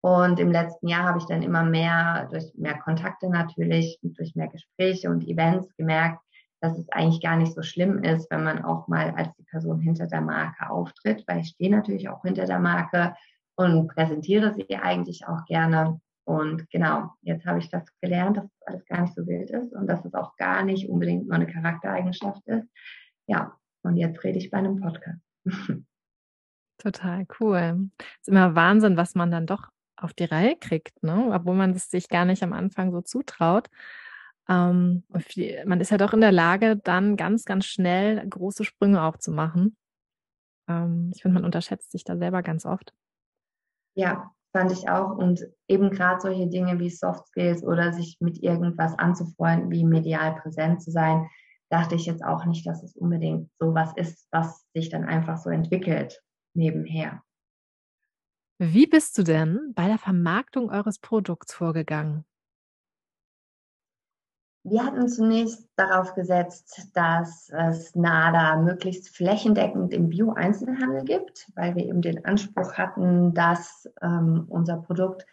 Und 0.00 0.38
im 0.38 0.52
letzten 0.52 0.88
Jahr 0.88 1.04
habe 1.04 1.18
ich 1.18 1.26
dann 1.26 1.42
immer 1.42 1.64
mehr, 1.64 2.28
durch 2.30 2.52
mehr 2.54 2.78
Kontakte 2.78 3.30
natürlich, 3.30 3.98
durch 4.02 4.34
mehr 4.34 4.48
Gespräche 4.48 5.10
und 5.10 5.26
Events 5.26 5.74
gemerkt, 5.76 6.20
dass 6.60 6.78
es 6.78 6.88
eigentlich 6.90 7.22
gar 7.22 7.36
nicht 7.36 7.54
so 7.54 7.62
schlimm 7.62 8.02
ist, 8.02 8.30
wenn 8.30 8.44
man 8.44 8.64
auch 8.64 8.88
mal 8.88 9.10
als 9.16 9.34
die 9.36 9.44
Person 9.44 9.80
hinter 9.80 10.06
der 10.06 10.22
Marke 10.22 10.70
auftritt, 10.70 11.24
weil 11.26 11.40
ich 11.40 11.48
stehe 11.48 11.70
natürlich 11.70 12.08
auch 12.08 12.22
hinter 12.22 12.46
der 12.46 12.58
Marke 12.58 13.14
und 13.56 13.88
präsentiere 13.88 14.54
sie 14.54 14.76
eigentlich 14.76 15.26
auch 15.26 15.44
gerne. 15.46 16.00
Und 16.24 16.68
genau, 16.70 17.10
jetzt 17.20 17.44
habe 17.44 17.58
ich 17.58 17.70
das 17.70 17.84
gelernt, 18.00 18.38
dass 18.38 18.44
das 18.44 18.66
alles 18.66 18.84
gar 18.86 19.02
nicht 19.02 19.14
so 19.14 19.26
wild 19.26 19.50
ist 19.50 19.72
und 19.74 19.86
dass 19.86 20.04
es 20.04 20.14
auch 20.14 20.36
gar 20.36 20.64
nicht 20.64 20.88
unbedingt 20.88 21.26
nur 21.26 21.34
eine 21.34 21.46
Charaktereigenschaft 21.46 22.46
ist. 22.46 22.66
Ja, 23.26 23.58
und 23.82 23.96
jetzt 23.96 24.24
rede 24.24 24.38
ich 24.38 24.50
bei 24.50 24.58
einem 24.58 24.80
Podcast. 24.80 25.20
Total 26.78 27.26
cool. 27.38 27.90
Es 27.98 28.22
ist 28.22 28.28
immer 28.28 28.54
Wahnsinn, 28.54 28.96
was 28.96 29.14
man 29.14 29.30
dann 29.30 29.46
doch 29.46 29.68
auf 29.96 30.12
die 30.12 30.24
Reihe 30.24 30.56
kriegt, 30.56 31.02
ne? 31.02 31.30
obwohl 31.32 31.54
man 31.54 31.70
es 31.70 31.90
sich 31.90 32.08
gar 32.08 32.24
nicht 32.24 32.42
am 32.42 32.52
Anfang 32.52 32.90
so 32.90 33.00
zutraut. 33.00 33.68
Ähm, 34.48 35.04
man 35.64 35.80
ist 35.80 35.90
ja 35.90 35.96
doch 35.96 36.12
in 36.12 36.20
der 36.20 36.32
Lage, 36.32 36.76
dann 36.76 37.16
ganz, 37.16 37.44
ganz 37.44 37.66
schnell 37.66 38.26
große 38.28 38.64
Sprünge 38.64 39.02
auch 39.02 39.16
zu 39.16 39.30
machen. 39.30 39.76
Ähm, 40.68 41.10
ich 41.14 41.22
finde, 41.22 41.34
man 41.34 41.44
unterschätzt 41.44 41.92
sich 41.92 42.04
da 42.04 42.16
selber 42.16 42.42
ganz 42.42 42.66
oft. 42.66 42.92
Ja, 43.94 44.34
fand 44.54 44.72
ich 44.72 44.88
auch. 44.88 45.16
Und 45.16 45.46
eben 45.68 45.90
gerade 45.90 46.20
solche 46.20 46.48
Dinge 46.48 46.78
wie 46.78 46.88
Soft 46.88 47.26
Skills 47.26 47.62
oder 47.62 47.92
sich 47.92 48.16
mit 48.20 48.42
irgendwas 48.42 48.98
anzufreunden, 48.98 49.70
wie 49.70 49.84
medial 49.84 50.36
präsent 50.36 50.82
zu 50.82 50.90
sein, 50.90 51.28
dachte 51.68 51.96
ich 51.96 52.06
jetzt 52.06 52.24
auch 52.24 52.44
nicht, 52.46 52.66
dass 52.66 52.82
es 52.82 52.96
unbedingt 52.96 53.50
so 53.58 53.74
was 53.74 53.94
ist, 53.96 54.28
was 54.30 54.64
sich 54.74 54.88
dann 54.88 55.04
einfach 55.04 55.36
so 55.36 55.50
entwickelt 55.50 56.22
nebenher. 56.54 57.22
Wie 58.58 58.86
bist 58.86 59.18
du 59.18 59.24
denn 59.24 59.72
bei 59.74 59.88
der 59.88 59.98
Vermarktung 59.98 60.70
eures 60.70 61.00
Produkts 61.00 61.52
vorgegangen? 61.52 62.24
Wir 64.66 64.86
hatten 64.86 65.08
zunächst 65.08 65.68
darauf 65.76 66.14
gesetzt, 66.14 66.88
dass 66.94 67.50
es 67.50 67.94
NADA 67.94 68.56
möglichst 68.56 69.14
flächendeckend 69.14 69.92
im 69.92 70.08
Bio-Einzelhandel 70.08 71.04
gibt, 71.04 71.52
weil 71.54 71.74
wir 71.74 71.84
eben 71.84 72.00
den 72.00 72.24
Anspruch 72.24 72.72
hatten, 72.72 73.34
dass 73.34 73.86
ähm, 74.00 74.46
unser 74.48 74.78
Produkt 74.78 75.26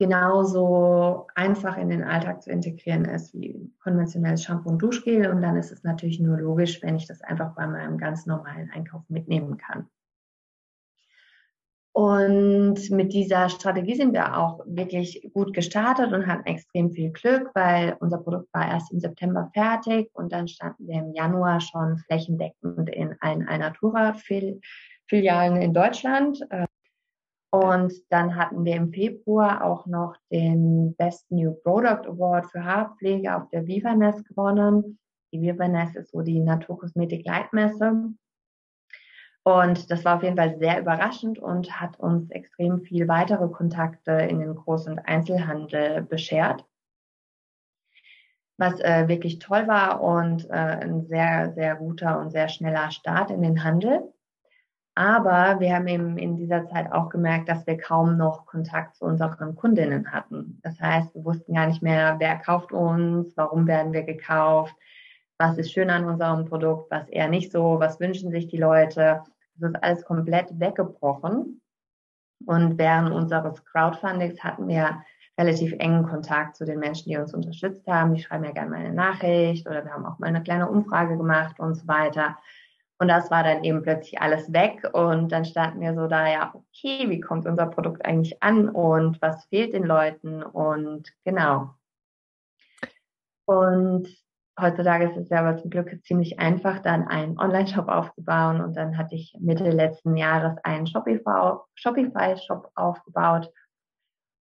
genauso 0.00 1.28
einfach 1.36 1.76
in 1.76 1.90
den 1.90 2.02
Alltag 2.02 2.42
zu 2.42 2.50
integrieren 2.50 3.04
ist 3.04 3.32
wie 3.34 3.72
konventionelles 3.84 4.42
Shampoo 4.42 4.70
und 4.70 4.82
Duschgel. 4.82 5.30
Und 5.30 5.42
dann 5.42 5.56
ist 5.56 5.70
es 5.70 5.84
natürlich 5.84 6.18
nur 6.18 6.36
logisch, 6.36 6.82
wenn 6.82 6.96
ich 6.96 7.06
das 7.06 7.22
einfach 7.22 7.54
bei 7.54 7.68
meinem 7.68 7.98
ganz 7.98 8.26
normalen 8.26 8.70
Einkauf 8.72 9.02
mitnehmen 9.08 9.58
kann. 9.58 9.88
Und 11.96 12.90
mit 12.90 13.14
dieser 13.14 13.48
Strategie 13.48 13.94
sind 13.94 14.12
wir 14.12 14.36
auch 14.36 14.60
wirklich 14.66 15.30
gut 15.32 15.54
gestartet 15.54 16.12
und 16.12 16.26
hatten 16.26 16.44
extrem 16.44 16.90
viel 16.90 17.10
Glück, 17.10 17.50
weil 17.54 17.96
unser 18.00 18.18
Produkt 18.18 18.52
war 18.52 18.68
erst 18.68 18.92
im 18.92 19.00
September 19.00 19.50
fertig 19.54 20.10
und 20.12 20.30
dann 20.30 20.46
standen 20.46 20.86
wir 20.86 20.96
im 20.96 21.14
Januar 21.14 21.58
schon 21.58 21.96
flächendeckend 21.96 22.90
in 22.90 23.16
allen 23.20 23.48
Alnatura-Filialen 23.48 25.62
in 25.62 25.72
Deutschland. 25.72 26.46
Und 27.50 27.94
dann 28.10 28.36
hatten 28.36 28.66
wir 28.66 28.76
im 28.76 28.92
Februar 28.92 29.64
auch 29.64 29.86
noch 29.86 30.16
den 30.30 30.94
Best 30.96 31.24
New 31.30 31.54
Product 31.62 32.10
Award 32.10 32.44
für 32.50 32.62
Haarpflege 32.62 33.34
auf 33.34 33.48
der 33.48 33.66
Vivaness 33.66 34.22
gewonnen. 34.24 34.98
Die 35.32 35.40
Vivaness 35.40 35.96
ist 35.96 36.10
so 36.10 36.20
die 36.20 36.40
Naturkosmetik-Leitmesse. 36.40 38.12
Und 39.46 39.92
das 39.92 40.04
war 40.04 40.16
auf 40.16 40.24
jeden 40.24 40.36
Fall 40.36 40.58
sehr 40.58 40.80
überraschend 40.80 41.38
und 41.38 41.80
hat 41.80 42.00
uns 42.00 42.32
extrem 42.32 42.80
viel 42.80 43.06
weitere 43.06 43.46
Kontakte 43.46 44.10
in 44.10 44.40
den 44.40 44.56
Groß- 44.56 44.90
und 44.90 44.98
Einzelhandel 44.98 46.02
beschert. 46.02 46.64
Was 48.58 48.80
äh, 48.80 49.06
wirklich 49.06 49.38
toll 49.38 49.68
war 49.68 50.02
und 50.02 50.50
äh, 50.50 50.52
ein 50.52 51.06
sehr, 51.06 51.52
sehr 51.52 51.76
guter 51.76 52.18
und 52.18 52.30
sehr 52.30 52.48
schneller 52.48 52.90
Start 52.90 53.30
in 53.30 53.40
den 53.40 53.62
Handel. 53.62 54.12
Aber 54.96 55.60
wir 55.60 55.76
haben 55.76 55.86
eben 55.86 56.18
in 56.18 56.36
dieser 56.36 56.66
Zeit 56.66 56.90
auch 56.90 57.08
gemerkt, 57.08 57.48
dass 57.48 57.68
wir 57.68 57.78
kaum 57.78 58.16
noch 58.16 58.46
Kontakt 58.46 58.96
zu 58.96 59.04
unseren 59.04 59.54
Kundinnen 59.54 60.10
hatten. 60.10 60.58
Das 60.64 60.80
heißt, 60.80 61.14
wir 61.14 61.24
wussten 61.24 61.54
gar 61.54 61.68
nicht 61.68 61.82
mehr, 61.82 62.16
wer 62.18 62.36
kauft 62.38 62.72
uns, 62.72 63.36
warum 63.36 63.68
werden 63.68 63.92
wir 63.92 64.02
gekauft, 64.02 64.74
was 65.38 65.56
ist 65.56 65.70
schön 65.70 65.90
an 65.90 66.04
unserem 66.04 66.46
Produkt, 66.46 66.90
was 66.90 67.08
eher 67.08 67.28
nicht 67.28 67.52
so, 67.52 67.78
was 67.78 68.00
wünschen 68.00 68.32
sich 68.32 68.48
die 68.48 68.56
Leute. 68.56 69.22
Das 69.58 69.70
ist 69.70 69.82
alles 69.82 70.04
komplett 70.04 70.48
weggebrochen. 70.58 71.60
Und 72.44 72.78
während 72.78 73.12
unseres 73.12 73.64
Crowdfundings 73.64 74.42
hatten 74.44 74.68
wir 74.68 75.02
relativ 75.38 75.72
engen 75.78 76.06
Kontakt 76.06 76.56
zu 76.56 76.64
den 76.64 76.78
Menschen, 76.78 77.10
die 77.10 77.16
uns 77.16 77.34
unterstützt 77.34 77.86
haben. 77.86 78.14
Die 78.14 78.22
schreiben 78.22 78.44
ja 78.44 78.52
gerne 78.52 78.70
mal 78.70 78.80
eine 78.80 78.94
Nachricht 78.94 79.66
oder 79.66 79.84
wir 79.84 79.92
haben 79.92 80.06
auch 80.06 80.18
mal 80.18 80.28
eine 80.28 80.42
kleine 80.42 80.68
Umfrage 80.68 81.16
gemacht 81.16 81.58
und 81.60 81.74
so 81.74 81.86
weiter. 81.86 82.36
Und 82.98 83.08
das 83.08 83.30
war 83.30 83.42
dann 83.42 83.62
eben 83.62 83.82
plötzlich 83.82 84.20
alles 84.20 84.52
weg 84.52 84.88
und 84.94 85.30
dann 85.30 85.44
standen 85.44 85.80
wir 85.80 85.94
so 85.94 86.06
da, 86.06 86.26
ja, 86.26 86.54
okay, 86.54 87.10
wie 87.10 87.20
kommt 87.20 87.44
unser 87.46 87.66
Produkt 87.66 88.04
eigentlich 88.06 88.42
an 88.42 88.70
und 88.70 89.20
was 89.20 89.44
fehlt 89.46 89.74
den 89.74 89.84
Leuten 89.84 90.42
und 90.42 91.12
genau. 91.24 91.74
Und 93.44 94.08
heutzutage 94.60 95.10
ist 95.10 95.16
es 95.16 95.28
ja 95.28 95.40
aber 95.40 95.58
zum 95.58 95.70
Glück 95.70 95.90
ziemlich 96.04 96.38
einfach, 96.38 96.80
dann 96.80 97.06
einen 97.06 97.38
Online-Shop 97.38 97.88
aufzubauen. 97.88 98.60
Und 98.60 98.76
dann 98.76 98.96
hatte 98.96 99.14
ich 99.14 99.36
Mitte 99.40 99.70
letzten 99.70 100.16
Jahres 100.16 100.56
einen 100.64 100.86
Shopify-Shop 100.86 102.70
aufgebaut. 102.74 103.50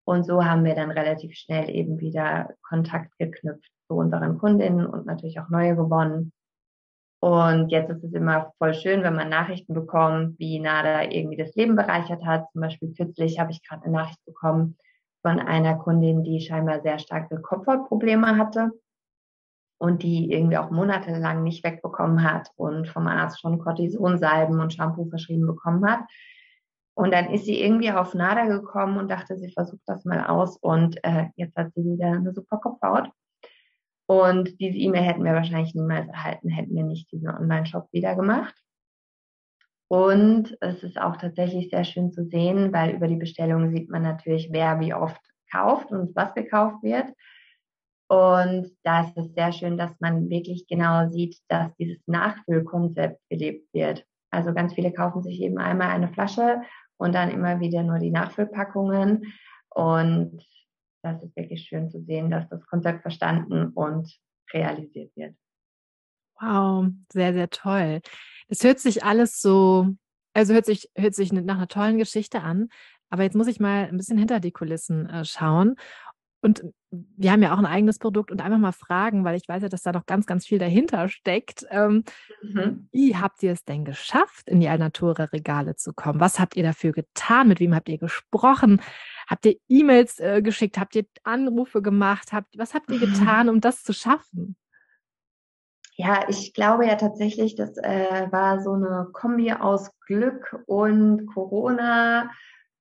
Und 0.05 0.25
so 0.25 0.45
haben 0.45 0.63
wir 0.63 0.75
dann 0.75 0.91
relativ 0.91 1.35
schnell 1.35 1.69
eben 1.69 1.99
wieder 1.99 2.49
Kontakt 2.61 3.17
geknüpft 3.17 3.71
zu 3.87 3.95
unseren 3.95 4.37
Kundinnen 4.37 4.85
und 4.85 5.05
natürlich 5.05 5.39
auch 5.39 5.49
neue 5.49 5.75
gewonnen. 5.75 6.31
Und 7.19 7.69
jetzt 7.69 7.89
ist 7.89 8.03
es 8.03 8.13
immer 8.13 8.53
voll 8.59 8.75
schön, 8.75 9.01
wenn 9.01 9.15
man 9.15 9.29
Nachrichten 9.29 9.73
bekommt, 9.73 10.37
wie 10.37 10.59
Nada 10.59 11.03
irgendwie 11.03 11.37
das 11.37 11.55
Leben 11.55 11.75
bereichert 11.75 12.23
hat. 12.23 12.51
Zum 12.51 12.61
Beispiel 12.61 12.93
kürzlich 12.93 13.39
habe 13.39 13.51
ich 13.51 13.67
gerade 13.67 13.83
eine 13.83 13.93
Nachricht 13.93 14.23
bekommen 14.25 14.77
von 15.23 15.39
einer 15.39 15.75
Kundin, 15.75 16.23
die 16.23 16.39
scheinbar 16.39 16.81
sehr 16.81 16.99
starke 16.99 17.41
Kopfhautprobleme 17.41 18.37
hatte 18.37 18.71
und 19.85 20.01
die 20.01 20.31
irgendwie 20.31 20.57
auch 20.57 20.71
monatelang 20.71 21.43
nicht 21.43 21.63
wegbekommen 21.63 22.23
hat 22.23 22.49
und 22.55 22.87
vom 22.87 23.07
Arzt 23.07 23.39
schon 23.39 23.59
Cortisonsalben 23.59 24.59
und 24.59 24.73
Shampoo 24.73 25.05
verschrieben 25.09 25.45
bekommen 25.45 25.87
hat. 25.89 26.01
Und 26.95 27.13
dann 27.13 27.29
ist 27.29 27.45
sie 27.45 27.61
irgendwie 27.61 27.91
auf 27.91 28.13
Nada 28.13 28.45
gekommen 28.45 28.97
und 28.97 29.11
dachte, 29.11 29.37
sie 29.37 29.51
versucht 29.51 29.83
das 29.85 30.05
mal 30.05 30.25
aus 30.25 30.57
und 30.57 30.97
äh, 31.03 31.27
jetzt 31.35 31.55
hat 31.55 31.73
sie 31.75 31.83
wieder 31.83 32.07
eine 32.07 32.33
super 32.33 32.57
Kopfhaut. 32.57 33.09
Und 34.07 34.59
diese 34.59 34.77
E-Mail 34.77 35.03
hätten 35.03 35.23
wir 35.23 35.33
wahrscheinlich 35.33 35.75
niemals 35.75 36.07
erhalten, 36.07 36.49
hätten 36.49 36.75
wir 36.75 36.83
nicht 36.83 37.11
diesen 37.11 37.29
Online-Shop 37.29 37.87
wieder 37.91 38.15
gemacht. 38.15 38.55
Und 39.87 40.57
es 40.61 40.83
ist 40.83 40.99
auch 40.99 41.17
tatsächlich 41.17 41.69
sehr 41.69 41.83
schön 41.83 42.11
zu 42.11 42.25
sehen, 42.25 42.73
weil 42.73 42.95
über 42.95 43.07
die 43.07 43.17
Bestellung 43.17 43.71
sieht 43.71 43.89
man 43.89 44.01
natürlich, 44.01 44.49
wer 44.51 44.79
wie 44.79 44.93
oft 44.93 45.21
kauft 45.51 45.91
und 45.91 46.15
was 46.15 46.33
gekauft 46.33 46.81
wird. 46.81 47.07
Und 48.07 48.71
da 48.83 49.01
ist 49.01 49.17
es 49.17 49.33
sehr 49.33 49.51
schön, 49.51 49.77
dass 49.77 49.91
man 49.99 50.29
wirklich 50.29 50.67
genau 50.67 51.09
sieht, 51.09 51.39
dass 51.47 51.75
dieses 51.77 51.97
Nachfüllkonzept 52.05 53.19
gelebt 53.29 53.73
wird. 53.73 54.05
Also 54.29 54.53
ganz 54.53 54.73
viele 54.73 54.91
kaufen 54.91 55.23
sich 55.23 55.41
eben 55.41 55.57
einmal 55.57 55.89
eine 55.89 56.09
Flasche 56.09 56.61
und 56.97 57.15
dann 57.15 57.31
immer 57.31 57.59
wieder 57.59 57.83
nur 57.83 57.99
die 57.99 58.11
Nachfüllpackungen. 58.11 59.33
Und 59.69 60.43
das 61.01 61.23
ist 61.23 61.35
wirklich 61.35 61.63
schön 61.63 61.89
zu 61.89 62.03
sehen, 62.03 62.29
dass 62.29 62.47
das 62.49 62.65
Konzept 62.67 63.01
verstanden 63.01 63.69
und 63.69 64.13
realisiert 64.53 65.11
wird. 65.15 65.35
Wow, 66.39 66.87
sehr, 67.11 67.33
sehr 67.33 67.49
toll. 67.49 68.01
Es 68.47 68.63
hört 68.63 68.79
sich 68.79 69.03
alles 69.03 69.39
so, 69.39 69.87
also 70.33 70.53
hört 70.53 70.65
sich, 70.65 70.89
hört 70.95 71.15
sich 71.15 71.31
nach 71.31 71.55
einer 71.55 71.67
tollen 71.67 71.97
Geschichte 71.97 72.41
an. 72.41 72.69
Aber 73.09 73.23
jetzt 73.23 73.35
muss 73.35 73.47
ich 73.47 73.59
mal 73.59 73.85
ein 73.85 73.97
bisschen 73.97 74.17
hinter 74.17 74.39
die 74.39 74.51
Kulissen 74.51 75.09
äh, 75.09 75.23
schauen. 75.23 75.75
Und 76.41 76.63
wir 77.17 77.31
haben 77.31 77.41
ja 77.41 77.53
auch 77.53 77.57
ein 77.57 77.65
eigenes 77.65 77.99
Produkt 77.99 78.31
und 78.31 78.41
einfach 78.41 78.57
mal 78.57 78.71
fragen, 78.71 79.23
weil 79.23 79.35
ich 79.35 79.47
weiß 79.47 79.63
ja, 79.63 79.69
dass 79.69 79.83
da 79.83 79.91
noch 79.91 80.05
ganz, 80.05 80.25
ganz 80.25 80.45
viel 80.45 80.59
dahinter 80.59 81.09
steckt. 81.09 81.65
Ähm, 81.69 82.03
mhm. 82.41 82.87
Wie 82.91 83.15
habt 83.15 83.41
ihr 83.43 83.51
es 83.51 83.65
denn 83.65 83.85
geschafft, 83.85 84.49
in 84.49 84.59
die 84.59 84.69
Alnatura-Regale 84.69 85.75
zu 85.75 85.93
kommen? 85.93 86.19
Was 86.19 86.39
habt 86.39 86.55
ihr 86.55 86.63
dafür 86.63 86.91
getan? 86.91 87.47
Mit 87.47 87.59
wem 87.59 87.75
habt 87.75 87.89
ihr 87.89 87.97
gesprochen? 87.97 88.81
Habt 89.27 89.45
ihr 89.45 89.55
E-Mails 89.67 90.19
äh, 90.19 90.41
geschickt? 90.41 90.77
Habt 90.77 90.95
ihr 90.95 91.05
Anrufe 91.23 91.81
gemacht? 91.81 92.33
Habt, 92.33 92.57
was 92.57 92.73
habt 92.73 92.91
ihr 92.91 92.99
getan, 92.99 93.49
um 93.49 93.61
das 93.61 93.83
zu 93.83 93.93
schaffen? 93.93 94.55
Ja, 95.97 96.25
ich 96.27 96.53
glaube 96.53 96.85
ja 96.85 96.95
tatsächlich, 96.95 97.55
das 97.55 97.77
äh, 97.77 98.27
war 98.29 98.61
so 98.61 98.73
eine 98.73 99.07
Kombi 99.13 99.53
aus 99.53 99.91
Glück 100.05 100.61
und 100.65 101.25
Corona 101.27 102.29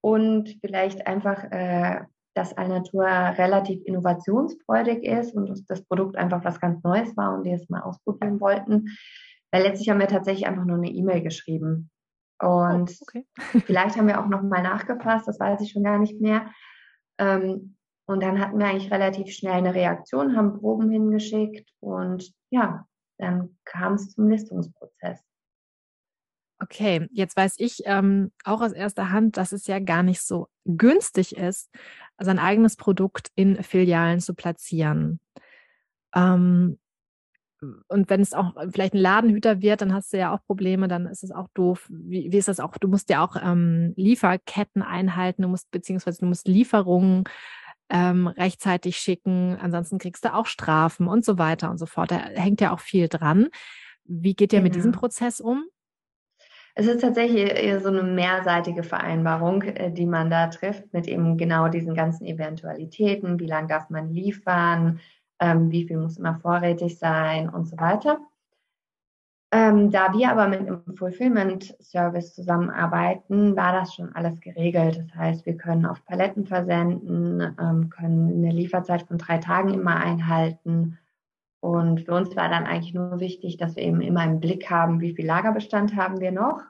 und 0.00 0.58
vielleicht 0.60 1.06
einfach 1.06 1.44
äh, 1.44 2.00
dass 2.34 2.56
Alnatur 2.56 3.06
relativ 3.06 3.82
innovationsfreudig 3.84 5.04
ist 5.04 5.34
und 5.34 5.64
das 5.68 5.84
Produkt 5.84 6.16
einfach 6.16 6.44
was 6.44 6.60
ganz 6.60 6.82
Neues 6.82 7.16
war 7.16 7.34
und 7.34 7.44
die 7.44 7.52
es 7.52 7.68
mal 7.68 7.82
ausprobieren 7.82 8.40
wollten. 8.40 8.86
Weil 9.52 9.62
letztlich 9.62 9.88
haben 9.88 10.00
wir 10.00 10.08
tatsächlich 10.08 10.46
einfach 10.46 10.64
nur 10.64 10.76
eine 10.76 10.90
E-Mail 10.90 11.22
geschrieben. 11.22 11.90
Und 12.40 12.90
oh, 12.90 13.02
okay. 13.02 13.26
vielleicht 13.66 13.96
haben 13.96 14.08
wir 14.08 14.20
auch 14.20 14.28
nochmal 14.28 14.62
nachgepasst, 14.62 15.28
das 15.28 15.38
weiß 15.38 15.60
ich 15.60 15.70
schon 15.70 15.84
gar 15.84 15.98
nicht 15.98 16.20
mehr. 16.20 16.50
Ähm, 17.18 17.76
und 18.06 18.22
dann 18.22 18.40
hatten 18.40 18.58
wir 18.58 18.66
eigentlich 18.66 18.92
relativ 18.92 19.32
schnell 19.32 19.54
eine 19.54 19.74
Reaktion, 19.74 20.36
haben 20.36 20.58
Proben 20.58 20.90
hingeschickt 20.90 21.70
und 21.80 22.34
ja, 22.50 22.86
dann 23.18 23.56
kam 23.64 23.94
es 23.94 24.10
zum 24.10 24.28
Listungsprozess. 24.28 25.22
Okay, 26.60 27.08
jetzt 27.12 27.36
weiß 27.36 27.56
ich 27.58 27.82
ähm, 27.84 28.32
auch 28.44 28.60
aus 28.60 28.72
erster 28.72 29.10
Hand, 29.10 29.36
dass 29.36 29.52
es 29.52 29.66
ja 29.66 29.80
gar 29.80 30.02
nicht 30.02 30.22
so 30.22 30.48
günstig 30.64 31.36
ist, 31.36 31.70
sein 32.18 32.38
eigenes 32.38 32.76
Produkt 32.76 33.28
in 33.34 33.62
Filialen 33.62 34.20
zu 34.20 34.34
platzieren. 34.34 35.20
Ähm, 36.14 36.78
und 37.88 38.10
wenn 38.10 38.20
es 38.20 38.34
auch 38.34 38.52
vielleicht 38.70 38.94
ein 38.94 39.00
Ladenhüter 39.00 39.62
wird, 39.62 39.80
dann 39.80 39.94
hast 39.94 40.12
du 40.12 40.18
ja 40.18 40.34
auch 40.34 40.44
Probleme, 40.46 40.88
dann 40.88 41.06
ist 41.06 41.24
es 41.24 41.30
auch 41.30 41.48
doof. 41.54 41.88
Wie, 41.90 42.30
wie 42.30 42.36
ist 42.36 42.48
das 42.48 42.60
auch? 42.60 42.76
Du 42.76 42.88
musst 42.88 43.08
ja 43.10 43.24
auch 43.24 43.36
ähm, 43.42 43.94
Lieferketten 43.96 44.82
einhalten, 44.82 45.42
du 45.42 45.48
musst 45.48 45.70
beziehungsweise 45.70 46.20
du 46.20 46.26
musst 46.26 46.46
Lieferungen 46.46 47.24
ähm, 47.90 48.26
rechtzeitig 48.26 48.96
schicken, 48.96 49.56
ansonsten 49.60 49.98
kriegst 49.98 50.24
du 50.24 50.34
auch 50.34 50.46
Strafen 50.46 51.06
und 51.06 51.24
so 51.24 51.38
weiter 51.38 51.70
und 51.70 51.78
so 51.78 51.86
fort. 51.86 52.10
Da 52.10 52.16
hängt 52.16 52.60
ja 52.60 52.72
auch 52.72 52.80
viel 52.80 53.08
dran. 53.08 53.48
Wie 54.04 54.34
geht 54.34 54.52
ihr 54.52 54.58
genau. 54.58 54.64
mit 54.64 54.74
diesem. 54.74 54.92
Prozess 54.92 55.40
um? 55.40 55.64
Es 56.76 56.86
ist 56.88 57.02
tatsächlich 57.02 57.50
eher 57.50 57.80
so 57.80 57.88
eine 57.88 58.02
mehrseitige 58.02 58.82
Vereinbarung, 58.82 59.62
äh, 59.62 59.92
die 59.92 60.06
man 60.06 60.28
da 60.30 60.48
trifft, 60.48 60.92
mit 60.92 61.06
eben 61.06 61.36
genau 61.38 61.68
diesen 61.68 61.94
ganzen 61.94 62.26
Eventualitäten. 62.26 63.38
Wie 63.38 63.46
lange 63.46 63.68
darf 63.68 63.90
man 63.90 64.10
liefern? 64.10 65.00
Ähm, 65.38 65.70
wie 65.70 65.86
viel 65.86 65.98
muss 65.98 66.18
immer 66.18 66.34
vorrätig 66.40 66.98
sein 66.98 67.48
und 67.48 67.66
so 67.66 67.76
weiter. 67.78 68.18
Ähm, 69.52 69.92
da 69.92 70.12
wir 70.12 70.32
aber 70.32 70.48
mit 70.48 70.60
einem 70.60 70.96
Fulfillment 70.96 71.76
Service 71.80 72.34
zusammenarbeiten, 72.34 73.54
war 73.54 73.72
das 73.72 73.94
schon 73.94 74.12
alles 74.16 74.40
geregelt. 74.40 74.98
Das 74.98 75.14
heißt, 75.14 75.46
wir 75.46 75.56
können 75.56 75.86
auf 75.86 76.04
Paletten 76.04 76.44
versenden, 76.44 77.54
ähm, 77.60 77.88
können 77.88 78.32
eine 78.32 78.50
Lieferzeit 78.50 79.02
von 79.02 79.16
drei 79.16 79.38
Tagen 79.38 79.72
immer 79.72 79.94
einhalten. 79.94 80.98
Und 81.64 82.02
für 82.02 82.12
uns 82.12 82.36
war 82.36 82.50
dann 82.50 82.66
eigentlich 82.66 82.92
nur 82.92 83.20
wichtig, 83.20 83.56
dass 83.56 83.74
wir 83.74 83.84
eben 83.84 84.02
immer 84.02 84.22
im 84.22 84.38
Blick 84.38 84.68
haben, 84.68 85.00
wie 85.00 85.14
viel 85.14 85.24
Lagerbestand 85.24 85.96
haben 85.96 86.20
wir 86.20 86.30
noch 86.30 86.60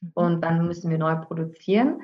mhm. 0.00 0.12
und 0.14 0.42
wann 0.42 0.64
müssen 0.64 0.92
wir 0.92 0.98
neu 0.98 1.16
produzieren. 1.16 2.00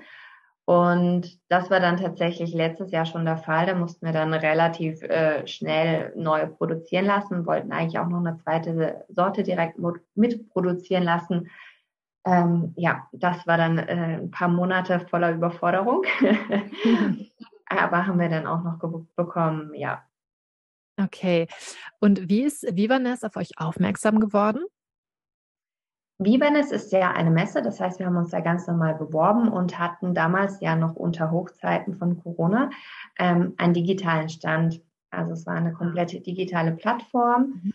Und 0.64 1.38
das 1.48 1.70
war 1.70 1.78
dann 1.78 1.96
tatsächlich 1.96 2.52
letztes 2.52 2.90
Jahr 2.90 3.06
schon 3.06 3.24
der 3.24 3.36
Fall. 3.36 3.66
Da 3.66 3.76
mussten 3.76 4.04
wir 4.04 4.12
dann 4.12 4.34
relativ 4.34 5.00
äh, 5.04 5.46
schnell 5.46 6.12
neu 6.16 6.48
produzieren 6.48 7.04
lassen, 7.04 7.46
wollten 7.46 7.70
eigentlich 7.70 8.00
auch 8.00 8.08
noch 8.08 8.18
eine 8.18 8.36
zweite 8.38 9.04
Sorte 9.08 9.44
direkt 9.44 9.78
mitproduzieren 10.16 11.04
lassen. 11.04 11.48
Ähm, 12.24 12.72
ja, 12.74 13.06
das 13.12 13.46
war 13.46 13.58
dann 13.58 13.78
äh, 13.78 14.18
ein 14.22 14.32
paar 14.32 14.48
Monate 14.48 15.06
voller 15.08 15.30
Überforderung. 15.30 16.02
Aber 17.68 18.08
haben 18.08 18.18
wir 18.18 18.28
dann 18.28 18.48
auch 18.48 18.64
noch 18.64 18.80
bekommen, 19.14 19.72
ja. 19.72 20.02
Okay. 20.98 21.46
Und 22.00 22.28
wie 22.28 22.42
ist 22.42 22.62
Vivanes 22.74 23.22
auf 23.22 23.36
euch 23.36 23.58
aufmerksam 23.58 24.20
geworden? 24.20 24.64
Vibernes 26.18 26.72
ist 26.72 26.92
ja 26.92 27.10
eine 27.10 27.30
Messe, 27.30 27.60
das 27.60 27.78
heißt, 27.78 27.98
wir 27.98 28.06
haben 28.06 28.16
uns 28.16 28.30
da 28.30 28.40
ganz 28.40 28.66
normal 28.66 28.94
beworben 28.94 29.48
und 29.48 29.78
hatten 29.78 30.14
damals 30.14 30.60
ja 30.60 30.74
noch 30.74 30.94
unter 30.94 31.30
Hochzeiten 31.30 31.94
von 31.94 32.22
Corona 32.22 32.70
ähm, 33.18 33.52
einen 33.58 33.74
digitalen 33.74 34.30
Stand. 34.30 34.80
Also 35.10 35.32
es 35.32 35.44
war 35.46 35.54
eine 35.54 35.74
komplette 35.74 36.20
digitale 36.20 36.72
Plattform 36.72 37.60
mhm. 37.62 37.72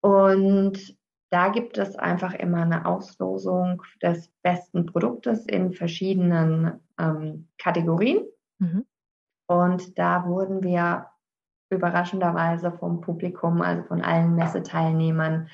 und 0.00 0.96
da 1.30 1.48
gibt 1.48 1.76
es 1.78 1.96
einfach 1.96 2.32
immer 2.32 2.62
eine 2.62 2.86
Auslosung 2.86 3.82
des 4.00 4.30
besten 4.42 4.86
Produktes 4.86 5.44
in 5.46 5.72
verschiedenen 5.72 6.80
ähm, 6.98 7.48
Kategorien. 7.58 8.24
Mhm. 8.60 8.86
Und 9.46 9.98
da 9.98 10.26
wurden 10.26 10.62
wir 10.62 11.10
überraschenderweise 11.74 12.72
vom 12.72 13.00
Publikum, 13.00 13.60
also 13.60 13.82
von 13.84 14.02
allen 14.02 14.34
Messeteilnehmern, 14.34 15.48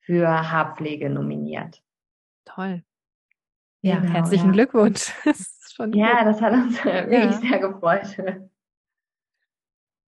für 0.00 0.28
Haarpflege 0.28 1.10
nominiert. 1.10 1.82
Toll. 2.44 2.82
Ja, 3.80 3.98
genau, 3.98 4.12
herzlichen 4.12 4.48
ja. 4.48 4.52
Glückwunsch. 4.52 5.12
Das 5.76 5.88
ja, 5.92 6.22
das 6.22 6.40
hat 6.40 6.52
uns 6.52 6.84
wirklich 6.84 7.20
ja. 7.20 7.32
sehr 7.32 7.58
gefreut. 7.58 8.16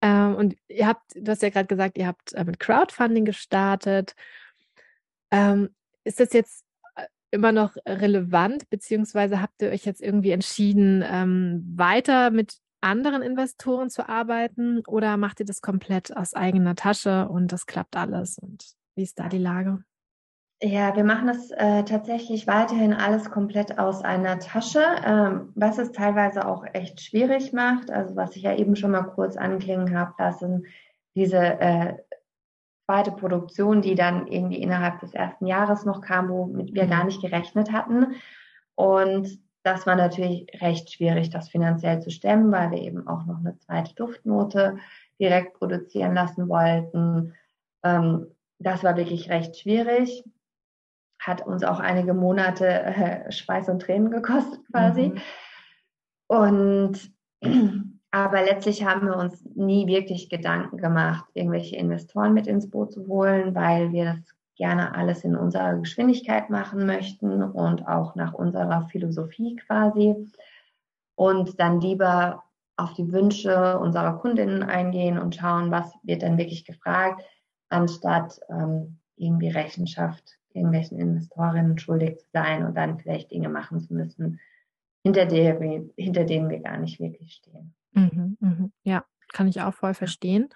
Ähm, 0.03 0.35
und 0.35 0.57
ihr 0.69 0.89
habt, 0.89 1.13
du 1.15 1.31
hast 1.31 1.43
ja 1.43 1.49
gerade 1.49 1.67
gesagt, 1.67 1.97
ihr 1.97 2.09
habt 2.09 2.33
äh, 2.35 2.45
mit 2.45 2.59
Crowdfunding 2.59 3.25
gestartet. 3.25 4.17
Ähm, 5.31 5.75
ist 6.03 6.21
das 6.21 6.33
jetzt 6.33 6.65
äh, 6.97 7.07
immer 7.31 7.53
noch 7.53 7.77
relevant, 7.87 8.69
beziehungsweise 8.69 9.41
habt 9.41 9.63
ihr 9.63 9.71
euch 9.71 9.87
jetzt 9.87 10.03
irgendwie 10.03 10.33
entschieden, 10.33 11.05
ähm, 11.07 11.65
weiter 11.77 12.31
mit 12.31 12.59
anderen 12.85 13.23
Investoren 13.23 13.91
zu 13.91 14.09
arbeiten 14.09 14.83
oder 14.87 15.17
macht 15.17 15.41
ihr 15.41 15.47
das 15.47 15.61
komplett 15.61 16.17
aus 16.17 16.35
eigener 16.35 16.77
Tasche 16.77 17.29
und 17.29 17.53
das 17.53 17.67
klappt 17.67 17.97
alles? 17.97 18.39
Und 18.39 18.65
wie 18.95 19.03
ist 19.03 19.19
da 19.19 19.29
die 19.29 19.39
Lage? 19.39 19.83
Ja, 20.63 20.95
wir 20.97 21.05
machen 21.05 21.27
das 21.27 21.51
äh, 21.51 21.85
tatsächlich 21.85 22.47
weiterhin 22.47 22.95
alles 22.95 23.31
komplett 23.31 23.79
aus 23.79 24.03
einer 24.03 24.39
Tasche, 24.39 24.83
ähm, 25.05 25.53
was 25.55 25.79
es 25.79 25.93
teilweise 25.93 26.47
auch 26.47 26.65
echt 26.73 27.03
schwierig 27.03 27.53
macht. 27.53 27.91
Also 27.91 28.17
was 28.17 28.37
ich 28.37 28.43
ja 28.43 28.55
eben 28.57 28.77
schon 28.77 28.93
mal 28.93 29.03
kurz 29.03 29.37
anklingen 29.37 29.99
habe 29.99 30.15
lassen, 30.19 30.67
diese 31.17 31.39
äh, 31.39 31.95
zweite 32.87 33.13
Produktion, 33.13 33.83
die 33.83 33.95
dann 33.95 34.27
irgendwie 34.27 34.63
innerhalb 34.63 35.01
des 35.01 35.13
ersten 35.13 35.47
Jahres 35.47 35.85
noch 35.85 36.01
kam, 36.01 36.29
womit 36.29 36.73
wir 36.73 36.85
mhm. 36.85 36.91
gar 36.91 37.05
nicht 37.05 37.21
gerechnet 37.21 37.73
hatten. 37.73 38.15
Und 38.75 39.39
das 39.65 39.87
war 39.87 39.97
natürlich 39.97 40.47
recht 40.61 40.93
schwierig, 40.93 41.31
das 41.31 41.49
finanziell 41.49 42.01
zu 42.01 42.11
stemmen, 42.11 42.53
weil 42.53 42.71
wir 42.71 42.83
eben 42.83 43.09
auch 43.09 43.25
noch 43.25 43.39
eine 43.39 43.59
zweite 43.59 43.95
Duftnote 43.95 44.77
direkt 45.19 45.55
produzieren 45.55 46.15
lassen 46.15 46.49
wollten. 46.49 47.33
Ähm, 47.83 48.27
das 48.59 48.85
war 48.85 48.97
wirklich 48.97 49.31
recht 49.31 49.59
schwierig. 49.59 50.23
Hat 51.19 51.47
uns 51.47 51.65
auch 51.65 51.81
einige 51.81 52.13
Monate 52.13 52.67
äh, 52.67 53.33
Schweiß 53.33 53.71
und 53.71 53.81
Tränen 53.81 54.11
gekostet 54.11 54.61
quasi. 54.71 55.09
Mhm. 55.09 55.21
Und 56.27 57.13
aber 58.11 58.43
letztlich 58.43 58.85
haben 58.85 59.07
wir 59.07 59.17
uns 59.17 59.43
nie 59.55 59.87
wirklich 59.87 60.29
Gedanken 60.29 60.77
gemacht, 60.77 61.25
irgendwelche 61.33 61.77
Investoren 61.77 62.35
mit 62.35 62.47
ins 62.47 62.69
Boot 62.69 62.93
zu 62.93 63.07
holen, 63.07 63.55
weil 63.55 63.93
wir 63.93 64.05
das 64.05 64.35
gerne 64.57 64.95
alles 64.95 65.25
in 65.25 65.37
unserer 65.37 65.77
Geschwindigkeit 65.77 66.51
machen 66.51 66.87
möchten 66.87 67.43
und 67.43 67.87
auch 67.89 68.15
nach 68.15 68.33
unserer 68.33 68.89
Philosophie 68.89 69.57
quasi. 69.57 70.15
Und 71.17 71.61
dann 71.61 71.81
lieber 71.81 72.45
auf 72.77 72.95
die 72.95 73.13
Wünsche 73.13 73.79
unserer 73.79 74.19
Kundinnen 74.19 74.63
eingehen 74.63 75.19
und 75.19 75.37
schauen, 75.37 75.71
was 75.71 75.93
wird 76.03 76.23
denn 76.23 76.39
wirklich 76.39 76.65
gefragt, 76.65 77.23
anstatt 77.69 78.41
ähm, 78.49 78.99
irgendwie 79.17 79.49
Rechenschaft 79.49 80.39
irgendwelchen 80.53 80.99
Investorinnen 80.99 81.79
schuldig 81.79 82.19
zu 82.19 82.27
sein 82.33 82.65
und 82.65 82.77
dann 82.77 82.99
vielleicht 82.99 83.31
Dinge 83.31 83.49
machen 83.49 83.81
zu 83.81 83.93
müssen, 83.93 84.41
hinter, 85.03 85.27
der, 85.27 85.61
hinter 85.97 86.25
denen 86.25 86.49
wir 86.49 86.61
gar 86.61 86.79
nicht 86.79 86.99
wirklich 87.01 87.35
stehen. 87.35 87.75
Mhm, 87.93 88.37
mh. 88.41 88.71
Ja, 88.85 89.05
kann 89.33 89.49
ich 89.49 89.61
auch 89.61 89.75
voll 89.75 89.95
verstehen. 89.95 90.49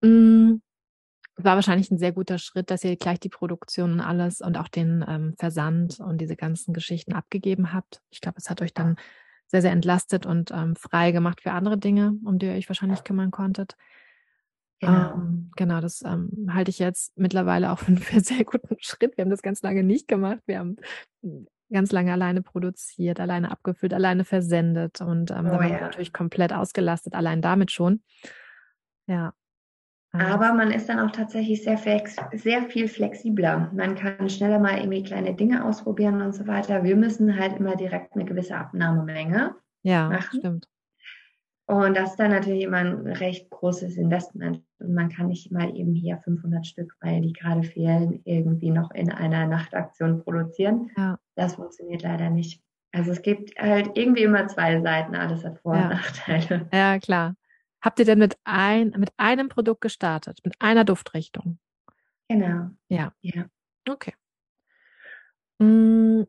Mhm. 0.00 0.62
War 1.36 1.56
wahrscheinlich 1.56 1.90
ein 1.90 1.98
sehr 1.98 2.12
guter 2.12 2.38
Schritt, 2.38 2.70
dass 2.70 2.84
ihr 2.84 2.96
gleich 2.96 3.18
die 3.18 3.28
Produktion 3.28 3.92
und 3.92 4.00
alles 4.00 4.40
und 4.40 4.56
auch 4.56 4.68
den 4.68 5.04
ähm, 5.06 5.34
Versand 5.36 5.98
und 6.00 6.20
diese 6.20 6.36
ganzen 6.36 6.72
Geschichten 6.72 7.12
abgegeben 7.12 7.72
habt. 7.72 8.02
Ich 8.10 8.20
glaube, 8.20 8.38
es 8.38 8.48
hat 8.50 8.62
euch 8.62 8.72
dann 8.72 8.96
sehr, 9.46 9.62
sehr 9.62 9.72
entlastet 9.72 10.26
und 10.26 10.52
ähm, 10.52 10.76
frei 10.76 11.12
gemacht 11.12 11.40
für 11.40 11.52
andere 11.52 11.78
Dinge, 11.78 12.14
um 12.24 12.38
die 12.38 12.46
ihr 12.46 12.52
euch 12.52 12.68
wahrscheinlich 12.68 13.04
kümmern 13.04 13.30
konntet. 13.30 13.76
Genau, 14.80 15.14
ähm, 15.14 15.50
genau 15.56 15.80
das 15.80 16.02
ähm, 16.02 16.50
halte 16.52 16.70
ich 16.70 16.78
jetzt 16.78 17.16
mittlerweile 17.16 17.72
auch 17.72 17.78
für 17.78 17.88
einen 17.88 17.98
sehr 18.22 18.44
guten 18.44 18.76
Schritt. 18.80 19.16
Wir 19.16 19.22
haben 19.22 19.30
das 19.30 19.42
ganz 19.42 19.62
lange 19.62 19.82
nicht 19.82 20.08
gemacht. 20.08 20.40
Wir 20.46 20.58
haben 20.58 20.76
ganz 21.70 21.92
lange 21.92 22.12
alleine 22.12 22.42
produziert, 22.42 23.20
alleine 23.20 23.50
abgefüllt, 23.50 23.94
alleine 23.94 24.24
versendet 24.24 25.00
und 25.00 25.30
ähm, 25.30 25.46
oh, 25.46 25.50
da 25.50 25.58
waren 25.58 25.68
ja. 25.68 25.74
wir 25.74 25.80
natürlich 25.80 26.12
komplett 26.12 26.52
ausgelastet, 26.52 27.14
allein 27.14 27.42
damit 27.42 27.70
schon. 27.70 28.02
Ja. 29.06 29.34
Aber 30.14 30.54
man 30.54 30.70
ist 30.70 30.88
dann 30.88 31.00
auch 31.00 31.10
tatsächlich 31.10 31.64
sehr, 31.64 31.76
flex 31.76 32.16
sehr 32.32 32.62
viel 32.62 32.86
flexibler. 32.86 33.70
Man 33.74 33.96
kann 33.96 34.28
schneller 34.30 34.60
mal 34.60 34.78
irgendwie 34.78 35.02
kleine 35.02 35.34
Dinge 35.34 35.64
ausprobieren 35.64 36.22
und 36.22 36.34
so 36.34 36.46
weiter. 36.46 36.84
Wir 36.84 36.94
müssen 36.94 37.36
halt 37.36 37.58
immer 37.58 37.74
direkt 37.74 38.14
eine 38.14 38.24
gewisse 38.24 38.56
Abnahmemenge 38.56 39.56
ja, 39.82 40.08
machen. 40.08 40.38
Stimmt. 40.38 40.68
Und 41.66 41.96
das 41.96 42.10
ist 42.10 42.20
dann 42.20 42.30
natürlich 42.30 42.62
immer 42.62 42.76
ein 42.76 43.06
recht 43.06 43.50
großes 43.50 43.96
Investment. 43.96 44.62
Und 44.78 44.94
man 44.94 45.08
kann 45.08 45.28
nicht 45.28 45.50
mal 45.50 45.74
eben 45.74 45.94
hier 45.94 46.18
500 46.18 46.64
Stück, 46.64 46.94
weil 47.00 47.22
die 47.22 47.32
gerade 47.32 47.62
fehlen, 47.62 48.20
irgendwie 48.24 48.70
noch 48.70 48.92
in 48.92 49.10
einer 49.10 49.46
Nachtaktion 49.46 50.22
produzieren. 50.22 50.90
Ja. 50.96 51.18
Das 51.34 51.56
funktioniert 51.56 52.02
leider 52.02 52.30
nicht. 52.30 52.62
Also 52.92 53.10
es 53.10 53.22
gibt 53.22 53.58
halt 53.58 53.90
irgendwie 53.94 54.22
immer 54.22 54.46
zwei 54.46 54.80
Seiten, 54.80 55.16
alles 55.16 55.44
hat 55.44 55.58
Vor- 55.58 55.72
und 55.72 55.80
ja. 55.80 55.88
Nachteile. 55.88 56.68
Ja, 56.72 56.98
klar. 57.00 57.34
Habt 57.84 57.98
ihr 57.98 58.06
denn 58.06 58.18
mit, 58.18 58.38
ein, 58.44 58.94
mit 58.96 59.12
einem 59.18 59.50
Produkt 59.50 59.82
gestartet, 59.82 60.40
mit 60.42 60.54
einer 60.58 60.86
Duftrichtung? 60.86 61.58
Genau. 62.30 62.70
Ja. 62.88 63.12
Ja. 63.20 63.44
Okay. 63.86 64.14
Hm. 65.60 66.26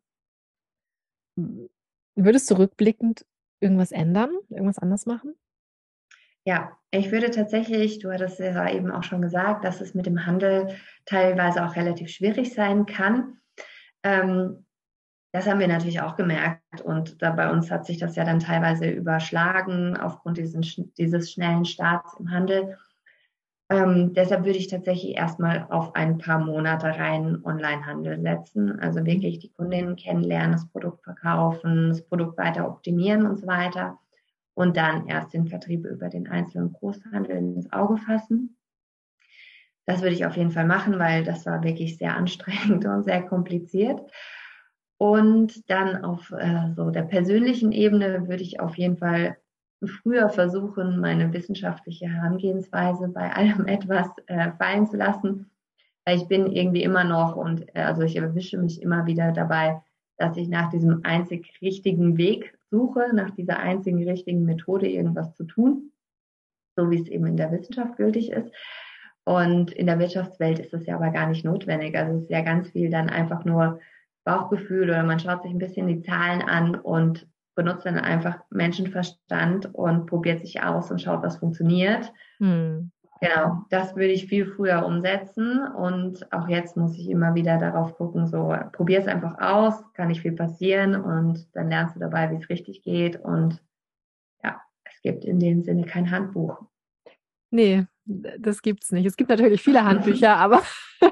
Würdest 2.15 2.51
du 2.51 2.55
rückblickend 2.55 3.25
irgendwas 3.61 3.93
ändern, 3.93 4.31
irgendwas 4.49 4.79
anders 4.79 5.05
machen? 5.05 5.33
Ja, 6.43 6.77
ich 6.91 7.13
würde 7.13 7.31
tatsächlich, 7.31 7.99
du 7.99 8.11
hattest 8.11 8.39
ja 8.39 8.69
eben 8.69 8.91
auch 8.91 9.03
schon 9.03 9.21
gesagt, 9.21 9.63
dass 9.63 9.79
es 9.79 9.95
mit 9.95 10.05
dem 10.05 10.25
Handel 10.25 10.75
teilweise 11.05 11.65
auch 11.65 11.77
relativ 11.77 12.09
schwierig 12.09 12.53
sein 12.53 12.85
kann. 12.85 13.39
Ähm, 14.03 14.64
das 15.35 15.47
haben 15.47 15.59
wir 15.59 15.67
natürlich 15.67 15.99
auch 15.99 16.15
gemerkt 16.15 16.79
und 16.81 17.21
da 17.21 17.29
bei 17.29 17.51
uns 17.51 17.69
hat 17.69 17.85
sich 17.85 17.97
das 17.97 18.15
ja 18.15 18.23
dann 18.23 18.39
teilweise 18.39 18.89
überschlagen 18.89 19.97
aufgrund 19.97 20.37
diesen, 20.37 20.61
dieses 20.97 21.29
schnellen 21.29 21.65
Starts 21.65 22.15
im 22.17 22.31
Handel. 22.31 22.77
Ähm, 23.69 24.13
deshalb 24.13 24.45
würde 24.45 24.57
ich 24.57 24.69
tatsächlich 24.69 25.17
erstmal 25.17 25.67
auf 25.69 25.93
ein 25.93 26.19
paar 26.19 26.39
Monate 26.39 26.87
rein 26.87 27.43
Onlinehandel 27.43 28.21
setzen. 28.21 28.79
Also 28.79 29.05
wirklich 29.05 29.39
die 29.39 29.51
Kundinnen 29.51 29.97
kennenlernen, 29.97 30.53
das 30.53 30.69
Produkt 30.69 31.03
verkaufen, 31.03 31.89
das 31.89 32.01
Produkt 32.07 32.37
weiter 32.37 32.69
optimieren 32.69 33.25
und 33.25 33.37
so 33.37 33.45
weiter. 33.45 33.99
Und 34.53 34.77
dann 34.77 35.05
erst 35.07 35.33
den 35.33 35.47
Vertrieb 35.47 35.85
über 35.85 36.07
den 36.07 36.29
einzelnen 36.29 36.71
Großhandel 36.71 37.35
ins 37.35 37.73
Auge 37.73 37.97
fassen. 37.97 38.55
Das 39.85 40.01
würde 40.01 40.15
ich 40.15 40.25
auf 40.25 40.37
jeden 40.37 40.51
Fall 40.51 40.65
machen, 40.65 40.97
weil 40.97 41.25
das 41.25 41.45
war 41.45 41.61
wirklich 41.61 41.97
sehr 41.97 42.15
anstrengend 42.15 42.85
und 42.85 43.03
sehr 43.03 43.21
kompliziert. 43.21 43.99
Und 44.97 45.69
dann 45.69 46.03
auf 46.03 46.31
äh, 46.31 46.73
so 46.75 46.89
der 46.89 47.03
persönlichen 47.03 47.71
Ebene 47.71 48.27
würde 48.27 48.43
ich 48.43 48.59
auf 48.59 48.77
jeden 48.77 48.97
Fall 48.97 49.37
früher 49.83 50.29
versuchen, 50.29 50.99
meine 50.99 51.33
wissenschaftliche 51.33 52.07
Herangehensweise 52.07 53.09
bei 53.09 53.33
allem 53.33 53.65
etwas 53.67 54.07
äh, 54.27 54.51
fallen 54.57 54.87
zu 54.87 54.97
lassen. 54.97 55.49
Weil 56.05 56.17
ich 56.17 56.27
bin 56.27 56.51
irgendwie 56.51 56.83
immer 56.83 57.03
noch 57.03 57.35
und 57.35 57.67
äh, 57.75 57.81
also 57.81 58.03
ich 58.03 58.15
erwische 58.15 58.57
mich 58.57 58.81
immer 58.81 59.05
wieder 59.05 59.31
dabei, 59.31 59.81
dass 60.17 60.37
ich 60.37 60.47
nach 60.47 60.69
diesem 60.69 61.01
einzig 61.03 61.51
richtigen 61.61 62.17
Weg 62.17 62.57
suche, 62.69 63.13
nach 63.13 63.31
dieser 63.31 63.59
einzigen 63.59 64.07
richtigen 64.07 64.45
Methode 64.45 64.87
irgendwas 64.87 65.35
zu 65.35 65.43
tun, 65.43 65.91
so 66.77 66.89
wie 66.89 67.01
es 67.01 67.07
eben 67.09 67.25
in 67.25 67.37
der 67.37 67.51
Wissenschaft 67.51 67.97
gültig 67.97 68.31
ist. 68.31 68.49
Und 69.25 69.71
in 69.71 69.87
der 69.87 69.99
Wirtschaftswelt 69.99 70.59
ist 70.59 70.73
es 70.73 70.85
ja 70.85 70.95
aber 70.95 71.09
gar 71.09 71.27
nicht 71.27 71.43
notwendig. 71.43 71.97
Also 71.97 72.17
es 72.17 72.23
ist 72.23 72.29
ja 72.29 72.41
ganz 72.41 72.69
viel 72.69 72.89
dann 72.89 73.09
einfach 73.09 73.43
nur 73.43 73.79
Bauchgefühl 74.25 74.89
oder 74.89 75.03
man 75.03 75.19
schaut 75.19 75.43
sich 75.43 75.51
ein 75.51 75.59
bisschen 75.59 75.87
die 75.87 76.01
Zahlen 76.01 76.41
an 76.41 76.75
und 76.75 77.27
benutzt 77.55 77.85
dann 77.85 77.97
einfach 77.97 78.39
Menschenverstand 78.49 79.73
und 79.73 80.07
probiert 80.07 80.41
sich 80.41 80.61
aus 80.61 80.91
und 80.91 81.01
schaut, 81.01 81.23
was 81.23 81.37
funktioniert. 81.37 82.11
Hm. 82.39 82.91
Genau, 83.21 83.63
das 83.69 83.95
würde 83.95 84.11
ich 84.11 84.27
viel 84.27 84.45
früher 84.45 84.85
umsetzen 84.85 85.65
und 85.65 86.31
auch 86.33 86.49
jetzt 86.49 86.75
muss 86.75 86.97
ich 86.97 87.09
immer 87.09 87.33
wieder 87.33 87.57
darauf 87.57 87.95
gucken, 87.95 88.27
so 88.27 88.53
probier 88.73 88.99
es 88.99 89.07
einfach 89.07 89.39
aus, 89.39 89.81
kann 89.93 90.09
nicht 90.09 90.21
viel 90.21 90.33
passieren 90.33 91.01
und 91.01 91.47
dann 91.55 91.69
lernst 91.69 91.95
du 91.95 92.01
dabei, 92.01 92.29
wie 92.31 92.35
es 92.35 92.49
richtig 92.49 92.83
geht 92.83 93.15
und 93.15 93.63
ja, 94.43 94.59
es 94.83 95.01
gibt 95.01 95.23
in 95.23 95.39
dem 95.39 95.61
Sinne 95.61 95.85
kein 95.85 96.11
Handbuch. 96.11 96.61
Nee, 97.49 97.85
das 98.05 98.61
gibt's 98.61 98.91
nicht. 98.91 99.05
Es 99.05 99.17
gibt 99.17 99.29
natürlich 99.29 99.61
viele 99.61 99.83
Handbücher, 99.83 100.35
aber 100.37 100.61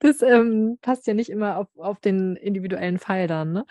das 0.00 0.22
ähm, 0.22 0.78
passt 0.80 1.06
ja 1.06 1.14
nicht 1.14 1.30
immer 1.30 1.56
auf, 1.56 1.68
auf 1.76 2.00
den 2.00 2.36
individuellen 2.36 2.98
Fall 2.98 3.26
dann, 3.26 3.52
ne? 3.52 3.66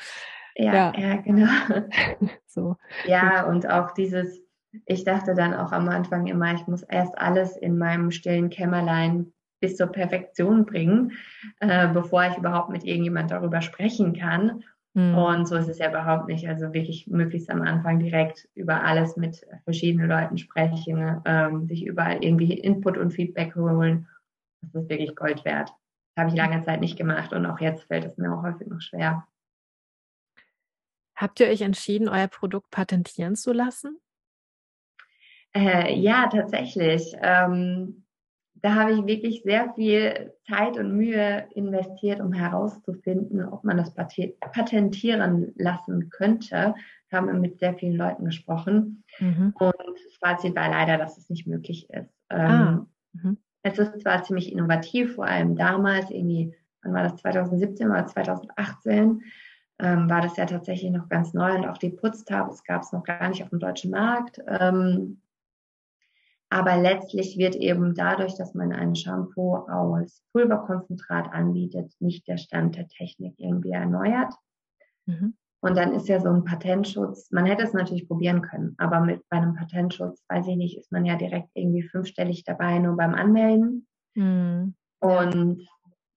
Ja, 0.56 0.74
ja, 0.74 0.94
ja 0.98 1.16
genau. 1.18 1.52
so. 2.48 2.76
Ja, 3.06 3.46
und 3.46 3.70
auch 3.70 3.92
dieses, 3.92 4.42
ich 4.86 5.04
dachte 5.04 5.36
dann 5.36 5.54
auch 5.54 5.72
am 5.72 5.90
Anfang 5.90 6.28
immer, 6.28 6.54
ich 6.54 6.66
muss 6.68 6.84
erst 6.84 7.18
alles 7.18 7.58
in 7.58 7.78
meinem 7.78 8.12
stillen 8.12 8.50
Kämmerlein 8.50 9.34
bis 9.60 9.78
zur 9.78 9.88
Perfektion 9.88 10.66
bringen, 10.66 11.14
äh, 11.60 11.88
bevor 11.88 12.26
ich 12.26 12.38
überhaupt 12.38 12.70
mit 12.70 12.84
irgendjemand 12.84 13.32
darüber 13.32 13.62
sprechen 13.62 14.14
kann. 14.14 14.64
Mhm. 14.96 15.18
Und 15.18 15.48
so 15.48 15.56
ist 15.56 15.68
es 15.68 15.78
ja 15.78 15.90
überhaupt 15.90 16.28
nicht. 16.28 16.48
Also 16.48 16.74
wirklich 16.74 17.06
möglichst 17.08 17.50
am 17.50 17.62
Anfang 17.62 18.00
direkt 18.00 18.48
über 18.56 18.82
alles 18.82 19.18
mit 19.18 19.46
verschiedenen 19.66 20.08
Leuten 20.08 20.38
sprechen, 20.38 21.22
ähm, 21.26 21.68
sich 21.68 21.86
überall 21.86 22.24
irgendwie 22.24 22.54
Input 22.54 22.98
und 22.98 23.12
Feedback 23.12 23.56
holen. 23.56 24.08
Das 24.62 24.84
ist 24.84 24.90
wirklich 24.90 25.16
Gold 25.16 25.44
wert. 25.44 25.70
Das 26.16 26.24
habe 26.24 26.30
ich 26.30 26.36
lange 26.36 26.64
Zeit 26.64 26.80
nicht 26.80 26.98
gemacht 26.98 27.34
und 27.34 27.46
auch 27.46 27.60
jetzt 27.60 27.84
fällt 27.84 28.06
es 28.06 28.18
mir 28.18 28.34
auch 28.34 28.42
häufig 28.42 28.68
noch 28.68 28.80
schwer. 28.80 29.28
Habt 31.18 31.42
ihr 31.42 31.48
euch 31.48 31.62
entschieden, 31.62 32.08
euer 32.08 32.28
Produkt 32.28 32.72
patentieren 32.72 33.36
zu 33.36 33.52
lassen? 33.52 34.00
Äh, 35.54 35.94
ja, 35.94 36.28
tatsächlich. 36.28 37.16
Ähm, 37.22 38.05
da 38.66 38.74
habe 38.74 38.94
ich 38.94 39.06
wirklich 39.06 39.44
sehr 39.44 39.72
viel 39.76 40.34
Zeit 40.48 40.76
und 40.80 40.98
Mühe 40.98 41.46
investiert, 41.54 42.20
um 42.20 42.34
herauszufinden, 42.34 43.48
ob 43.48 43.64
man 43.64 43.78
das 43.78 43.94
patentieren 43.94 45.54
lassen 45.56 46.10
könnte. 46.10 46.74
Da 47.12 47.18
haben 47.18 47.28
wir 47.28 47.36
mit 47.36 47.60
sehr 47.60 47.76
vielen 47.76 47.96
Leuten 47.96 48.26
gesprochen. 48.26 49.04
Mhm. 49.20 49.54
Und 49.60 49.76
das 49.78 50.18
Fazit 50.20 50.56
war 50.56 50.72
leider, 50.72 50.98
dass 50.98 51.16
es 51.16 51.30
nicht 51.30 51.46
möglich 51.46 51.88
ist. 51.92 52.10
Ähm, 52.32 52.40
ah. 52.40 52.88
Mhm. 53.14 53.38
Es 53.62 53.78
ist 53.78 54.02
zwar 54.02 54.24
ziemlich 54.24 54.52
innovativ, 54.52 55.14
vor 55.14 55.26
allem 55.26 55.56
damals, 55.56 56.10
irgendwie, 56.10 56.56
wann 56.82 56.94
war 56.96 57.04
das, 57.04 57.18
2017 57.18 57.88
oder 57.88 58.08
2018, 58.08 59.22
ähm, 59.78 60.10
war 60.10 60.22
das 60.22 60.38
ja 60.38 60.48
tatsächlich 60.48 60.90
noch 60.90 61.08
ganz 61.08 61.36
neu 61.36 61.54
und 61.54 61.68
auch 61.68 61.78
die 61.78 61.92
Putztabs 61.92 62.64
gab 62.64 62.82
es 62.82 62.92
noch 62.92 63.04
gar 63.04 63.30
nicht 63.30 63.44
auf 63.44 63.50
dem 63.50 63.60
deutschen 63.60 63.92
Markt. 63.92 64.42
Ähm, 64.48 65.22
aber 66.50 66.78
letztlich 66.78 67.38
wird 67.38 67.56
eben 67.56 67.96
dadurch, 67.96 68.36
dass 68.36 68.54
man 68.54 68.72
ein 68.72 68.96
Shampoo 68.96 69.56
aus 69.56 70.22
Pulverkonzentrat 70.32 71.34
anbietet, 71.34 71.94
nicht 72.00 72.28
der 72.28 72.38
Stand 72.38 72.76
der 72.76 72.88
Technik 72.88 73.34
irgendwie 73.38 73.72
erneuert. 73.72 74.34
Mhm. 75.06 75.36
Und 75.62 75.76
dann 75.76 75.94
ist 75.94 76.08
ja 76.08 76.20
so 76.20 76.30
ein 76.30 76.44
Patentschutz, 76.44 77.32
man 77.32 77.46
hätte 77.46 77.64
es 77.64 77.74
natürlich 77.74 78.08
probieren 78.08 78.44
können, 78.44 78.76
aber 78.78 79.00
mit 79.00 79.28
bei 79.30 79.38
einem 79.38 79.56
Patentschutz, 79.56 80.24
weiß 80.30 80.48
ich 80.48 80.58
nicht, 80.58 80.78
ist 80.78 80.92
man 80.92 81.06
ja 81.06 81.16
direkt 81.16 81.50
irgendwie 81.56 81.82
fünfstellig 81.82 82.44
dabei, 82.44 82.78
nur 82.78 82.96
beim 82.96 83.16
Anmelden. 83.16 83.88
Mhm. 84.14 84.76
Und 85.00 85.68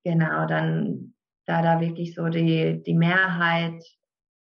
genau, 0.05 0.47
dann 0.47 1.15
da 1.47 1.63
da 1.63 1.81
wirklich 1.81 2.15
so 2.15 2.29
die, 2.29 2.83
die 2.83 2.95
Mehrheit 2.95 3.83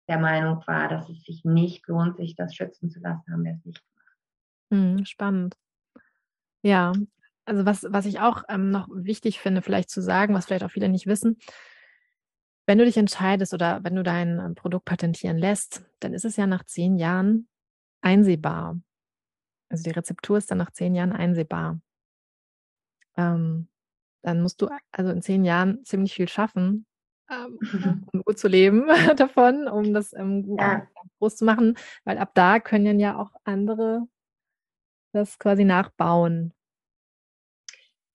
der 0.08 0.18
Meinung 0.18 0.62
war, 0.66 0.88
dass 0.88 1.08
es 1.08 1.22
sich 1.22 1.44
nicht 1.44 1.86
lohnt, 1.88 2.18
sich 2.18 2.36
das 2.36 2.54
schützen 2.54 2.90
zu 2.90 3.00
lassen, 3.00 3.32
haben 3.32 3.44
wir 3.44 3.52
es 3.52 3.64
nicht 3.64 3.82
gemacht. 3.94 4.18
Hm, 4.70 5.04
spannend. 5.06 5.56
Ja, 6.62 6.92
also 7.44 7.64
was, 7.64 7.86
was 7.88 8.06
ich 8.06 8.20
auch 8.20 8.44
ähm, 8.48 8.70
noch 8.70 8.88
wichtig 8.92 9.40
finde, 9.40 9.62
vielleicht 9.62 9.90
zu 9.90 10.02
sagen, 10.02 10.34
was 10.34 10.46
vielleicht 10.46 10.64
auch 10.64 10.70
viele 10.70 10.88
nicht 10.88 11.06
wissen, 11.06 11.38
wenn 12.66 12.78
du 12.78 12.84
dich 12.84 12.96
entscheidest 12.96 13.52
oder 13.52 13.82
wenn 13.82 13.96
du 13.96 14.04
dein 14.04 14.38
ähm, 14.38 14.54
Produkt 14.54 14.84
patentieren 14.84 15.38
lässt, 15.38 15.82
dann 15.98 16.14
ist 16.14 16.24
es 16.24 16.36
ja 16.36 16.46
nach 16.46 16.64
zehn 16.64 16.96
Jahren 16.96 17.48
einsehbar. 18.00 18.80
Also 19.68 19.82
die 19.82 19.90
Rezeptur 19.90 20.38
ist 20.38 20.50
dann 20.50 20.58
nach 20.58 20.70
zehn 20.70 20.94
Jahren 20.94 21.12
einsehbar. 21.12 21.80
Ähm, 23.16 23.68
dann 24.22 24.42
musst 24.42 24.62
du 24.62 24.68
also 24.92 25.10
in 25.10 25.22
zehn 25.22 25.44
Jahren 25.44 25.84
ziemlich 25.84 26.14
viel 26.14 26.28
schaffen, 26.28 26.86
ähm, 27.30 27.58
mhm. 27.60 28.06
um 28.12 28.22
gut 28.22 28.38
zu 28.38 28.48
leben 28.48 28.86
davon, 29.16 29.66
um 29.66 29.92
das 29.92 30.12
ähm, 30.12 30.56
ja. 30.58 30.86
groß 31.18 31.36
zu 31.36 31.44
machen, 31.44 31.76
weil 32.04 32.18
ab 32.18 32.32
da 32.34 32.60
können 32.60 33.00
ja 33.00 33.18
auch 33.18 33.32
andere 33.44 34.06
das 35.12 35.38
quasi 35.38 35.64
nachbauen. 35.64 36.52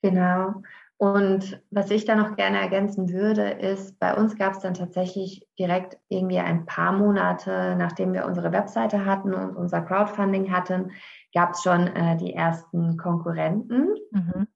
Genau. 0.01 0.61
Und 0.97 1.61
was 1.71 1.91
ich 1.91 2.05
da 2.05 2.15
noch 2.15 2.37
gerne 2.37 2.59
ergänzen 2.59 3.11
würde, 3.11 3.49
ist, 3.49 3.99
bei 3.99 4.15
uns 4.15 4.37
gab 4.37 4.53
es 4.53 4.59
dann 4.59 4.73
tatsächlich 4.73 5.45
direkt 5.59 5.97
irgendwie 6.07 6.39
ein 6.39 6.65
paar 6.65 6.93
Monate, 6.93 7.75
nachdem 7.77 8.13
wir 8.13 8.25
unsere 8.25 8.53
Webseite 8.53 9.03
hatten 9.03 9.33
und 9.33 9.57
unser 9.57 9.81
Crowdfunding 9.81 10.53
hatten, 10.53 10.91
gab 11.33 11.51
es 11.51 11.63
schon 11.63 11.87
äh, 11.87 12.15
die 12.15 12.33
ersten 12.33 12.95
Konkurrenten. 12.95 13.95
Mhm. 14.11 14.47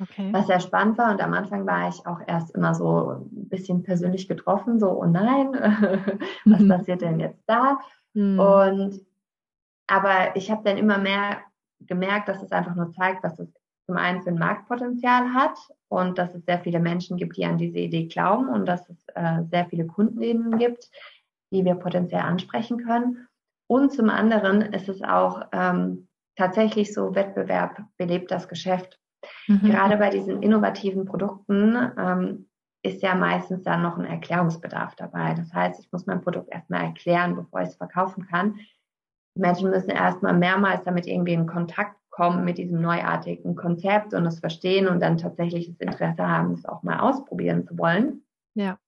Okay. 0.00 0.32
Was 0.32 0.46
sehr 0.46 0.60
spannend 0.60 0.98
war. 0.98 1.12
Und 1.12 1.20
am 1.20 1.32
Anfang 1.32 1.66
war 1.66 1.88
ich 1.88 2.06
auch 2.06 2.20
erst 2.26 2.54
immer 2.54 2.74
so 2.74 3.10
ein 3.10 3.48
bisschen 3.48 3.82
persönlich 3.82 4.28
getroffen, 4.28 4.80
so, 4.80 4.90
oh 4.90 5.06
nein, 5.06 5.52
was 6.44 6.60
mhm. 6.60 6.68
passiert 6.68 7.02
denn 7.02 7.20
jetzt 7.20 7.42
da? 7.46 7.78
Mhm. 8.14 8.38
Und 8.38 9.00
aber 9.86 10.36
ich 10.36 10.50
habe 10.50 10.62
dann 10.64 10.76
immer 10.76 10.98
mehr 10.98 11.38
gemerkt, 11.80 12.28
dass 12.28 12.42
es 12.42 12.52
einfach 12.52 12.74
nur 12.74 12.92
zeigt, 12.92 13.24
dass 13.24 13.38
es 13.38 13.48
zum 13.86 13.96
einen 13.96 14.22
für 14.22 14.30
ein 14.30 14.38
Marktpotenzial 14.38 15.32
hat 15.32 15.56
und 15.88 16.18
dass 16.18 16.34
es 16.34 16.44
sehr 16.44 16.60
viele 16.60 16.78
Menschen 16.78 17.16
gibt, 17.16 17.36
die 17.36 17.46
an 17.46 17.56
diese 17.56 17.78
Idee 17.78 18.06
glauben 18.06 18.48
und 18.48 18.66
dass 18.66 18.88
es 18.90 18.96
äh, 19.14 19.44
sehr 19.50 19.66
viele 19.66 19.86
Kundinnen 19.86 20.58
gibt, 20.58 20.90
die 21.50 21.64
wir 21.64 21.74
potenziell 21.74 22.20
ansprechen 22.20 22.84
können. 22.84 23.26
Und 23.66 23.92
zum 23.92 24.10
anderen 24.10 24.60
ist 24.60 24.88
es 24.88 25.02
auch 25.02 25.42
ähm, 25.52 26.08
tatsächlich 26.36 26.92
so, 26.92 27.14
Wettbewerb 27.14 27.82
belebt 27.96 28.30
das 28.30 28.48
Geschäft. 28.48 28.98
Mhm. 29.46 29.70
Gerade 29.70 29.96
bei 29.96 30.10
diesen 30.10 30.42
innovativen 30.42 31.06
Produkten 31.06 31.76
ähm, 31.98 32.48
ist 32.82 33.02
ja 33.02 33.14
meistens 33.14 33.62
dann 33.62 33.82
noch 33.82 33.98
ein 33.98 34.04
Erklärungsbedarf 34.04 34.94
dabei. 34.96 35.34
Das 35.34 35.52
heißt, 35.52 35.80
ich 35.80 35.90
muss 35.92 36.06
mein 36.06 36.20
Produkt 36.22 36.50
erstmal 36.50 36.84
erklären, 36.84 37.34
bevor 37.34 37.62
ich 37.62 37.68
es 37.68 37.76
verkaufen 37.76 38.26
kann. 38.26 38.60
Menschen 39.38 39.70
müssen 39.70 39.90
erstmal 39.90 40.34
mehrmals 40.34 40.84
damit 40.84 41.06
irgendwie 41.06 41.34
in 41.34 41.46
Kontakt 41.46 41.96
kommen 42.10 42.44
mit 42.44 42.58
diesem 42.58 42.80
neuartigen 42.80 43.54
Konzept 43.54 44.12
und 44.12 44.26
es 44.26 44.40
verstehen 44.40 44.88
und 44.88 45.00
dann 45.00 45.18
tatsächlich 45.18 45.68
das 45.68 45.78
Interesse 45.78 46.28
haben, 46.28 46.52
es 46.54 46.66
auch 46.66 46.82
mal 46.82 46.98
ausprobieren 46.98 47.64
zu 47.64 47.78
wollen. 47.78 48.24
Ja. 48.54 48.78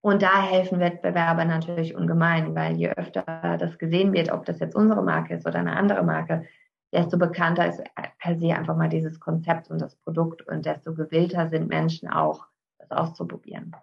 Und 0.00 0.22
da 0.22 0.42
helfen 0.42 0.80
Wettbewerber 0.80 1.44
natürlich 1.44 1.94
ungemein, 1.94 2.56
weil 2.56 2.74
je 2.74 2.90
öfter 2.90 3.22
das 3.58 3.78
gesehen 3.78 4.12
wird, 4.12 4.32
ob 4.32 4.44
das 4.44 4.58
jetzt 4.58 4.74
unsere 4.74 5.02
Marke 5.02 5.34
ist 5.34 5.46
oder 5.46 5.60
eine 5.60 5.76
andere 5.76 6.02
Marke, 6.02 6.44
desto 6.92 7.16
bekannter 7.16 7.68
ist 7.68 7.80
per 8.18 8.36
se 8.36 8.54
einfach 8.54 8.76
mal 8.76 8.88
dieses 8.88 9.20
Konzept 9.20 9.70
und 9.70 9.80
das 9.80 9.94
Produkt 9.94 10.42
und 10.48 10.66
desto 10.66 10.94
gewillter 10.94 11.48
sind 11.48 11.68
Menschen 11.68 12.10
auch, 12.10 12.46
das 12.78 12.90
auszuprobieren. 12.90 13.76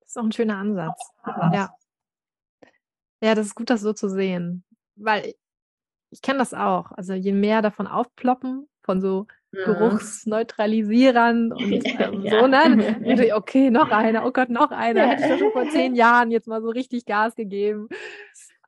Das 0.00 0.10
ist 0.10 0.18
auch 0.18 0.24
ein 0.24 0.32
schöner 0.32 0.58
Ansatz. 0.58 1.12
Ja. 1.52 1.70
Ja, 3.22 3.34
das 3.34 3.46
ist 3.46 3.54
gut, 3.54 3.70
das 3.70 3.80
so 3.80 3.92
zu 3.92 4.08
sehen. 4.08 4.64
Weil 4.96 5.34
ich 6.10 6.22
kenne 6.22 6.38
das 6.38 6.54
auch. 6.54 6.92
Also 6.92 7.14
je 7.14 7.32
mehr 7.32 7.62
davon 7.62 7.86
aufploppen, 7.86 8.68
von 8.86 9.00
so 9.00 9.26
mhm. 9.52 9.64
Geruchsneutralisierern 9.64 11.52
und 11.52 11.84
ähm, 11.84 12.22
ja. 12.22 12.40
so, 12.40 12.46
ne? 12.46 13.34
okay, 13.34 13.70
noch 13.70 13.90
einer, 13.90 14.24
oh 14.24 14.30
Gott, 14.30 14.48
noch 14.48 14.70
einer. 14.70 15.02
Ja. 15.02 15.08
Hätte 15.10 15.24
ich 15.24 15.28
doch 15.30 15.38
schon 15.38 15.52
vor 15.52 15.68
zehn 15.68 15.94
Jahren 15.94 16.30
jetzt 16.30 16.48
mal 16.48 16.62
so 16.62 16.70
richtig 16.70 17.04
Gas 17.04 17.34
gegeben. 17.34 17.88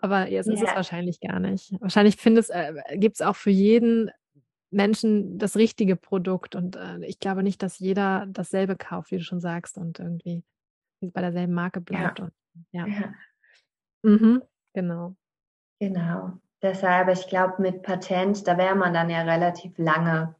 Aber 0.00 0.28
jetzt 0.28 0.46
ja. 0.46 0.54
ist 0.54 0.62
es 0.62 0.74
wahrscheinlich 0.74 1.20
gar 1.20 1.40
nicht. 1.40 1.72
Wahrscheinlich 1.80 2.16
findest, 2.16 2.50
äh, 2.50 2.74
gibt 2.96 3.16
es 3.16 3.22
auch 3.22 3.36
für 3.36 3.50
jeden 3.50 4.10
Menschen 4.70 5.38
das 5.38 5.56
richtige 5.56 5.96
Produkt. 5.96 6.54
Und 6.54 6.76
äh, 6.76 7.04
ich 7.06 7.18
glaube 7.18 7.42
nicht, 7.42 7.62
dass 7.62 7.78
jeder 7.78 8.26
dasselbe 8.28 8.76
kauft, 8.76 9.10
wie 9.10 9.16
du 9.16 9.24
schon 9.24 9.40
sagst, 9.40 9.78
und 9.78 9.98
irgendwie 9.98 10.44
bei 11.00 11.20
derselben 11.20 11.54
Marke 11.54 11.80
bleibt. 11.80 12.18
Ja. 12.18 12.24
Und, 12.24 12.32
ja. 12.72 12.86
ja. 12.86 13.14
Mhm, 14.08 14.42
genau. 14.72 15.14
Genau. 15.80 16.32
Deshalb, 16.62 17.08
ich 17.10 17.28
glaube, 17.28 17.60
mit 17.60 17.82
Patent, 17.82 18.48
da 18.48 18.56
wäre 18.56 18.74
man 18.74 18.94
dann 18.94 19.10
ja 19.10 19.20
relativ 19.22 19.76
lange 19.76 20.34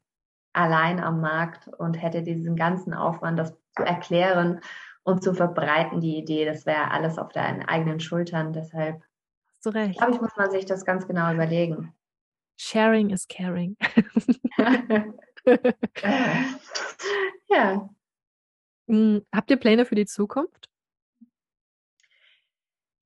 allein 0.55 1.01
am 1.01 1.21
Markt 1.21 1.69
und 1.69 1.95
hätte 1.95 2.23
diesen 2.23 2.57
ganzen 2.57 2.95
Aufwand, 2.95 3.39
das 3.39 3.55
zu 3.77 3.85
erklären 3.85 4.61
und 5.03 5.23
zu 5.23 5.35
verbreiten, 5.35 6.01
die 6.01 6.17
Idee. 6.17 6.47
Das 6.47 6.65
wäre 6.65 6.91
alles 6.91 7.19
auf 7.19 7.31
deinen 7.33 7.63
eigenen 7.63 8.01
Schultern. 8.01 8.55
Deshalb, 8.55 9.03
Hast 9.65 9.75
recht. 9.75 9.99
glaube 9.99 10.15
ich, 10.15 10.21
muss 10.21 10.37
man 10.37 10.51
sich 10.51 10.65
das 10.65 10.87
ganz 10.87 11.07
genau 11.07 11.31
überlegen. 11.33 11.93
Sharing 12.59 13.11
is 13.11 13.29
caring. 13.29 13.77
ja. 17.49 17.89
Hm, 18.89 19.23
habt 19.33 19.51
ihr 19.51 19.59
Pläne 19.59 19.85
für 19.85 19.95
die 19.95 20.07
Zukunft? 20.07 20.69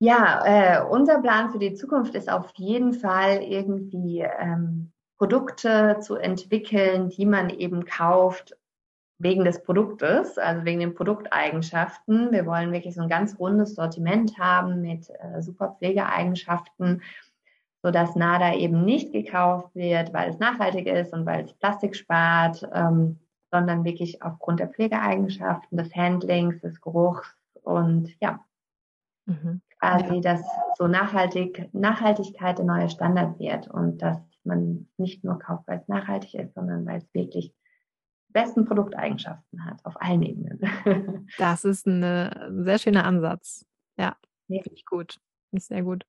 Ja, 0.05 0.43
äh, 0.45 0.83
unser 0.83 1.21
Plan 1.21 1.49
für 1.49 1.59
die 1.59 1.75
Zukunft 1.75 2.13
ist 2.13 2.29
auf 2.29 2.51
jeden 2.55 2.91
Fall 2.91 3.41
irgendwie 3.41 4.19
ähm, 4.19 4.91
Produkte 5.17 5.99
zu 6.01 6.17
entwickeln, 6.17 7.07
die 7.07 7.25
man 7.25 7.49
eben 7.49 7.85
kauft 7.85 8.57
wegen 9.17 9.45
des 9.45 9.63
Produktes, 9.63 10.37
also 10.37 10.65
wegen 10.65 10.81
den 10.81 10.93
Produkteigenschaften. 10.93 12.33
Wir 12.33 12.45
wollen 12.45 12.73
wirklich 12.73 12.95
so 12.95 13.01
ein 13.01 13.07
ganz 13.07 13.39
rundes 13.39 13.75
Sortiment 13.75 14.37
haben 14.37 14.81
mit 14.81 15.09
äh, 15.09 15.41
super 15.41 15.77
Pflegeeigenschaften, 15.77 17.01
sodass 17.81 18.17
NADA 18.17 18.55
eben 18.55 18.83
nicht 18.83 19.13
gekauft 19.13 19.73
wird, 19.73 20.11
weil 20.11 20.31
es 20.31 20.37
nachhaltig 20.37 20.85
ist 20.85 21.13
und 21.13 21.25
weil 21.25 21.45
es 21.45 21.53
Plastik 21.53 21.95
spart, 21.95 22.69
ähm, 22.73 23.19
sondern 23.51 23.85
wirklich 23.85 24.21
aufgrund 24.21 24.59
der 24.59 24.67
Pflegeeigenschaften, 24.67 25.77
des 25.77 25.95
Handlings, 25.95 26.59
des 26.59 26.81
Geruchs 26.81 27.37
und 27.63 28.13
ja, 28.19 28.41
mhm. 29.25 29.61
quasi, 29.79 30.15
ja. 30.15 30.21
dass 30.21 30.41
so 30.77 30.87
nachhaltig, 30.87 31.69
Nachhaltigkeit 31.73 32.57
der 32.57 32.65
neue 32.65 32.89
Standard 32.89 33.39
wird 33.39 33.67
und 33.67 34.01
dass 34.01 34.17
man 34.43 34.87
nicht 34.97 35.23
nur 35.23 35.39
kauft, 35.39 35.67
weil 35.67 35.79
es 35.79 35.87
nachhaltig 35.87 36.33
ist, 36.35 36.53
sondern 36.53 36.85
weil 36.85 36.97
es 36.97 37.13
wirklich 37.13 37.53
besten 38.29 38.65
Produkteigenschaften 38.65 39.63
hat, 39.63 39.85
auf 39.85 40.01
allen 40.01 40.23
Ebenen. 40.23 41.27
das 41.37 41.65
ist 41.65 41.85
ein 41.85 42.63
sehr 42.63 42.79
schöner 42.79 43.05
Ansatz. 43.05 43.65
Ja, 43.97 44.15
ja. 44.47 44.61
finde 44.61 44.75
ich 44.75 44.85
gut. 44.85 45.19
Ich 45.51 45.65
sehr 45.65 45.83
gut 45.83 46.05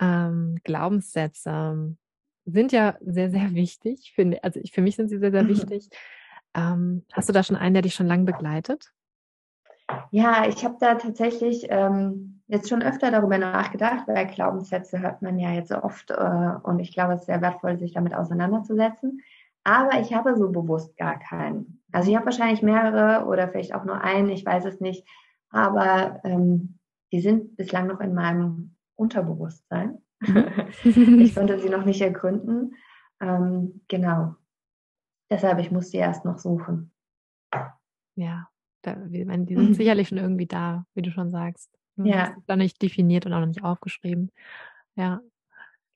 ähm, 0.00 0.58
Glaubenssätze 0.64 1.96
sind 2.44 2.72
ja 2.72 2.96
sehr, 3.00 3.30
sehr 3.30 3.54
wichtig. 3.54 4.12
Finde, 4.14 4.42
also 4.42 4.60
für 4.72 4.80
mich 4.80 4.96
sind 4.96 5.08
sie 5.08 5.18
sehr, 5.18 5.30
sehr 5.30 5.44
mhm. 5.44 5.48
wichtig. 5.48 5.88
Ähm, 6.54 7.04
hast 7.12 7.28
du 7.28 7.32
da 7.32 7.42
schon 7.42 7.56
einen, 7.56 7.74
der 7.74 7.82
dich 7.82 7.94
schon 7.94 8.06
lange 8.06 8.24
begleitet? 8.24 8.92
Ja, 10.10 10.46
ich 10.46 10.64
habe 10.64 10.76
da 10.80 10.94
tatsächlich 10.96 11.66
ähm, 11.70 12.40
jetzt 12.46 12.68
schon 12.68 12.82
öfter 12.82 13.10
darüber 13.10 13.38
nachgedacht, 13.38 14.06
weil 14.06 14.26
Glaubenssätze 14.26 15.00
hört 15.00 15.22
man 15.22 15.38
ja 15.38 15.52
jetzt 15.52 15.72
oft 15.72 16.10
äh, 16.10 16.50
und 16.62 16.78
ich 16.78 16.92
glaube, 16.92 17.14
es 17.14 17.20
ist 17.20 17.26
sehr 17.26 17.40
wertvoll, 17.40 17.78
sich 17.78 17.92
damit 17.92 18.14
auseinanderzusetzen. 18.14 19.22
Aber 19.64 20.00
ich 20.00 20.14
habe 20.14 20.36
so 20.36 20.50
bewusst 20.50 20.96
gar 20.96 21.18
keinen. 21.18 21.82
Also 21.92 22.10
ich 22.10 22.16
habe 22.16 22.26
wahrscheinlich 22.26 22.62
mehrere 22.62 23.26
oder 23.26 23.48
vielleicht 23.48 23.74
auch 23.74 23.84
nur 23.84 24.00
einen, 24.00 24.30
ich 24.30 24.44
weiß 24.44 24.64
es 24.64 24.80
nicht. 24.80 25.06
Aber 25.50 26.20
ähm, 26.24 26.78
die 27.12 27.20
sind 27.20 27.56
bislang 27.56 27.86
noch 27.86 28.00
in 28.00 28.14
meinem 28.14 28.76
Unterbewusstsein. 28.96 30.02
Mhm. 30.20 30.46
ich 31.20 31.34
konnte 31.34 31.60
sie 31.60 31.68
noch 31.68 31.84
nicht 31.84 32.00
ergründen. 32.00 32.76
Ähm, 33.20 33.82
genau. 33.88 34.36
Deshalb, 35.30 35.58
ich 35.58 35.70
musste 35.70 35.98
erst 35.98 36.24
noch 36.24 36.38
suchen. 36.38 36.92
Ja, 38.14 38.47
da, 38.82 38.94
die 38.94 39.54
sind 39.54 39.74
sicherlich 39.74 40.08
schon 40.08 40.18
irgendwie 40.18 40.46
da, 40.46 40.86
wie 40.94 41.02
du 41.02 41.10
schon 41.10 41.30
sagst. 41.30 41.70
Ja. 41.96 42.36
Noch 42.46 42.56
nicht 42.56 42.80
definiert 42.80 43.26
und 43.26 43.32
auch 43.32 43.40
noch 43.40 43.46
nicht 43.46 43.64
aufgeschrieben. 43.64 44.30
Ja. 44.94 45.20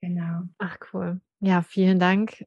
Genau. 0.01 0.43
Ach, 0.59 0.78
cool. 0.93 1.20
Ja, 1.41 1.62
vielen 1.62 1.99
Dank, 2.01 2.45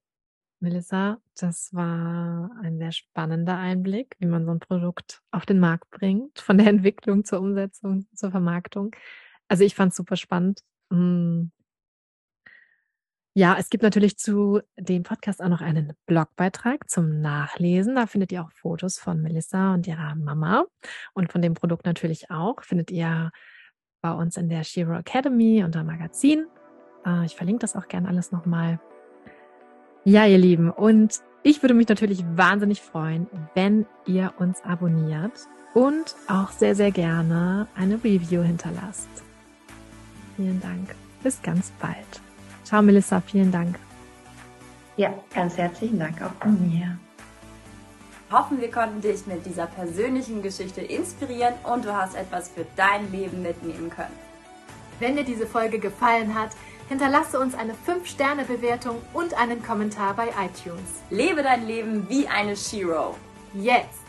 Melissa. 0.59 1.19
Das 1.37 1.73
war 1.73 2.51
ein 2.61 2.77
sehr 2.77 2.91
spannender 2.91 3.57
Einblick, 3.57 4.15
wie 4.19 4.25
man 4.25 4.45
so 4.45 4.51
ein 4.51 4.59
Produkt 4.59 5.21
auf 5.31 5.45
den 5.45 5.59
Markt 5.59 5.89
bringt, 5.91 6.39
von 6.39 6.57
der 6.57 6.67
Entwicklung 6.67 7.23
zur 7.23 7.39
Umsetzung, 7.39 8.05
zur 8.13 8.31
Vermarktung. 8.31 8.95
Also 9.47 9.63
ich 9.63 9.75
fand 9.75 9.91
es 9.91 9.97
super 9.97 10.17
spannend. 10.17 10.61
Ja, 13.37 13.57
es 13.59 13.69
gibt 13.69 13.83
natürlich 13.83 14.17
zu 14.17 14.61
dem 14.77 15.03
Podcast 15.03 15.43
auch 15.43 15.49
noch 15.49 15.59
einen 15.59 15.91
Blogbeitrag 16.05 16.89
zum 16.89 17.19
Nachlesen. 17.19 17.95
Da 17.95 18.07
findet 18.07 18.31
ihr 18.31 18.41
auch 18.41 18.51
Fotos 18.53 18.97
von 18.97 19.21
Melissa 19.21 19.73
und 19.73 19.85
ihrer 19.87 20.15
Mama 20.15 20.63
und 21.13 21.29
von 21.33 21.41
dem 21.41 21.53
Produkt 21.53 21.85
natürlich 21.85 22.31
auch. 22.31 22.63
Findet 22.63 22.91
ihr 22.91 23.31
bei 24.01 24.13
uns 24.13 24.37
in 24.37 24.47
der 24.47 24.63
Shiro 24.63 24.93
Academy 24.93 25.65
unter 25.65 25.83
Magazin. 25.83 26.45
Äh, 27.05 27.25
ich 27.25 27.35
verlinke 27.35 27.59
das 27.59 27.75
auch 27.75 27.89
gerne 27.89 28.07
alles 28.07 28.31
nochmal. 28.31 28.79
Ja, 30.05 30.25
ihr 30.25 30.37
Lieben, 30.37 30.69
und 30.69 31.19
ich 31.43 31.61
würde 31.61 31.73
mich 31.73 31.89
natürlich 31.89 32.23
wahnsinnig 32.37 32.81
freuen, 32.81 33.27
wenn 33.53 33.85
ihr 34.05 34.33
uns 34.37 34.63
abonniert 34.63 35.33
und 35.73 36.15
auch 36.29 36.51
sehr, 36.51 36.73
sehr 36.73 36.91
gerne 36.91 37.67
eine 37.75 37.95
Review 37.95 38.43
hinterlasst. 38.43 39.09
Vielen 40.37 40.61
Dank. 40.61 40.95
Bis 41.21 41.41
ganz 41.41 41.73
bald. 41.81 42.24
Ciao, 42.65 42.81
Melissa. 42.81 43.21
Vielen 43.21 43.51
Dank. 43.51 43.79
Ja, 44.97 45.13
ganz 45.33 45.57
herzlichen 45.57 45.99
Dank 45.99 46.21
auch 46.21 46.33
von 46.41 46.59
mir. 46.67 46.97
Hoffen, 48.31 48.59
wir 48.59 48.71
konnten 48.71 49.01
dich 49.01 49.27
mit 49.27 49.45
dieser 49.45 49.67
persönlichen 49.67 50.41
Geschichte 50.41 50.81
inspirieren 50.81 51.53
und 51.63 51.85
du 51.85 51.95
hast 51.95 52.15
etwas 52.15 52.49
für 52.49 52.65
dein 52.75 53.11
Leben 53.11 53.43
mitnehmen 53.43 53.89
können. 53.89 54.15
Wenn 54.99 55.15
dir 55.15 55.23
diese 55.23 55.45
Folge 55.45 55.79
gefallen 55.79 56.33
hat, 56.33 56.49
hinterlasse 56.89 57.39
uns 57.39 57.53
eine 57.53 57.73
5-Sterne-Bewertung 57.73 58.97
und 59.13 59.33
einen 59.35 59.61
Kommentar 59.61 60.15
bei 60.15 60.29
iTunes. 60.29 61.03
Lebe 61.09 61.43
dein 61.43 61.67
Leben 61.67 62.09
wie 62.09 62.27
eine 62.27 62.55
Shiro. 62.55 63.15
Jetzt! 63.53 64.04